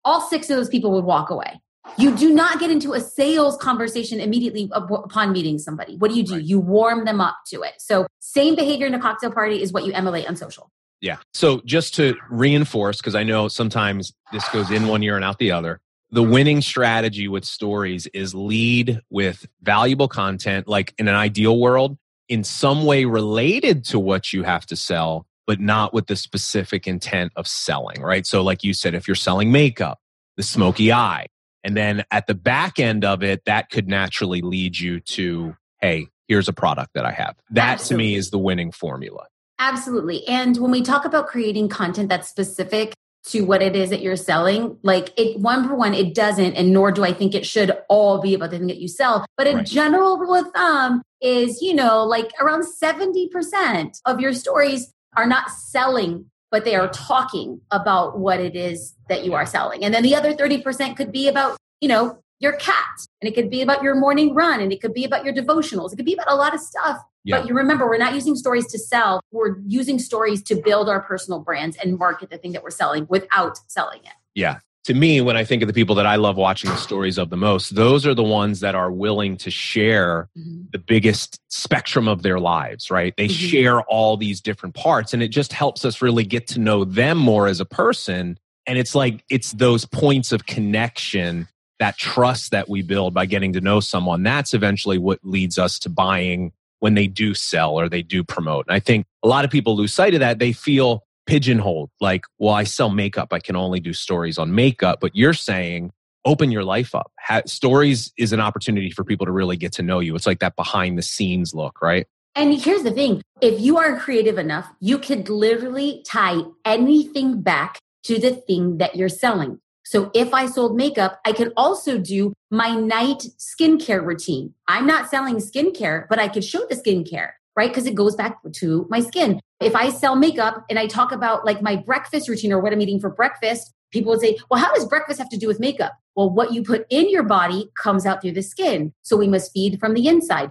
All 0.04 0.20
six 0.20 0.50
of 0.50 0.56
those 0.56 0.68
people 0.68 0.92
would 0.92 1.04
walk 1.04 1.30
away. 1.30 1.60
You 1.98 2.14
do 2.16 2.32
not 2.32 2.60
get 2.60 2.70
into 2.70 2.92
a 2.92 3.00
sales 3.00 3.56
conversation 3.56 4.20
immediately 4.20 4.70
upon 4.72 5.32
meeting 5.32 5.58
somebody. 5.58 5.96
What 5.96 6.10
do 6.10 6.16
you 6.16 6.22
do? 6.22 6.34
Right. 6.34 6.44
You 6.44 6.60
warm 6.60 7.04
them 7.04 7.20
up 7.20 7.36
to 7.48 7.62
it. 7.62 7.74
So, 7.78 8.06
same 8.20 8.54
behavior 8.54 8.86
in 8.86 8.94
a 8.94 9.00
cocktail 9.00 9.32
party 9.32 9.60
is 9.60 9.72
what 9.72 9.84
you 9.84 9.92
emulate 9.92 10.28
on 10.28 10.36
social. 10.36 10.70
Yeah. 11.02 11.18
So 11.34 11.60
just 11.66 11.94
to 11.96 12.16
reinforce, 12.30 12.98
because 12.98 13.16
I 13.16 13.24
know 13.24 13.48
sometimes 13.48 14.14
this 14.32 14.48
goes 14.48 14.70
in 14.70 14.86
one 14.86 15.02
ear 15.02 15.16
and 15.16 15.24
out 15.24 15.38
the 15.38 15.50
other, 15.50 15.80
the 16.12 16.22
winning 16.22 16.60
strategy 16.60 17.26
with 17.26 17.44
stories 17.44 18.06
is 18.08 18.34
lead 18.34 19.00
with 19.10 19.46
valuable 19.62 20.08
content, 20.08 20.68
like 20.68 20.94
in 20.98 21.08
an 21.08 21.14
ideal 21.14 21.58
world, 21.58 21.98
in 22.28 22.44
some 22.44 22.84
way 22.84 23.04
related 23.04 23.84
to 23.86 23.98
what 23.98 24.32
you 24.32 24.44
have 24.44 24.64
to 24.66 24.76
sell, 24.76 25.26
but 25.46 25.58
not 25.58 25.92
with 25.92 26.06
the 26.06 26.16
specific 26.16 26.86
intent 26.86 27.32
of 27.34 27.48
selling, 27.48 28.00
right? 28.00 28.24
So, 28.24 28.42
like 28.42 28.62
you 28.62 28.72
said, 28.72 28.94
if 28.94 29.08
you're 29.08 29.14
selling 29.16 29.50
makeup, 29.50 29.98
the 30.36 30.42
smoky 30.42 30.92
eye, 30.92 31.26
and 31.64 31.76
then 31.76 32.04
at 32.10 32.26
the 32.26 32.34
back 32.34 32.78
end 32.78 33.04
of 33.04 33.22
it, 33.22 33.44
that 33.46 33.70
could 33.70 33.88
naturally 33.88 34.40
lead 34.40 34.78
you 34.78 35.00
to, 35.00 35.56
hey, 35.80 36.08
here's 36.28 36.48
a 36.48 36.52
product 36.52 36.90
that 36.94 37.04
I 37.04 37.12
have. 37.12 37.34
That 37.50 37.80
to 37.80 37.96
me 37.96 38.14
is 38.14 38.30
the 38.30 38.38
winning 38.38 38.70
formula. 38.70 39.26
Absolutely. 39.62 40.26
And 40.26 40.56
when 40.56 40.72
we 40.72 40.82
talk 40.82 41.04
about 41.04 41.28
creating 41.28 41.68
content 41.68 42.08
that's 42.08 42.28
specific 42.28 42.94
to 43.26 43.42
what 43.42 43.62
it 43.62 43.76
is 43.76 43.90
that 43.90 44.02
you're 44.02 44.16
selling, 44.16 44.76
like 44.82 45.16
it 45.16 45.38
one 45.38 45.68
for 45.68 45.76
one, 45.76 45.94
it 45.94 46.16
doesn't, 46.16 46.54
and 46.54 46.72
nor 46.72 46.90
do 46.90 47.04
I 47.04 47.12
think 47.12 47.32
it 47.32 47.46
should 47.46 47.70
all 47.88 48.20
be 48.20 48.34
about 48.34 48.50
the 48.50 48.58
thing 48.58 48.66
that 48.66 48.78
you 48.78 48.88
sell. 48.88 49.24
But 49.36 49.46
a 49.46 49.54
right. 49.54 49.64
general 49.64 50.18
rule 50.18 50.34
of 50.34 50.50
thumb 50.50 51.00
is, 51.20 51.62
you 51.62 51.74
know, 51.74 52.02
like 52.02 52.32
around 52.40 52.64
70% 52.64 54.00
of 54.04 54.18
your 54.18 54.32
stories 54.32 54.92
are 55.16 55.26
not 55.26 55.48
selling, 55.48 56.26
but 56.50 56.64
they 56.64 56.74
are 56.74 56.88
talking 56.88 57.60
about 57.70 58.18
what 58.18 58.40
it 58.40 58.56
is 58.56 58.96
that 59.08 59.24
you 59.24 59.32
are 59.34 59.46
selling. 59.46 59.84
And 59.84 59.94
then 59.94 60.02
the 60.02 60.16
other 60.16 60.34
30% 60.34 60.96
could 60.96 61.12
be 61.12 61.28
about, 61.28 61.56
you 61.80 61.88
know, 61.88 62.18
your 62.40 62.54
cat 62.54 63.06
and 63.20 63.28
it 63.28 63.36
could 63.36 63.48
be 63.48 63.62
about 63.62 63.84
your 63.84 63.94
morning 63.94 64.34
run 64.34 64.60
and 64.60 64.72
it 64.72 64.80
could 64.80 64.92
be 64.92 65.04
about 65.04 65.24
your 65.24 65.32
devotionals. 65.32 65.92
It 65.92 65.96
could 65.96 66.04
be 66.04 66.14
about 66.14 66.32
a 66.32 66.34
lot 66.34 66.52
of 66.52 66.60
stuff 66.60 66.98
yeah. 67.24 67.40
But 67.40 67.48
you 67.48 67.54
remember, 67.54 67.88
we're 67.88 67.98
not 67.98 68.14
using 68.14 68.36
stories 68.36 68.66
to 68.68 68.78
sell. 68.78 69.20
We're 69.30 69.56
using 69.66 69.98
stories 69.98 70.42
to 70.44 70.56
build 70.56 70.88
our 70.88 71.00
personal 71.00 71.40
brands 71.40 71.76
and 71.82 71.98
market 71.98 72.30
the 72.30 72.38
thing 72.38 72.52
that 72.52 72.62
we're 72.62 72.70
selling 72.70 73.06
without 73.08 73.58
selling 73.68 74.00
it. 74.00 74.12
Yeah. 74.34 74.58
To 74.86 74.94
me, 74.94 75.20
when 75.20 75.36
I 75.36 75.44
think 75.44 75.62
of 75.62 75.68
the 75.68 75.72
people 75.72 75.94
that 75.94 76.06
I 76.06 76.16
love 76.16 76.36
watching 76.36 76.68
the 76.68 76.76
stories 76.76 77.16
of 77.16 77.30
the 77.30 77.36
most, 77.36 77.76
those 77.76 78.04
are 78.04 78.14
the 78.14 78.24
ones 78.24 78.58
that 78.60 78.74
are 78.74 78.90
willing 78.90 79.36
to 79.36 79.50
share 79.50 80.28
mm-hmm. 80.36 80.62
the 80.72 80.78
biggest 80.78 81.38
spectrum 81.48 82.08
of 82.08 82.22
their 82.22 82.40
lives, 82.40 82.90
right? 82.90 83.14
They 83.16 83.28
mm-hmm. 83.28 83.46
share 83.46 83.82
all 83.82 84.16
these 84.16 84.40
different 84.40 84.74
parts, 84.74 85.14
and 85.14 85.22
it 85.22 85.28
just 85.28 85.52
helps 85.52 85.84
us 85.84 86.02
really 86.02 86.24
get 86.24 86.48
to 86.48 86.58
know 86.58 86.84
them 86.84 87.16
more 87.16 87.46
as 87.46 87.60
a 87.60 87.64
person. 87.64 88.40
And 88.66 88.76
it's 88.76 88.96
like, 88.96 89.24
it's 89.30 89.52
those 89.52 89.84
points 89.84 90.32
of 90.32 90.46
connection, 90.46 91.46
that 91.78 91.96
trust 91.96 92.50
that 92.50 92.68
we 92.68 92.82
build 92.82 93.14
by 93.14 93.26
getting 93.26 93.52
to 93.52 93.60
know 93.60 93.78
someone. 93.78 94.24
That's 94.24 94.52
eventually 94.52 94.98
what 94.98 95.20
leads 95.22 95.58
us 95.58 95.78
to 95.80 95.90
buying 95.90 96.52
when 96.82 96.94
they 96.94 97.06
do 97.06 97.32
sell 97.32 97.78
or 97.78 97.88
they 97.88 98.02
do 98.02 98.24
promote. 98.24 98.66
And 98.66 98.74
I 98.74 98.80
think 98.80 99.06
a 99.22 99.28
lot 99.28 99.44
of 99.44 99.52
people 99.52 99.76
lose 99.76 99.94
sight 99.94 100.14
of 100.14 100.20
that. 100.20 100.40
They 100.40 100.52
feel 100.52 101.04
pigeonholed, 101.26 101.90
like, 102.00 102.24
well, 102.40 102.54
I 102.54 102.64
sell 102.64 102.90
makeup. 102.90 103.28
I 103.32 103.38
can 103.38 103.54
only 103.54 103.78
do 103.78 103.92
stories 103.92 104.36
on 104.36 104.52
makeup. 104.52 104.98
But 105.00 105.14
you're 105.14 105.32
saying, 105.32 105.92
open 106.24 106.50
your 106.50 106.64
life 106.64 106.92
up. 106.92 107.12
Ha- 107.20 107.42
stories 107.46 108.12
is 108.18 108.32
an 108.32 108.40
opportunity 108.40 108.90
for 108.90 109.04
people 109.04 109.26
to 109.26 109.32
really 109.32 109.56
get 109.56 109.70
to 109.74 109.82
know 109.84 110.00
you. 110.00 110.16
It's 110.16 110.26
like 110.26 110.40
that 110.40 110.56
behind 110.56 110.98
the 110.98 111.02
scenes 111.02 111.54
look, 111.54 111.80
right? 111.80 112.04
And 112.34 112.52
here's 112.52 112.82
the 112.82 112.90
thing 112.90 113.22
if 113.40 113.60
you 113.60 113.78
are 113.78 113.96
creative 114.00 114.36
enough, 114.36 114.68
you 114.80 114.98
could 114.98 115.28
literally 115.28 116.02
tie 116.04 116.40
anything 116.64 117.42
back 117.42 117.78
to 118.06 118.18
the 118.18 118.34
thing 118.34 118.78
that 118.78 118.96
you're 118.96 119.08
selling. 119.08 119.60
So 119.84 120.10
if 120.14 120.32
I 120.32 120.46
sold 120.46 120.76
makeup, 120.76 121.20
I 121.24 121.32
could 121.32 121.52
also 121.56 121.98
do 121.98 122.32
my 122.50 122.74
night 122.74 123.26
skincare 123.38 124.04
routine. 124.04 124.54
I'm 124.68 124.86
not 124.86 125.10
selling 125.10 125.36
skincare, 125.36 126.08
but 126.08 126.18
I 126.18 126.28
could 126.28 126.44
show 126.44 126.64
the 126.68 126.76
skincare, 126.76 127.30
right? 127.56 127.70
Because 127.70 127.86
it 127.86 127.94
goes 127.94 128.14
back 128.14 128.38
to 128.54 128.86
my 128.90 129.00
skin. 129.00 129.40
If 129.60 129.74
I 129.74 129.90
sell 129.90 130.16
makeup 130.16 130.64
and 130.70 130.78
I 130.78 130.86
talk 130.86 131.12
about 131.12 131.44
like 131.44 131.62
my 131.62 131.76
breakfast 131.76 132.28
routine 132.28 132.52
or 132.52 132.60
what 132.60 132.72
I'm 132.72 132.80
eating 132.80 133.00
for 133.00 133.10
breakfast, 133.10 133.72
people 133.92 134.10
would 134.10 134.20
say, 134.20 134.38
well, 134.50 134.60
how 134.60 134.72
does 134.74 134.86
breakfast 134.86 135.18
have 135.18 135.28
to 135.30 135.36
do 135.36 135.46
with 135.46 135.60
makeup? 135.60 135.92
Well, 136.16 136.30
what 136.30 136.52
you 136.52 136.62
put 136.62 136.86
in 136.90 137.10
your 137.10 137.22
body 137.22 137.70
comes 137.76 138.06
out 138.06 138.22
through 138.22 138.32
the 138.32 138.42
skin. 138.42 138.92
So 139.02 139.16
we 139.16 139.28
must 139.28 139.52
feed 139.52 139.78
from 139.78 139.94
the 139.94 140.08
inside. 140.08 140.50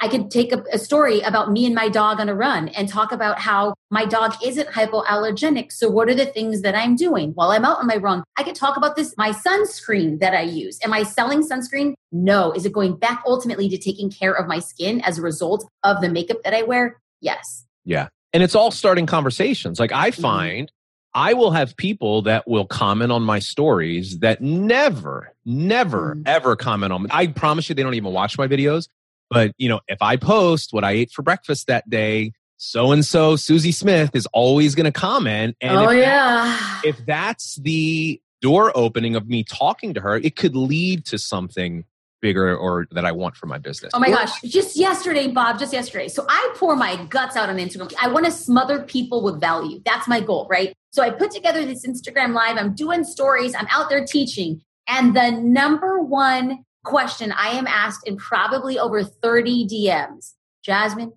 I 0.00 0.08
could 0.08 0.30
take 0.30 0.52
a, 0.52 0.62
a, 0.72 0.78
story 0.78 1.20
about 1.20 1.52
me 1.52 1.66
and 1.66 1.74
my 1.74 1.88
dog 1.88 2.18
on 2.20 2.28
a 2.28 2.34
run 2.34 2.68
and 2.68 2.88
talk 2.88 3.12
about 3.12 3.38
how 3.38 3.74
my 3.90 4.04
dog 4.04 4.34
isn't 4.44 4.68
hypoallergenic. 4.68 5.72
So 5.72 5.88
what 5.88 6.08
are 6.08 6.14
the 6.14 6.26
things 6.26 6.62
that 6.62 6.74
I'm 6.74 6.96
doing 6.96 7.30
while 7.30 7.52
I'm 7.52 7.64
out 7.64 7.78
on 7.78 7.86
my 7.86 7.96
run? 7.96 8.24
I 8.36 8.42
could 8.42 8.56
talk 8.56 8.76
about 8.76 8.96
this, 8.96 9.14
my 9.16 9.30
sunscreen 9.30 10.18
that 10.18 10.34
I 10.34 10.42
use. 10.42 10.78
Am 10.82 10.92
I 10.92 11.04
selling 11.04 11.42
sunscreen? 11.42 11.94
No. 12.10 12.52
Is 12.52 12.66
it 12.66 12.72
going 12.72 12.96
back 12.96 13.22
ultimately 13.26 13.68
to 13.68 13.78
taking 13.78 14.10
care 14.10 14.32
of 14.32 14.48
my 14.48 14.58
skin 14.58 15.00
as 15.02 15.18
a 15.18 15.22
result 15.22 15.68
of 15.84 16.00
the 16.00 16.08
makeup 16.08 16.38
that 16.42 16.54
I 16.54 16.62
wear? 16.62 17.00
Yes. 17.20 17.64
Yeah. 17.84 18.08
And 18.32 18.42
it's 18.42 18.56
all 18.56 18.72
starting 18.72 19.06
conversations. 19.06 19.78
Like 19.78 19.92
I 19.92 20.10
mm-hmm. 20.10 20.22
find. 20.22 20.72
I 21.16 21.34
will 21.34 21.52
have 21.52 21.76
people 21.76 22.22
that 22.22 22.48
will 22.48 22.66
comment 22.66 23.12
on 23.12 23.22
my 23.22 23.38
stories 23.38 24.18
that 24.18 24.42
never, 24.42 25.32
never, 25.44 26.16
mm-hmm. 26.16 26.22
ever 26.26 26.56
comment 26.56 26.92
on. 26.92 27.04
Me. 27.04 27.08
I 27.12 27.28
promise 27.28 27.68
you, 27.68 27.76
they 27.76 27.84
don't 27.84 27.94
even 27.94 28.12
watch 28.12 28.36
my 28.36 28.48
videos. 28.48 28.88
But, 29.34 29.52
you 29.58 29.68
know, 29.68 29.80
if 29.88 30.00
I 30.00 30.16
post 30.16 30.72
what 30.72 30.84
I 30.84 30.92
ate 30.92 31.10
for 31.10 31.22
breakfast 31.22 31.66
that 31.66 31.90
day, 31.90 32.32
so 32.56 32.92
and 32.92 33.04
so 33.04 33.36
Susie 33.36 33.72
Smith 33.72 34.12
is 34.14 34.26
always 34.32 34.74
going 34.74 34.84
to 34.84 34.92
comment. 34.92 35.56
And 35.60 35.76
oh, 35.76 35.90
if 35.90 35.98
yeah. 35.98 36.44
That, 36.44 36.82
if 36.84 37.04
that's 37.04 37.56
the 37.56 38.20
door 38.40 38.72
opening 38.74 39.16
of 39.16 39.26
me 39.26 39.42
talking 39.42 39.92
to 39.94 40.00
her, 40.00 40.16
it 40.16 40.36
could 40.36 40.54
lead 40.54 41.04
to 41.06 41.18
something 41.18 41.84
bigger 42.24 42.56
or 42.56 42.86
that 42.92 43.04
I 43.04 43.12
want 43.12 43.36
for 43.36 43.44
my 43.44 43.58
business? 43.58 43.90
Oh 43.92 43.98
my 43.98 44.08
gosh, 44.08 44.40
just 44.40 44.76
yesterday, 44.76 45.28
Bob, 45.28 45.58
just 45.58 45.74
yesterday. 45.74 46.08
So 46.08 46.24
I 46.26 46.54
pour 46.54 46.74
my 46.74 47.04
guts 47.04 47.36
out 47.36 47.50
on 47.50 47.58
Instagram. 47.58 47.92
I 48.00 48.08
want 48.08 48.24
to 48.24 48.32
smother 48.32 48.82
people 48.82 49.22
with 49.22 49.40
value. 49.40 49.82
That's 49.84 50.08
my 50.08 50.20
goal, 50.20 50.46
right? 50.48 50.72
So 50.90 51.02
I 51.02 51.10
put 51.10 51.32
together 51.32 51.66
this 51.66 51.86
Instagram 51.86 52.32
live. 52.32 52.56
I'm 52.56 52.74
doing 52.74 53.04
stories. 53.04 53.54
I'm 53.54 53.66
out 53.70 53.90
there 53.90 54.06
teaching. 54.06 54.62
And 54.88 55.14
the 55.14 55.32
number 55.32 56.00
one 56.00 56.64
question 56.84 57.32
I 57.32 57.48
am 57.48 57.66
asked 57.66 58.06
in 58.06 58.16
probably 58.16 58.78
over 58.78 59.02
30 59.02 59.66
DMs 59.66 60.34
Jasmine, 60.64 61.12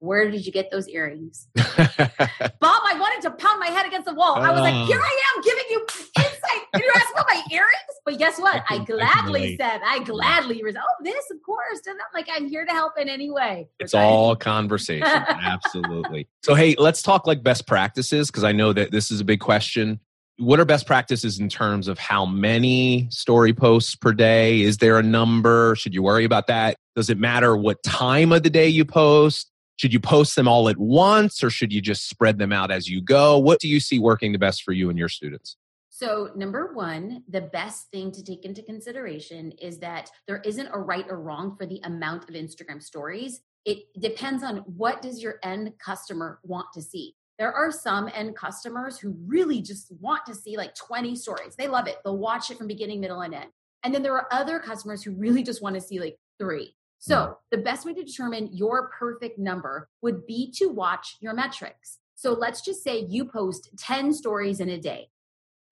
where 0.00 0.30
did 0.30 0.44
you 0.44 0.52
get 0.52 0.70
those 0.70 0.88
earrings? 0.88 1.48
Bob, 1.54 1.66
I 1.80 2.96
wanted 2.98 3.22
to 3.22 3.30
pound 3.30 3.60
my 3.60 3.68
head 3.68 3.86
against 3.86 4.06
the 4.06 4.14
wall. 4.14 4.36
I 4.36 4.50
was 4.50 4.60
like, 4.60 4.74
oh. 4.74 4.86
here 4.86 5.00
I 5.00 5.20
am 5.36 5.42
giving 5.42 5.64
you 5.70 5.86
insight. 6.16 6.66
You 6.74 6.92
ask 6.94 7.12
about 7.12 7.26
my 7.28 7.42
earrings? 7.50 7.72
But 8.04 8.18
guess 8.18 8.40
what? 8.40 8.62
I, 8.68 8.76
I 8.76 8.84
gladly 8.84 9.54
I 9.54 9.56
said, 9.56 9.80
I 9.84 10.02
gladly 10.02 10.62
was, 10.62 10.76
oh, 10.76 11.04
this, 11.04 11.30
of 11.30 11.42
course. 11.44 11.80
And 11.86 11.96
I'm 11.96 12.06
like, 12.14 12.28
I'm 12.32 12.48
here 12.48 12.64
to 12.64 12.72
help 12.72 12.92
in 12.98 13.08
any 13.08 13.30
way. 13.30 13.68
It's 13.78 13.94
all 13.94 14.34
conversation. 14.36 15.06
Absolutely. 15.06 16.28
So, 16.42 16.54
hey, 16.54 16.74
let's 16.78 17.02
talk 17.02 17.26
like 17.26 17.42
best 17.42 17.66
practices 17.66 18.30
because 18.30 18.44
I 18.44 18.52
know 18.52 18.72
that 18.72 18.90
this 18.90 19.10
is 19.10 19.20
a 19.20 19.24
big 19.24 19.40
question. 19.40 20.00
What 20.38 20.60
are 20.60 20.64
best 20.64 20.86
practices 20.86 21.40
in 21.40 21.48
terms 21.48 21.88
of 21.88 21.98
how 21.98 22.24
many 22.24 23.08
story 23.10 23.52
posts 23.52 23.96
per 23.96 24.12
day? 24.12 24.60
Is 24.60 24.78
there 24.78 24.96
a 24.96 25.02
number? 25.02 25.74
Should 25.74 25.94
you 25.94 26.02
worry 26.02 26.24
about 26.24 26.46
that? 26.46 26.76
Does 26.94 27.10
it 27.10 27.18
matter 27.18 27.56
what 27.56 27.82
time 27.82 28.30
of 28.30 28.44
the 28.44 28.50
day 28.50 28.68
you 28.68 28.84
post? 28.84 29.50
Should 29.78 29.92
you 29.92 29.98
post 29.98 30.36
them 30.36 30.46
all 30.46 30.68
at 30.68 30.78
once 30.78 31.42
or 31.42 31.50
should 31.50 31.72
you 31.72 31.80
just 31.80 32.08
spread 32.08 32.38
them 32.38 32.52
out 32.52 32.70
as 32.70 32.88
you 32.88 33.02
go? 33.02 33.36
What 33.36 33.58
do 33.58 33.66
you 33.66 33.80
see 33.80 33.98
working 33.98 34.30
the 34.30 34.38
best 34.38 34.62
for 34.62 34.70
you 34.70 34.90
and 34.90 34.96
your 34.98 35.08
students? 35.08 35.56
So, 35.88 36.30
number 36.36 36.72
one, 36.72 37.24
the 37.28 37.40
best 37.40 37.90
thing 37.90 38.12
to 38.12 38.22
take 38.22 38.44
into 38.44 38.62
consideration 38.62 39.50
is 39.60 39.80
that 39.80 40.08
there 40.28 40.40
isn't 40.44 40.68
a 40.72 40.78
right 40.78 41.06
or 41.08 41.20
wrong 41.20 41.56
for 41.56 41.66
the 41.66 41.80
amount 41.82 42.28
of 42.28 42.36
Instagram 42.36 42.80
stories. 42.80 43.40
It 43.64 43.78
depends 43.98 44.44
on 44.44 44.58
what 44.58 45.02
does 45.02 45.20
your 45.20 45.40
end 45.42 45.72
customer 45.84 46.38
want 46.44 46.68
to 46.74 46.82
see. 46.82 47.16
There 47.38 47.52
are 47.52 47.70
some 47.70 48.10
end 48.12 48.34
customers 48.36 48.98
who 48.98 49.14
really 49.26 49.62
just 49.62 49.92
want 50.00 50.26
to 50.26 50.34
see 50.34 50.56
like 50.56 50.74
20 50.74 51.14
stories. 51.14 51.54
They 51.56 51.68
love 51.68 51.86
it. 51.86 51.98
They'll 52.04 52.18
watch 52.18 52.50
it 52.50 52.58
from 52.58 52.66
beginning, 52.66 53.00
middle, 53.00 53.20
and 53.20 53.32
end. 53.32 53.50
And 53.84 53.94
then 53.94 54.02
there 54.02 54.14
are 54.14 54.26
other 54.32 54.58
customers 54.58 55.04
who 55.04 55.12
really 55.12 55.44
just 55.44 55.62
want 55.62 55.76
to 55.76 55.80
see 55.80 56.00
like 56.00 56.18
three. 56.40 56.74
So, 56.98 57.16
mm. 57.16 57.34
the 57.52 57.58
best 57.58 57.86
way 57.86 57.94
to 57.94 58.02
determine 58.02 58.50
your 58.52 58.90
perfect 58.98 59.38
number 59.38 59.88
would 60.02 60.26
be 60.26 60.52
to 60.56 60.66
watch 60.66 61.16
your 61.20 61.32
metrics. 61.32 61.98
So, 62.16 62.32
let's 62.32 62.60
just 62.60 62.82
say 62.82 63.06
you 63.08 63.24
post 63.24 63.70
10 63.78 64.12
stories 64.14 64.58
in 64.58 64.68
a 64.68 64.78
day. 64.78 65.08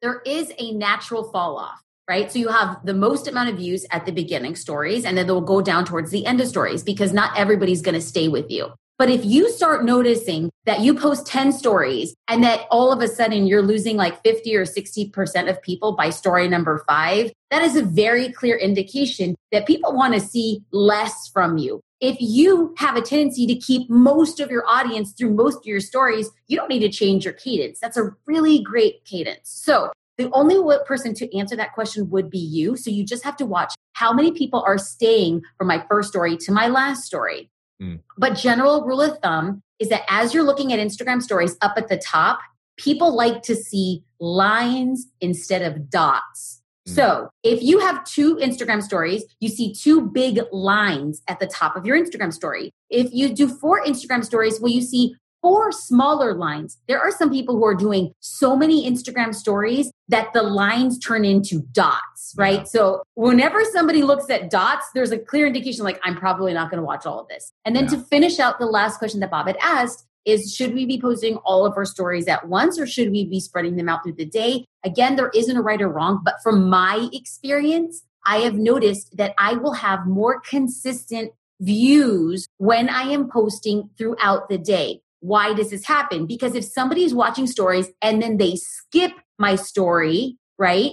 There 0.02 0.20
is 0.24 0.52
a 0.58 0.72
natural 0.72 1.32
fall 1.32 1.56
off, 1.56 1.82
right? 2.08 2.30
So, 2.30 2.38
you 2.38 2.48
have 2.48 2.78
the 2.84 2.94
most 2.94 3.26
amount 3.26 3.50
of 3.50 3.56
views 3.56 3.84
at 3.90 4.06
the 4.06 4.12
beginning 4.12 4.54
stories, 4.54 5.04
and 5.04 5.18
then 5.18 5.26
they'll 5.26 5.40
go 5.40 5.60
down 5.60 5.84
towards 5.84 6.12
the 6.12 6.26
end 6.26 6.40
of 6.40 6.46
stories 6.46 6.84
because 6.84 7.12
not 7.12 7.36
everybody's 7.36 7.82
going 7.82 7.96
to 7.96 8.00
stay 8.00 8.28
with 8.28 8.48
you. 8.48 8.72
But 8.98 9.10
if 9.10 9.26
you 9.26 9.50
start 9.50 9.84
noticing 9.84 10.50
that 10.64 10.80
you 10.80 10.94
post 10.94 11.26
10 11.26 11.52
stories 11.52 12.14
and 12.28 12.42
that 12.42 12.66
all 12.70 12.90
of 12.90 13.02
a 13.02 13.08
sudden 13.08 13.46
you're 13.46 13.62
losing 13.62 13.96
like 13.96 14.22
50 14.22 14.56
or 14.56 14.64
60% 14.64 15.50
of 15.50 15.60
people 15.60 15.92
by 15.92 16.08
story 16.08 16.48
number 16.48 16.82
five, 16.88 17.30
that 17.50 17.62
is 17.62 17.76
a 17.76 17.82
very 17.82 18.32
clear 18.32 18.56
indication 18.56 19.34
that 19.52 19.66
people 19.66 19.94
want 19.94 20.14
to 20.14 20.20
see 20.20 20.62
less 20.72 21.28
from 21.28 21.58
you. 21.58 21.80
If 22.00 22.16
you 22.20 22.74
have 22.78 22.96
a 22.96 23.02
tendency 23.02 23.46
to 23.46 23.54
keep 23.54 23.88
most 23.90 24.40
of 24.40 24.50
your 24.50 24.66
audience 24.66 25.12
through 25.12 25.34
most 25.34 25.58
of 25.58 25.66
your 25.66 25.80
stories, 25.80 26.30
you 26.48 26.56
don't 26.56 26.68
need 26.68 26.80
to 26.80 26.88
change 26.88 27.24
your 27.24 27.34
cadence. 27.34 27.78
That's 27.80 27.96
a 27.98 28.14
really 28.26 28.62
great 28.62 29.04
cadence. 29.04 29.50
So 29.50 29.90
the 30.16 30.30
only 30.32 30.56
person 30.86 31.12
to 31.14 31.36
answer 31.38 31.56
that 31.56 31.74
question 31.74 32.08
would 32.10 32.30
be 32.30 32.38
you. 32.38 32.76
So 32.76 32.90
you 32.90 33.04
just 33.04 33.24
have 33.24 33.36
to 33.36 33.46
watch 33.46 33.74
how 33.92 34.14
many 34.14 34.32
people 34.32 34.62
are 34.66 34.78
staying 34.78 35.42
from 35.58 35.68
my 35.68 35.84
first 35.88 36.08
story 36.08 36.38
to 36.38 36.52
my 36.52 36.68
last 36.68 37.04
story. 37.04 37.50
Mm. 37.82 38.00
But 38.16 38.34
general 38.34 38.84
rule 38.84 39.02
of 39.02 39.18
thumb 39.18 39.62
is 39.78 39.88
that 39.88 40.02
as 40.08 40.32
you're 40.32 40.44
looking 40.44 40.72
at 40.72 40.78
Instagram 40.78 41.22
stories 41.22 41.56
up 41.60 41.74
at 41.76 41.88
the 41.88 41.98
top, 41.98 42.40
people 42.76 43.14
like 43.14 43.42
to 43.42 43.54
see 43.54 44.02
lines 44.20 45.06
instead 45.20 45.62
of 45.62 45.90
dots. 45.90 46.62
Mm. 46.88 46.94
So 46.94 47.30
if 47.42 47.62
you 47.62 47.80
have 47.80 48.04
two 48.04 48.36
Instagram 48.36 48.82
stories, 48.82 49.24
you 49.40 49.48
see 49.48 49.74
two 49.74 50.02
big 50.02 50.40
lines 50.52 51.22
at 51.28 51.40
the 51.40 51.46
top 51.46 51.76
of 51.76 51.84
your 51.84 51.98
Instagram 51.98 52.32
story. 52.32 52.72
If 52.90 53.12
you 53.12 53.34
do 53.34 53.48
four 53.48 53.82
Instagram 53.84 54.24
stories, 54.24 54.60
will 54.60 54.70
you 54.70 54.82
see 54.82 55.16
four 55.46 55.70
smaller 55.70 56.34
lines. 56.34 56.76
There 56.88 56.98
are 56.98 57.12
some 57.12 57.30
people 57.30 57.54
who 57.54 57.64
are 57.64 57.74
doing 57.76 58.12
so 58.18 58.56
many 58.56 58.90
Instagram 58.90 59.32
stories 59.32 59.92
that 60.08 60.32
the 60.32 60.42
lines 60.42 60.98
turn 60.98 61.24
into 61.24 61.60
dots, 61.70 62.34
right? 62.36 62.58
Yeah. 62.58 62.64
So 62.64 63.02
whenever 63.14 63.62
somebody 63.66 64.02
looks 64.02 64.28
at 64.28 64.50
dots, 64.50 64.86
there's 64.92 65.12
a 65.12 65.18
clear 65.20 65.46
indication 65.46 65.84
like, 65.84 66.00
I'm 66.02 66.16
probably 66.16 66.52
not 66.52 66.68
going 66.68 66.80
to 66.80 66.84
watch 66.84 67.06
all 67.06 67.20
of 67.20 67.28
this. 67.28 67.52
And 67.64 67.76
then 67.76 67.84
yeah. 67.84 67.90
to 67.90 67.98
finish 67.98 68.40
out 68.40 68.58
the 68.58 68.66
last 68.66 68.98
question 68.98 69.20
that 69.20 69.30
Bob 69.30 69.46
had 69.46 69.56
asked, 69.62 70.04
is 70.24 70.52
should 70.52 70.74
we 70.74 70.84
be 70.84 71.00
posting 71.00 71.36
all 71.44 71.64
of 71.64 71.74
our 71.76 71.84
stories 71.84 72.26
at 72.26 72.48
once 72.48 72.76
or 72.76 72.84
should 72.88 73.12
we 73.12 73.24
be 73.24 73.38
spreading 73.38 73.76
them 73.76 73.88
out 73.88 74.02
through 74.02 74.14
the 74.14 74.26
day? 74.26 74.64
Again, 74.84 75.14
there 75.14 75.30
isn't 75.32 75.56
a 75.56 75.62
right 75.62 75.80
or 75.80 75.88
wrong, 75.88 76.22
but 76.24 76.34
from 76.42 76.68
my 76.68 77.08
experience, 77.12 78.02
I 78.26 78.38
have 78.38 78.54
noticed 78.54 79.16
that 79.16 79.32
I 79.38 79.52
will 79.52 79.74
have 79.74 80.08
more 80.08 80.40
consistent 80.40 81.30
views 81.60 82.48
when 82.58 82.88
I 82.88 83.02
am 83.02 83.30
posting 83.30 83.90
throughout 83.96 84.48
the 84.48 84.58
day. 84.58 85.02
Why 85.26 85.54
does 85.54 85.70
this 85.70 85.84
happen? 85.84 86.24
Because 86.24 86.54
if 86.54 86.64
somebody 86.64 87.02
is 87.02 87.12
watching 87.12 87.48
stories 87.48 87.88
and 88.00 88.22
then 88.22 88.36
they 88.36 88.54
skip 88.54 89.10
my 89.38 89.56
story, 89.56 90.38
right? 90.56 90.92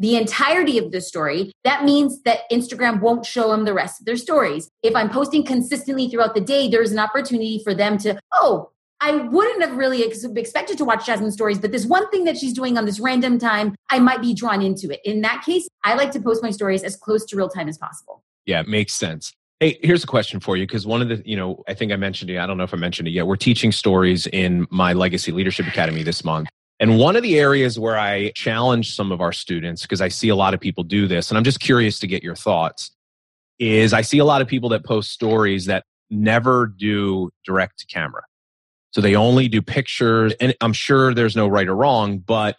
The 0.00 0.16
entirety 0.16 0.76
of 0.78 0.90
the 0.90 1.00
story, 1.00 1.52
that 1.62 1.84
means 1.84 2.20
that 2.22 2.50
Instagram 2.50 3.00
won't 3.00 3.24
show 3.24 3.50
them 3.50 3.66
the 3.66 3.72
rest 3.72 4.00
of 4.00 4.06
their 4.06 4.16
stories. 4.16 4.68
If 4.82 4.96
I'm 4.96 5.08
posting 5.08 5.44
consistently 5.44 6.08
throughout 6.08 6.34
the 6.34 6.40
day, 6.40 6.68
there's 6.68 6.90
an 6.90 6.98
opportunity 6.98 7.60
for 7.62 7.72
them 7.72 7.96
to, 7.98 8.18
oh, 8.32 8.70
I 9.00 9.12
wouldn't 9.12 9.62
have 9.62 9.76
really 9.76 10.04
ex- 10.04 10.24
expected 10.24 10.76
to 10.78 10.84
watch 10.84 11.06
Jasmine's 11.06 11.34
stories, 11.34 11.58
but 11.58 11.70
this 11.70 11.86
one 11.86 12.10
thing 12.10 12.24
that 12.24 12.36
she's 12.36 12.52
doing 12.52 12.76
on 12.76 12.86
this 12.86 12.98
random 12.98 13.38
time, 13.38 13.76
I 13.88 14.00
might 14.00 14.20
be 14.20 14.34
drawn 14.34 14.62
into 14.62 14.90
it. 14.90 15.00
In 15.04 15.20
that 15.20 15.44
case, 15.44 15.68
I 15.84 15.94
like 15.94 16.10
to 16.12 16.20
post 16.20 16.42
my 16.42 16.50
stories 16.50 16.82
as 16.82 16.96
close 16.96 17.24
to 17.26 17.36
real 17.36 17.48
time 17.48 17.68
as 17.68 17.78
possible. 17.78 18.24
Yeah, 18.46 18.60
it 18.60 18.68
makes 18.68 18.94
sense. 18.94 19.32
Hey, 19.60 19.78
here's 19.82 20.02
a 20.02 20.06
question 20.06 20.40
for 20.40 20.56
you 20.56 20.66
because 20.66 20.86
one 20.86 21.02
of 21.02 21.08
the, 21.08 21.22
you 21.26 21.36
know, 21.36 21.62
I 21.68 21.74
think 21.74 21.92
I 21.92 21.96
mentioned 21.96 22.30
it. 22.30 22.38
I 22.38 22.46
don't 22.46 22.56
know 22.56 22.64
if 22.64 22.72
I 22.72 22.78
mentioned 22.78 23.08
it 23.08 23.10
yet. 23.10 23.26
We're 23.26 23.36
teaching 23.36 23.72
stories 23.72 24.26
in 24.28 24.66
my 24.70 24.94
Legacy 24.94 25.32
Leadership 25.32 25.66
Academy 25.66 26.02
this 26.02 26.24
month. 26.24 26.48
And 26.80 26.98
one 26.98 27.14
of 27.14 27.22
the 27.22 27.38
areas 27.38 27.78
where 27.78 27.98
I 27.98 28.30
challenge 28.30 28.94
some 28.94 29.12
of 29.12 29.20
our 29.20 29.32
students, 29.32 29.82
because 29.82 30.00
I 30.00 30.08
see 30.08 30.30
a 30.30 30.34
lot 30.34 30.54
of 30.54 30.60
people 30.60 30.82
do 30.82 31.06
this, 31.06 31.30
and 31.30 31.36
I'm 31.36 31.44
just 31.44 31.60
curious 31.60 31.98
to 31.98 32.06
get 32.06 32.22
your 32.22 32.34
thoughts, 32.34 32.90
is 33.58 33.92
I 33.92 34.00
see 34.00 34.16
a 34.16 34.24
lot 34.24 34.40
of 34.40 34.48
people 34.48 34.70
that 34.70 34.82
post 34.82 35.10
stories 35.10 35.66
that 35.66 35.84
never 36.08 36.66
do 36.66 37.28
direct 37.44 37.80
to 37.80 37.86
camera. 37.86 38.22
So 38.92 39.02
they 39.02 39.14
only 39.14 39.46
do 39.46 39.60
pictures. 39.60 40.32
And 40.40 40.54
I'm 40.62 40.72
sure 40.72 41.12
there's 41.12 41.36
no 41.36 41.46
right 41.46 41.68
or 41.68 41.76
wrong, 41.76 42.18
but 42.18 42.56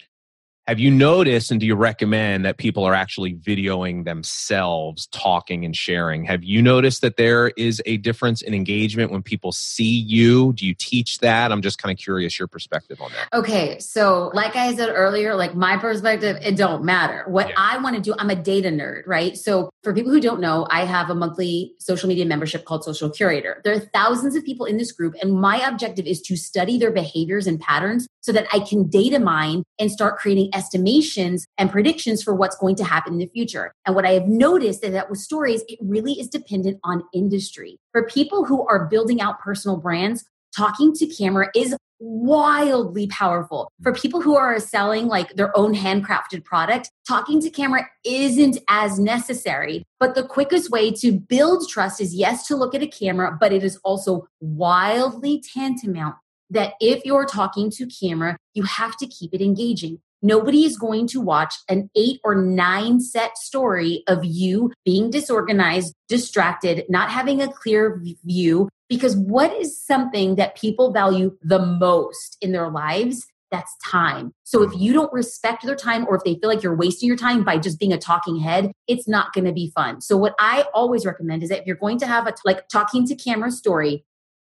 have 0.72 0.80
you 0.80 0.90
noticed 0.90 1.52
and 1.52 1.60
do 1.60 1.66
you 1.66 1.76
recommend 1.76 2.46
that 2.46 2.56
people 2.56 2.86
are 2.86 2.94
actually 2.94 3.34
videoing 3.34 4.06
themselves 4.06 5.08
talking 5.08 5.66
and 5.66 5.76
sharing? 5.76 6.24
Have 6.24 6.46
you 6.46 6.62
noticed 6.62 7.02
that 7.02 7.18
there 7.18 7.50
is 7.58 7.82
a 7.86 7.98
difference 7.98 8.42
in 8.42 8.54
engagement 8.54 9.12
when 9.12 9.22
people 9.22 9.52
see 9.52 9.84
you? 9.84 10.54
Do 10.54 10.66
you 10.66 10.74
teach 10.74 11.18
that? 11.18 11.52
I'm 11.52 11.62
just 11.62 11.78
kind 11.78 11.92
of 11.92 12.02
curious 12.02 12.40
your 12.40 12.48
perspective 12.48 13.02
on 13.02 13.12
that. 13.12 13.38
Okay, 13.38 13.80
so 13.80 14.32
like 14.34 14.56
I 14.56 14.74
said 14.74 14.88
earlier, 14.88 15.36
like 15.36 15.56
my 15.56 15.76
perspective, 15.76 16.38
it 16.42 16.56
don't 16.56 16.86
matter. 16.86 17.26
What 17.28 17.50
yeah. 17.50 17.56
I 17.58 17.78
want 17.80 17.98
to 17.98 18.02
do, 18.02 18.16
I'm 18.18 18.30
a 18.30 18.36
data 18.36 18.70
nerd, 18.70 19.02
right? 19.06 19.38
So 19.38 19.72
for 19.84 19.94
people 19.94 20.14
who 20.14 20.22
don't 20.22 20.40
know, 20.40 20.68
I 20.70 20.86
have 20.86 21.10
a 21.10 21.16
monthly 21.16 21.74
social 21.80 22.08
media 22.08 22.26
membership 22.26 22.64
called 22.64 22.86
Social 22.86 23.10
Curator. 23.10 23.60
There 23.66 23.74
are 23.76 23.82
thousands 23.94 24.38
of 24.38 24.46
people 24.46 24.66
in 24.66 24.78
this 24.78 24.94
group, 24.94 25.16
and 25.22 25.34
my 25.34 25.68
objective 25.68 26.06
is 26.06 26.22
to 26.22 26.38
study 26.38 26.80
their 26.80 26.92
behaviors 26.92 27.46
and 27.46 27.60
patterns 27.60 28.08
so 28.22 28.32
that 28.32 28.48
I 28.54 28.60
can 28.60 28.88
data 28.88 29.20
mine 29.20 29.64
and 29.80 29.92
start 29.92 30.18
creating 30.18 30.52
estimations 30.62 31.46
and 31.58 31.72
predictions 31.72 32.22
for 32.22 32.36
what's 32.36 32.58
going 32.58 32.76
to 32.76 32.84
happen 32.84 33.14
in 33.14 33.20
the 33.20 33.28
future. 33.28 33.74
And 33.86 33.96
what 33.96 34.06
I 34.06 34.12
have 34.12 34.28
noticed 34.28 34.84
is 34.84 34.92
that 34.92 35.10
with 35.10 35.20
stories, 35.20 35.64
it 35.68 35.80
really 35.82 36.14
is 36.14 36.28
dependent 36.28 36.80
on 36.84 37.04
industry. 37.14 37.78
For 37.92 38.06
people 38.06 38.46
who 38.46 38.68
are 38.68 38.86
building 38.86 39.22
out 39.22 39.40
personal 39.40 39.78
brands, 39.78 40.24
talking 40.56 40.94
to 40.94 41.08
camera 41.08 41.50
is 41.56 41.76
wildly 42.00 43.08
powerful. 43.08 43.72
For 43.84 43.94
people 43.94 44.22
who 44.22 44.36
are 44.36 44.60
selling 44.60 45.08
like 45.08 45.36
their 45.36 45.56
own 45.56 45.74
handcrafted 45.76 46.44
product, 46.44 46.90
talking 47.08 47.40
to 47.42 47.50
camera 47.50 47.88
isn't 48.04 48.58
as 48.70 49.00
necessary. 49.00 49.84
But 50.00 50.16
the 50.16 50.24
quickest 50.24 50.72
way 50.72 50.92
to 50.94 51.12
build 51.12 51.70
trust 51.70 52.02
is 52.02 52.16
yes, 52.16 52.48
to 52.48 52.56
look 52.56 52.74
at 52.76 52.82
a 52.84 52.88
camera, 52.88 53.38
but 53.40 53.54
it 53.54 53.64
is 53.64 53.78
also 53.84 54.28
wildly 54.40 55.44
tantamount 55.54 56.16
that 56.50 56.74
if 56.82 57.06
you're 57.06 57.26
talking 57.26 57.70
to 57.72 57.88
camera, 57.88 58.36
you 58.54 58.64
have 58.64 58.98
to 58.98 59.08
keep 59.08 59.34
it 59.34 59.42
engaging. 59.42 60.00
Nobody 60.22 60.66
is 60.66 60.78
going 60.78 61.08
to 61.08 61.22
watch 61.22 61.56
an 61.70 61.90
eight 61.96 62.20
or 62.24 62.36
nine 62.36 63.00
set 63.00 63.38
story 63.38 64.04
of 64.08 64.24
you 64.24 64.72
being 64.86 65.10
disorganized, 65.10 65.94
distracted, 66.08 66.86
not 66.90 67.10
having 67.10 67.42
a 67.42 67.52
clear 67.52 68.02
view. 68.24 68.70
Because 68.88 69.16
what 69.16 69.54
is 69.54 69.82
something 69.84 70.36
that 70.36 70.58
people 70.58 70.92
value 70.92 71.38
the 71.42 71.60
most 71.60 72.38
in 72.42 72.52
their 72.52 72.70
lives? 72.70 73.26
that's 73.52 73.76
time. 73.86 74.34
So 74.44 74.64
if 74.64 74.72
you 74.76 74.94
don't 74.94 75.12
respect 75.14 75.66
their 75.66 75.76
time 75.76 76.08
or 76.08 76.16
if 76.16 76.24
they 76.24 76.36
feel 76.36 76.50
like 76.50 76.64
you're 76.64 76.76
wasting 76.76 77.08
your 77.08 77.18
time 77.18 77.44
by 77.44 77.58
just 77.58 77.80
being 77.80 77.94
a 77.94 77.98
talking 77.98 78.40
head, 78.40 78.72
it's 78.88 79.08
not 79.08 79.34
going 79.34 79.46
to 79.46 79.52
be 79.52 79.72
fun. 79.76 80.02
So 80.02 80.18
what 80.18 80.34
I 80.40 80.66
always 80.74 81.06
recommend 81.06 81.44
is 81.44 81.50
that 81.50 81.60
if 81.60 81.68
you're 81.68 81.76
going 81.76 82.00
to 82.00 82.08
have 82.08 82.28
a 82.28 82.34
like 82.46 82.68
talking 82.70 83.06
to 83.08 83.16
camera 83.16 83.52
story, 83.52 84.06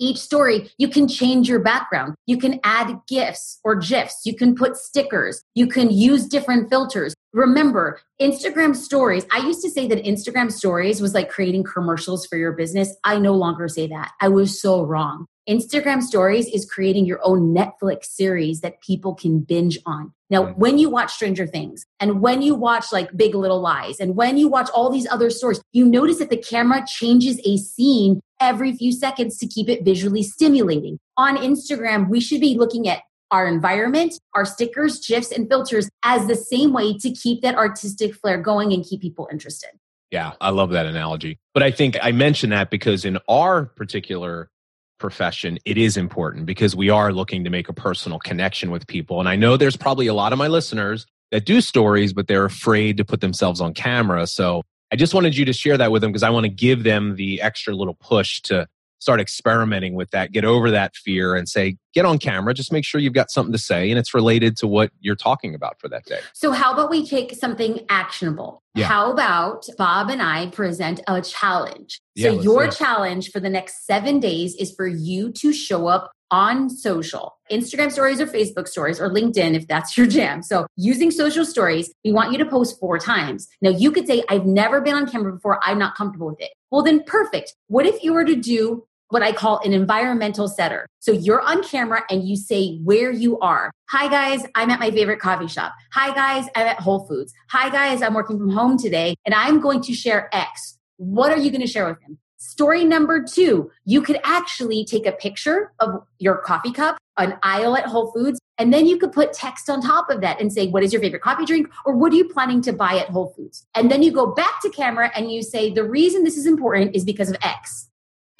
each 0.03 0.17
story, 0.17 0.69
you 0.77 0.87
can 0.87 1.07
change 1.07 1.47
your 1.47 1.59
background. 1.59 2.15
You 2.25 2.37
can 2.37 2.59
add 2.63 2.99
GIFs 3.07 3.59
or 3.63 3.75
GIFs. 3.75 4.21
You 4.25 4.35
can 4.35 4.55
put 4.55 4.75
stickers. 4.75 5.41
You 5.55 5.67
can 5.67 5.89
use 5.91 6.27
different 6.27 6.69
filters. 6.69 7.15
Remember, 7.33 7.99
Instagram 8.21 8.75
stories, 8.75 9.25
I 9.31 9.39
used 9.39 9.61
to 9.63 9.69
say 9.69 9.87
that 9.87 10.03
Instagram 10.03 10.51
stories 10.51 11.01
was 11.01 11.13
like 11.13 11.29
creating 11.29 11.63
commercials 11.63 12.25
for 12.27 12.37
your 12.37 12.51
business. 12.51 12.95
I 13.03 13.17
no 13.19 13.33
longer 13.33 13.67
say 13.67 13.87
that. 13.87 14.11
I 14.21 14.27
was 14.27 14.61
so 14.61 14.83
wrong. 14.83 15.25
Instagram 15.47 16.01
stories 16.01 16.47
is 16.47 16.65
creating 16.65 17.05
your 17.05 17.19
own 17.23 17.53
Netflix 17.53 18.05
series 18.05 18.61
that 18.61 18.81
people 18.81 19.13
can 19.13 19.41
binge 19.41 19.77
on. 19.85 20.13
Now, 20.29 20.45
mm. 20.45 20.57
when 20.57 20.77
you 20.77 20.89
watch 20.89 21.13
Stranger 21.13 21.45
Things 21.45 21.85
and 21.99 22.21
when 22.21 22.41
you 22.41 22.55
watch 22.55 22.93
like 22.93 23.15
Big 23.17 23.35
Little 23.35 23.59
Lies 23.59 23.99
and 23.99 24.15
when 24.15 24.37
you 24.37 24.47
watch 24.47 24.69
all 24.73 24.89
these 24.89 25.07
other 25.09 25.29
stories, 25.29 25.61
you 25.73 25.85
notice 25.85 26.19
that 26.19 26.29
the 26.29 26.37
camera 26.37 26.85
changes 26.87 27.41
a 27.45 27.57
scene 27.57 28.21
every 28.39 28.73
few 28.73 28.93
seconds 28.93 29.37
to 29.39 29.47
keep 29.47 29.67
it 29.67 29.83
visually 29.83 30.23
stimulating. 30.23 30.97
On 31.17 31.35
Instagram, 31.35 32.07
we 32.07 32.21
should 32.21 32.39
be 32.39 32.55
looking 32.55 32.87
at 32.87 33.01
our 33.29 33.45
environment, 33.45 34.13
our 34.35 34.45
stickers, 34.45 35.05
GIFs, 35.05 35.31
and 35.31 35.49
filters 35.49 35.89
as 36.03 36.25
the 36.27 36.35
same 36.35 36.71
way 36.71 36.97
to 36.99 37.11
keep 37.11 37.41
that 37.41 37.55
artistic 37.55 38.15
flair 38.15 38.37
going 38.37 38.71
and 38.71 38.85
keep 38.85 39.01
people 39.01 39.27
interested. 39.29 39.71
Yeah, 40.11 40.33
I 40.39 40.51
love 40.51 40.69
that 40.69 40.85
analogy. 40.85 41.39
But 41.55 41.63
I 41.63 41.71
think 41.71 41.97
I 42.01 42.11
mentioned 42.11 42.53
that 42.53 42.69
because 42.69 43.03
in 43.03 43.17
our 43.27 43.65
particular 43.65 44.51
profession, 44.99 45.57
it 45.65 45.77
is 45.77 45.97
important 45.97 46.45
because 46.45 46.75
we 46.75 46.89
are 46.89 47.11
looking 47.11 47.43
to 47.43 47.49
make 47.49 47.69
a 47.69 47.73
personal 47.73 48.19
connection 48.19 48.71
with 48.71 48.87
people. 48.87 49.19
And 49.19 49.27
I 49.27 49.35
know 49.35 49.57
there's 49.57 49.77
probably 49.77 50.07
a 50.07 50.13
lot 50.13 50.33
of 50.33 50.39
my 50.39 50.47
listeners 50.47 51.05
that 51.31 51.45
do 51.45 51.61
stories, 51.61 52.13
but 52.13 52.27
they're 52.27 52.45
afraid 52.45 52.97
to 52.97 53.05
put 53.05 53.21
themselves 53.21 53.59
on 53.59 53.73
camera. 53.73 54.27
So 54.27 54.63
I 54.91 54.95
just 54.95 55.13
wanted 55.13 55.35
you 55.35 55.45
to 55.45 55.53
share 55.53 55.77
that 55.77 55.91
with 55.91 56.01
them 56.01 56.11
because 56.11 56.23
I 56.23 56.29
want 56.29 56.43
to 56.43 56.49
give 56.49 56.83
them 56.83 57.15
the 57.15 57.41
extra 57.41 57.75
little 57.75 57.95
push 57.95 58.41
to 58.43 58.67
start 59.03 59.19
experimenting 59.19 59.93
with 59.93 60.09
that, 60.11 60.31
get 60.31 60.45
over 60.45 60.71
that 60.71 60.95
fear 60.95 61.35
and 61.35 61.47
say, 61.47 61.77
get 61.93 62.05
on 62.05 62.17
camera, 62.17 62.53
just 62.53 62.71
make 62.71 62.85
sure 62.85 62.99
you've 62.99 63.13
got 63.13 63.29
something 63.29 63.51
to 63.51 63.59
say 63.59 63.89
and 63.91 63.99
it's 63.99 64.13
related 64.13 64.55
to 64.57 64.65
what 64.65 64.91
you're 65.01 65.15
talking 65.15 65.53
about 65.53 65.79
for 65.79 65.89
that 65.89 66.05
day. 66.05 66.19
So, 66.33 66.51
how 66.51 66.73
about 66.73 66.89
we 66.89 67.05
take 67.05 67.35
something 67.35 67.81
actionable? 67.89 68.63
Yeah. 68.73 68.87
How 68.87 69.11
about 69.11 69.65
Bob 69.77 70.09
and 70.09 70.21
I 70.21 70.47
present 70.47 71.01
a 71.07 71.21
challenge? 71.21 71.99
Yeah, 72.15 72.31
so, 72.31 72.41
your 72.41 72.67
challenge 72.69 73.29
for 73.29 73.39
the 73.39 73.49
next 73.49 73.85
seven 73.85 74.19
days 74.19 74.55
is 74.55 74.73
for 74.73 74.87
you 74.87 75.31
to 75.33 75.53
show 75.53 75.87
up 75.87 76.11
on 76.31 76.67
social, 76.67 77.35
Instagram 77.51 77.91
stories 77.91 78.19
or 78.19 78.25
Facebook 78.25 78.67
stories 78.67 78.99
or 78.99 79.07
LinkedIn 79.07 79.53
if 79.53 79.67
that's 79.67 79.95
your 79.97 80.07
jam. 80.07 80.41
So, 80.41 80.65
using 80.77 81.11
social 81.11 81.45
stories, 81.45 81.93
we 82.05 82.13
want 82.13 82.31
you 82.31 82.37
to 82.39 82.45
post 82.45 82.79
four 82.79 82.97
times. 82.97 83.47
Now, 83.61 83.69
you 83.69 83.91
could 83.91 84.07
say, 84.07 84.23
I've 84.29 84.45
never 84.45 84.79
been 84.81 84.95
on 84.95 85.07
camera 85.07 85.33
before, 85.33 85.59
I'm 85.61 85.77
not 85.77 85.95
comfortable 85.95 86.27
with 86.27 86.41
it. 86.41 86.51
Well, 86.71 86.81
then 86.81 87.03
perfect. 87.03 87.53
What 87.67 87.85
if 87.85 88.01
you 88.03 88.13
were 88.13 88.25
to 88.25 88.35
do 88.35 88.87
what 89.13 89.21
I 89.21 89.31
call 89.31 89.59
an 89.59 89.73
environmental 89.73 90.47
setter. 90.47 90.87
So 90.97 91.11
you're 91.11 91.39
on 91.39 91.61
camera 91.61 92.03
and 92.09 92.27
you 92.27 92.35
say 92.35 92.79
where 92.79 93.11
you 93.11 93.39
are. 93.41 93.69
Hi 93.91 94.07
guys, 94.07 94.43
I'm 94.55 94.71
at 94.71 94.79
my 94.79 94.89
favorite 94.89 95.19
coffee 95.19 95.47
shop. 95.47 95.71
Hi 95.91 96.15
guys, 96.15 96.49
I'm 96.55 96.65
at 96.65 96.79
Whole 96.79 97.05
Foods. 97.05 97.31
Hi 97.51 97.69
guys, 97.69 98.01
I'm 98.01 98.15
working 98.15 98.39
from 98.39 98.49
home 98.49 98.75
today 98.75 99.13
and 99.23 99.35
I'm 99.35 99.59
going 99.59 99.83
to 99.83 99.93
share 99.93 100.29
X. 100.33 100.79
What 100.97 101.31
are 101.31 101.37
you 101.37 101.51
going 101.51 101.61
to 101.61 101.67
share 101.67 101.87
with 101.87 102.01
them? 102.01 102.17
Story 102.37 102.83
number 102.83 103.23
two, 103.23 103.69
you 103.85 104.01
could 104.01 104.19
actually 104.23 104.83
take 104.83 105.05
a 105.05 105.11
picture 105.11 105.71
of 105.79 106.01
your 106.17 106.37
coffee 106.37 106.71
cup, 106.71 106.97
an 107.15 107.37
aisle 107.43 107.77
at 107.77 107.85
Whole 107.85 108.11
Foods, 108.13 108.39
and 108.57 108.73
then 108.73 108.87
you 108.87 108.97
could 108.97 109.11
put 109.11 109.31
text 109.31 109.69
on 109.69 109.79
top 109.79 110.09
of 110.09 110.21
that 110.21 110.41
and 110.41 110.51
say, 110.51 110.67
What 110.67 110.81
is 110.81 110.91
your 110.91 111.03
favorite 111.03 111.21
coffee 111.21 111.45
drink? 111.45 111.67
Or 111.85 111.95
what 111.95 112.11
are 112.13 112.15
you 112.15 112.27
planning 112.27 112.63
to 112.63 112.73
buy 112.73 112.97
at 112.97 113.09
Whole 113.09 113.31
Foods? 113.37 113.63
And 113.75 113.91
then 113.91 114.01
you 114.01 114.11
go 114.11 114.33
back 114.33 114.59
to 114.63 114.71
camera 114.71 115.11
and 115.15 115.31
you 115.31 115.43
say, 115.43 115.71
The 115.71 115.83
reason 115.83 116.23
this 116.23 116.35
is 116.35 116.47
important 116.47 116.95
is 116.95 117.05
because 117.05 117.29
of 117.29 117.37
X. 117.43 117.89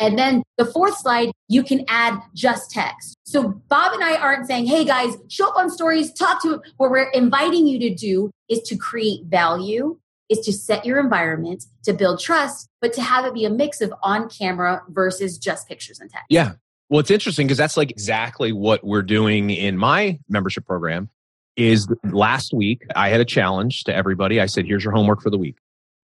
And 0.04 0.20
then 0.20 0.44
the 0.58 0.66
fourth 0.66 0.98
slide, 0.98 1.32
you 1.48 1.64
can 1.64 1.86
add 1.88 2.20
just 2.36 2.72
text. 2.72 3.16
So 3.24 3.62
Bob 3.70 3.94
and 3.94 4.04
I 4.04 4.18
aren't 4.18 4.48
saying, 4.48 4.66
hey 4.66 4.84
guys, 4.84 5.16
show 5.30 5.48
up 5.48 5.56
on 5.56 5.70
stories, 5.70 6.12
talk 6.12 6.42
to 6.42 6.62
What 6.76 6.92
we're 6.92 7.10
inviting 7.12 7.68
you 7.68 7.80
to 7.80 7.96
do 7.96 8.30
is 8.50 8.62
to 8.64 8.76
create 8.76 9.28
value, 9.28 9.98
is 10.28 10.40
to 10.40 10.52
set 10.52 10.86
your 10.86 11.00
environment, 11.00 11.64
to 11.86 11.94
build 11.94 12.20
trust, 12.20 12.68
but 12.82 12.92
to 12.94 13.02
have 13.02 13.24
it 13.24 13.34
be 13.34 13.46
a 13.46 13.50
mix 13.50 13.80
of 13.80 13.94
on 14.04 14.28
camera 14.28 14.84
versus 14.90 15.38
just 15.38 15.70
pictures 15.70 16.02
and 16.02 16.12
text. 16.12 16.26
Yeah. 16.28 16.56
Well, 16.90 17.00
it's 17.00 17.12
interesting 17.12 17.48
because 17.48 17.58
that's 17.58 17.78
like 17.78 17.90
exactly 17.90 18.52
what 18.52 18.84
we're 18.84 19.04
doing 19.04 19.52
in 19.52 19.78
my 19.78 20.20
membership 20.28 20.66
program. 20.66 21.10
Is 21.56 21.88
last 22.04 22.54
week 22.54 22.84
I 22.94 23.08
had 23.08 23.22
a 23.22 23.26
challenge 23.26 23.86
to 23.86 23.96
everybody. 23.96 24.42
I 24.42 24.48
said, 24.48 24.66
here's 24.66 24.84
your 24.84 24.92
homework 24.92 25.22
for 25.22 25.30
the 25.30 25.38
week. 25.38 25.56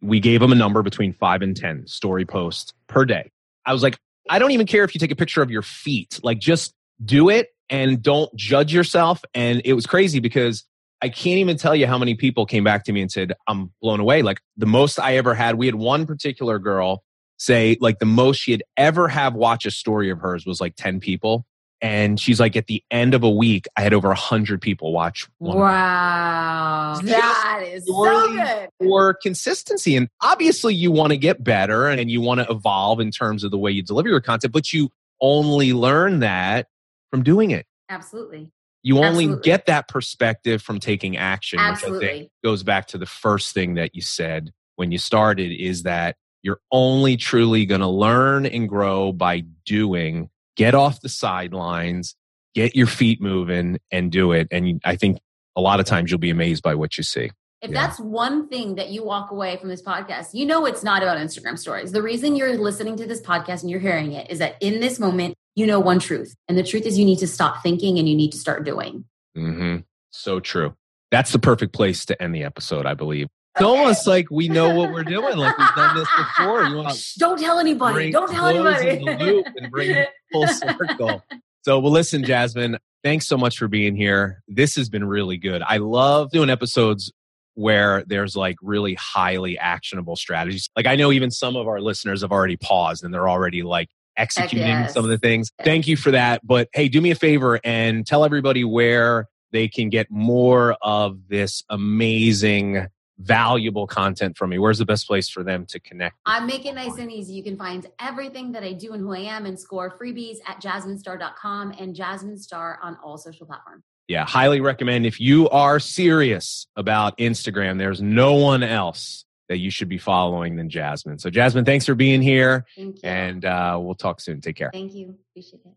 We 0.01 0.21
gave 0.21 0.39
them 0.39 0.53
a 0.53 0.55
number 0.55 0.83
between 0.83 1.11
five 1.11 1.41
and 1.41 1.57
10 1.57 1.87
story 1.87 2.23
posts 2.23 2.73
per 2.87 3.03
day. 3.03 3.29
I 3.69 3.73
was 3.73 3.83
like, 3.83 3.99
I 4.27 4.39
don't 4.39 4.49
even 4.49 4.65
care 4.65 4.83
if 4.83 4.95
you 4.95 4.99
take 4.99 5.11
a 5.11 5.15
picture 5.15 5.43
of 5.43 5.51
your 5.51 5.61
feet. 5.61 6.19
Like, 6.23 6.39
just 6.39 6.73
do 7.05 7.29
it 7.29 7.49
and 7.69 8.01
don't 8.01 8.35
judge 8.35 8.73
yourself. 8.73 9.23
And 9.35 9.61
it 9.63 9.73
was 9.73 9.85
crazy 9.85 10.19
because 10.19 10.65
I 11.03 11.09
can't 11.09 11.37
even 11.37 11.55
tell 11.55 11.75
you 11.75 11.85
how 11.85 11.99
many 11.99 12.15
people 12.15 12.47
came 12.47 12.63
back 12.63 12.83
to 12.85 12.91
me 12.91 13.01
and 13.01 13.11
said, 13.11 13.33
I'm 13.47 13.71
blown 13.79 13.99
away. 13.99 14.23
Like, 14.23 14.41
the 14.57 14.65
most 14.65 14.99
I 14.99 15.17
ever 15.17 15.35
had, 15.35 15.55
we 15.55 15.67
had 15.67 15.75
one 15.75 16.07
particular 16.07 16.57
girl 16.57 17.03
say, 17.37 17.77
like, 17.79 17.99
the 17.99 18.07
most 18.07 18.37
she 18.37 18.51
had 18.51 18.63
ever 18.75 19.07
have 19.07 19.35
watch 19.35 19.67
a 19.67 19.71
story 19.71 20.09
of 20.09 20.17
hers 20.17 20.47
was 20.47 20.59
like 20.59 20.75
10 20.75 20.99
people 20.99 21.45
and 21.81 22.19
she's 22.19 22.39
like 22.39 22.55
at 22.55 22.67
the 22.67 22.83
end 22.91 23.13
of 23.13 23.23
a 23.23 23.29
week 23.29 23.67
i 23.77 23.81
had 23.81 23.93
over 23.93 24.07
100 24.09 24.61
people 24.61 24.91
watch 24.91 25.27
wow. 25.39 26.99
That 27.03 27.63
is 27.65 27.85
so 27.85 28.27
good. 28.33 28.69
for 28.79 29.13
consistency 29.13 29.95
and 29.95 30.09
obviously 30.21 30.73
you 30.73 30.91
want 30.91 31.11
to 31.11 31.17
get 31.17 31.43
better 31.43 31.87
and 31.87 32.09
you 32.09 32.21
want 32.21 32.41
to 32.41 32.51
evolve 32.51 32.99
in 32.99 33.11
terms 33.11 33.43
of 33.43 33.51
the 33.51 33.57
way 33.57 33.71
you 33.71 33.83
deliver 33.83 34.09
your 34.09 34.21
content 34.21 34.53
but 34.53 34.73
you 34.73 34.89
only 35.21 35.73
learn 35.73 36.19
that 36.19 36.67
from 37.11 37.23
doing 37.23 37.51
it. 37.51 37.65
Absolutely. 37.89 38.51
You 38.83 38.99
only 38.99 39.25
absolutely. 39.25 39.41
get 39.43 39.65
that 39.65 39.87
perspective 39.87 40.61
from 40.61 40.79
taking 40.79 41.17
action 41.17 41.59
absolutely. 41.59 41.99
which 41.99 42.09
i 42.09 42.17
think 42.19 42.31
goes 42.43 42.63
back 42.63 42.87
to 42.87 42.97
the 42.97 43.05
first 43.05 43.53
thing 43.53 43.73
that 43.73 43.93
you 43.93 44.01
said 44.01 44.53
when 44.77 44.91
you 44.91 44.97
started 44.97 45.51
is 45.51 45.83
that 45.83 46.15
you're 46.43 46.61
only 46.71 47.17
truly 47.17 47.65
going 47.65 47.81
to 47.81 47.87
learn 47.87 48.45
and 48.45 48.69
grow 48.69 49.11
by 49.11 49.43
doing 49.65 50.29
get 50.59 50.75
off 50.75 50.99
the 50.99 51.07
sidelines, 51.07 52.15
get 52.53 52.75
your 52.75 52.85
feet 52.85 53.21
moving 53.21 53.79
and 53.91 54.11
do 54.11 54.33
it. 54.33 54.49
And 54.51 54.81
I 54.83 54.97
think 54.97 55.19
a 55.55 55.61
lot 55.61 55.79
of 55.79 55.85
times 55.85 56.11
you'll 56.11 56.19
be 56.19 56.29
amazed 56.29 56.61
by 56.61 56.75
what 56.75 56.97
you 56.97 57.03
see. 57.03 57.31
If 57.61 57.71
yeah. 57.71 57.81
that's 57.81 57.99
one 57.99 58.49
thing 58.49 58.75
that 58.75 58.89
you 58.89 59.03
walk 59.03 59.31
away 59.31 59.55
from 59.55 59.69
this 59.69 59.81
podcast, 59.81 60.33
you 60.33 60.45
know 60.45 60.65
it's 60.65 60.83
not 60.83 61.01
about 61.01 61.17
Instagram 61.17 61.57
stories. 61.57 61.93
The 61.93 62.01
reason 62.01 62.35
you're 62.35 62.57
listening 62.57 62.97
to 62.97 63.07
this 63.07 63.21
podcast 63.21 63.61
and 63.61 63.71
you're 63.71 63.79
hearing 63.79 64.11
it 64.11 64.29
is 64.29 64.39
that 64.39 64.57
in 64.59 64.81
this 64.81 64.99
moment, 64.99 65.35
you 65.55 65.65
know 65.65 65.79
one 65.79 65.99
truth. 65.99 66.35
And 66.49 66.57
the 66.57 66.63
truth 66.63 66.85
is 66.85 66.99
you 66.99 67.05
need 67.05 67.19
to 67.19 67.27
stop 67.27 67.63
thinking 67.63 67.97
and 67.97 68.07
you 68.07 68.15
need 68.15 68.33
to 68.33 68.37
start 68.37 68.65
doing. 68.65 69.05
Mm-hmm. 69.37 69.77
So 70.11 70.41
true. 70.41 70.75
That's 71.09 71.31
the 71.31 71.39
perfect 71.39 71.73
place 71.73 72.05
to 72.05 72.21
end 72.21 72.35
the 72.35 72.43
episode, 72.43 72.85
I 72.85 72.95
believe. 72.95 73.27
It's 73.55 73.63
almost 73.63 74.07
like 74.07 74.29
we 74.29 74.47
know 74.47 74.73
what 74.75 74.91
we're 74.91 75.03
doing, 75.03 75.37
like 75.37 75.57
we've 75.57 75.75
done 75.75 75.95
this 75.95 76.07
before. 76.17 76.63
You 76.65 76.77
want 76.77 77.13
don't 77.17 77.39
tell 77.39 77.59
anybody. 77.59 78.11
Don't 78.11 78.31
tell 78.31 78.47
anybody. 78.47 79.03
the 79.03 79.17
loop 79.17 79.47
and 79.57 79.71
bring 79.71 79.91
it 79.91 80.09
full 80.31 80.47
circle. 80.47 81.23
So, 81.63 81.79
well, 81.79 81.91
listen, 81.91 82.23
Jasmine, 82.23 82.77
thanks 83.03 83.27
so 83.27 83.37
much 83.37 83.57
for 83.57 83.67
being 83.67 83.95
here. 83.95 84.43
This 84.47 84.75
has 84.75 84.89
been 84.89 85.03
really 85.03 85.37
good. 85.37 85.61
I 85.61 85.77
love 85.77 86.31
doing 86.31 86.49
episodes 86.49 87.11
where 87.55 88.03
there's 88.07 88.35
like 88.35 88.55
really 88.61 88.93
highly 88.93 89.57
actionable 89.57 90.15
strategies. 90.15 90.69
Like 90.77 90.85
I 90.85 90.95
know 90.95 91.11
even 91.11 91.29
some 91.29 91.57
of 91.57 91.67
our 91.67 91.81
listeners 91.81 92.21
have 92.21 92.31
already 92.31 92.55
paused 92.55 93.03
and 93.03 93.13
they're 93.13 93.27
already 93.27 93.63
like 93.63 93.89
executing 94.15 94.67
yes. 94.67 94.93
some 94.93 95.03
of 95.03 95.09
the 95.09 95.17
things. 95.17 95.51
Thank 95.63 95.87
you 95.87 95.97
for 95.97 96.11
that. 96.11 96.45
But 96.45 96.69
hey, 96.73 96.87
do 96.87 97.01
me 97.01 97.11
a 97.11 97.15
favor 97.15 97.59
and 97.63 98.07
tell 98.07 98.23
everybody 98.23 98.63
where 98.63 99.27
they 99.51 99.67
can 99.67 99.89
get 99.89 100.07
more 100.09 100.77
of 100.81 101.27
this 101.27 101.63
amazing 101.69 102.87
valuable 103.19 103.85
content 103.85 104.37
from 104.37 104.49
me, 104.49 104.57
where's 104.57 104.77
the 104.77 104.85
best 104.85 105.07
place 105.07 105.29
for 105.29 105.43
them 105.43 105.65
to 105.67 105.79
connect? 105.79 106.15
I 106.25 106.39
make 106.39 106.65
it 106.65 106.73
nice 106.73 106.97
and 106.97 107.11
easy. 107.11 107.33
You 107.33 107.43
can 107.43 107.57
find 107.57 107.85
everything 107.99 108.51
that 108.53 108.63
I 108.63 108.73
do 108.73 108.93
and 108.93 109.01
who 109.01 109.13
I 109.13 109.19
am 109.19 109.45
and 109.45 109.59
score 109.59 109.97
freebies 109.99 110.37
at 110.47 110.61
jasminestar.com 110.61 111.75
and 111.79 111.95
Jasmine 111.95 112.37
Star 112.37 112.79
on 112.81 112.97
all 113.03 113.17
social 113.17 113.45
platforms. 113.45 113.83
Yeah, 114.07 114.25
highly 114.25 114.59
recommend 114.59 115.05
if 115.05 115.19
you 115.19 115.49
are 115.49 115.79
serious 115.79 116.65
about 116.75 117.17
Instagram, 117.19 117.77
there's 117.77 118.01
no 118.01 118.33
one 118.33 118.63
else 118.63 119.25
that 119.49 119.57
you 119.57 119.69
should 119.69 119.89
be 119.89 119.97
following 119.97 120.55
than 120.55 120.69
Jasmine. 120.69 121.19
So, 121.19 121.29
Jasmine, 121.29 121.65
thanks 121.65 121.85
for 121.85 121.95
being 121.95 122.21
here. 122.21 122.65
Thank 122.75 123.03
you. 123.03 123.09
And 123.09 123.45
uh, 123.45 123.77
we'll 123.81 123.95
talk 123.95 124.21
soon. 124.21 124.41
Take 124.41 124.55
care. 124.55 124.69
Thank 124.73 124.93
you. 124.93 125.15
Appreciate 125.31 125.61
it. 125.65 125.73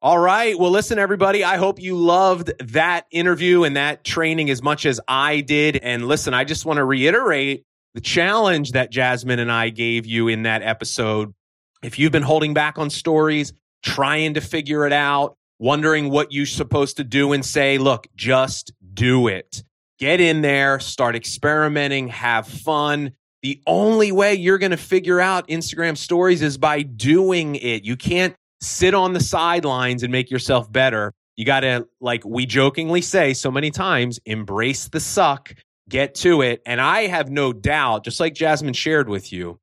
All 0.00 0.18
right. 0.18 0.56
Well, 0.56 0.70
listen, 0.70 1.00
everybody, 1.00 1.42
I 1.42 1.56
hope 1.56 1.80
you 1.80 1.96
loved 1.96 2.52
that 2.60 3.06
interview 3.10 3.64
and 3.64 3.76
that 3.76 4.04
training 4.04 4.48
as 4.48 4.62
much 4.62 4.86
as 4.86 5.00
I 5.08 5.40
did. 5.40 5.76
And 5.76 6.06
listen, 6.06 6.34
I 6.34 6.44
just 6.44 6.64
want 6.64 6.76
to 6.76 6.84
reiterate 6.84 7.64
the 7.94 8.00
challenge 8.00 8.72
that 8.72 8.92
Jasmine 8.92 9.40
and 9.40 9.50
I 9.50 9.70
gave 9.70 10.06
you 10.06 10.28
in 10.28 10.44
that 10.44 10.62
episode. 10.62 11.34
If 11.82 11.98
you've 11.98 12.12
been 12.12 12.22
holding 12.22 12.54
back 12.54 12.78
on 12.78 12.90
stories, 12.90 13.52
trying 13.82 14.34
to 14.34 14.40
figure 14.40 14.86
it 14.86 14.92
out, 14.92 15.36
wondering 15.58 16.10
what 16.10 16.30
you're 16.30 16.46
supposed 16.46 16.98
to 16.98 17.04
do 17.04 17.32
and 17.32 17.44
say, 17.44 17.78
look, 17.78 18.06
just 18.14 18.72
do 18.94 19.26
it. 19.26 19.64
Get 19.98 20.20
in 20.20 20.42
there, 20.42 20.78
start 20.78 21.16
experimenting, 21.16 22.06
have 22.06 22.46
fun. 22.46 23.14
The 23.42 23.60
only 23.66 24.12
way 24.12 24.34
you're 24.34 24.58
going 24.58 24.70
to 24.70 24.76
figure 24.76 25.20
out 25.20 25.48
Instagram 25.48 25.96
stories 25.96 26.40
is 26.40 26.56
by 26.56 26.82
doing 26.82 27.56
it. 27.56 27.82
You 27.82 27.96
can't 27.96 28.36
sit 28.60 28.94
on 28.94 29.12
the 29.12 29.20
sidelines 29.20 30.02
and 30.02 30.12
make 30.12 30.30
yourself 30.30 30.70
better. 30.70 31.12
You 31.36 31.44
got 31.44 31.60
to, 31.60 31.86
like 32.00 32.24
we 32.24 32.46
jokingly 32.46 33.00
say 33.00 33.32
so 33.34 33.50
many 33.50 33.70
times, 33.70 34.18
embrace 34.26 34.88
the 34.88 35.00
suck, 35.00 35.54
get 35.88 36.14
to 36.16 36.42
it. 36.42 36.60
And 36.66 36.80
I 36.80 37.06
have 37.06 37.30
no 37.30 37.52
doubt, 37.52 38.04
just 38.04 38.20
like 38.20 38.34
Jasmine 38.34 38.74
shared 38.74 39.08
with 39.08 39.32
you, 39.32 39.58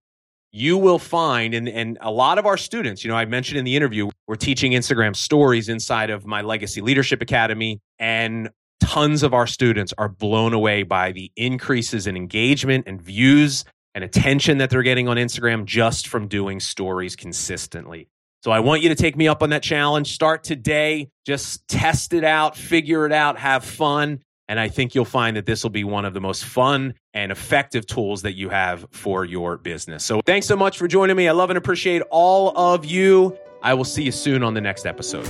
you 0.52 0.78
will 0.78 1.00
find, 1.00 1.54
and, 1.54 1.68
and 1.68 1.98
a 2.00 2.12
lot 2.12 2.38
of 2.38 2.46
our 2.46 2.56
students, 2.56 3.04
you 3.04 3.12
know, 3.12 3.18
I 3.18 3.26
mentioned 3.26 3.58
in 3.60 3.66
the 3.66 3.76
interview, 3.76 4.10
we're 4.26 4.36
teaching 4.36 4.72
Instagram 4.72 5.14
stories 5.14 5.68
inside 5.68 6.10
of 6.10 6.26
my 6.26 6.42
Legacy 6.42 6.80
Leadership 6.80 7.22
Academy. 7.22 7.82
And 8.00 8.50
tons 8.80 9.24
of 9.24 9.34
our 9.34 9.48
students 9.48 9.94
are 9.98 10.08
blown 10.08 10.54
away 10.54 10.84
by 10.84 11.12
the 11.12 11.32
increases 11.36 12.08
in 12.08 12.16
engagement 12.16 12.86
and 12.88 13.02
views 13.02 13.66
and 13.94 14.04
attention 14.04 14.60
that 14.60 14.70
they're 14.70 14.84
getting 14.84 15.08
on 15.08 15.18
Instagram 15.18 15.66
just 15.66 16.08
from 16.08 16.28
doing 16.28 16.60
stories 16.60 17.16
consistently. 17.16 18.08
So 18.46 18.52
I 18.52 18.60
want 18.60 18.84
you 18.84 18.90
to 18.90 18.96
take 18.96 19.18
me 19.18 19.28
up 19.28 19.42
on 19.42 19.50
that 19.50 19.64
challenge. 19.64 20.14
Start 20.14 20.44
today. 20.44 21.10
Just 21.26 21.68
test 21.68 22.14
it 22.14 22.24
out, 22.24 22.56
figure 22.56 23.08
it 23.08 23.12
out, 23.12 23.40
have 23.40 23.66
fun. 23.66 24.22
And 24.48 24.60
I 24.60 24.70
think 24.70 24.94
you'll 24.94 25.04
find 25.04 25.36
that 25.36 25.48
this 25.48 25.64
will 25.64 25.72
be 25.72 25.84
one 25.84 26.06
of 26.06 26.14
the 26.14 26.22
most 26.22 26.46
fun 26.46 26.94
and 27.16 27.32
effective 27.32 27.88
tools 27.88 28.22
that 28.22 28.34
you 28.34 28.50
have 28.50 28.86
for 28.92 29.26
your 29.26 29.58
business. 29.58 30.06
So 30.06 30.22
thanks 30.28 30.46
so 30.46 30.56
much 30.56 30.78
for 30.78 30.88
joining 30.88 31.16
me. 31.16 31.28
I 31.28 31.32
love 31.32 31.50
and 31.50 31.58
appreciate 31.58 32.04
all 32.12 32.56
of 32.56 32.86
you. 32.86 33.36
I 33.64 33.74
will 33.74 33.84
see 33.84 34.04
you 34.04 34.12
soon 34.12 34.44
on 34.44 34.54
the 34.54 34.62
next 34.62 34.86
episode. 34.86 35.26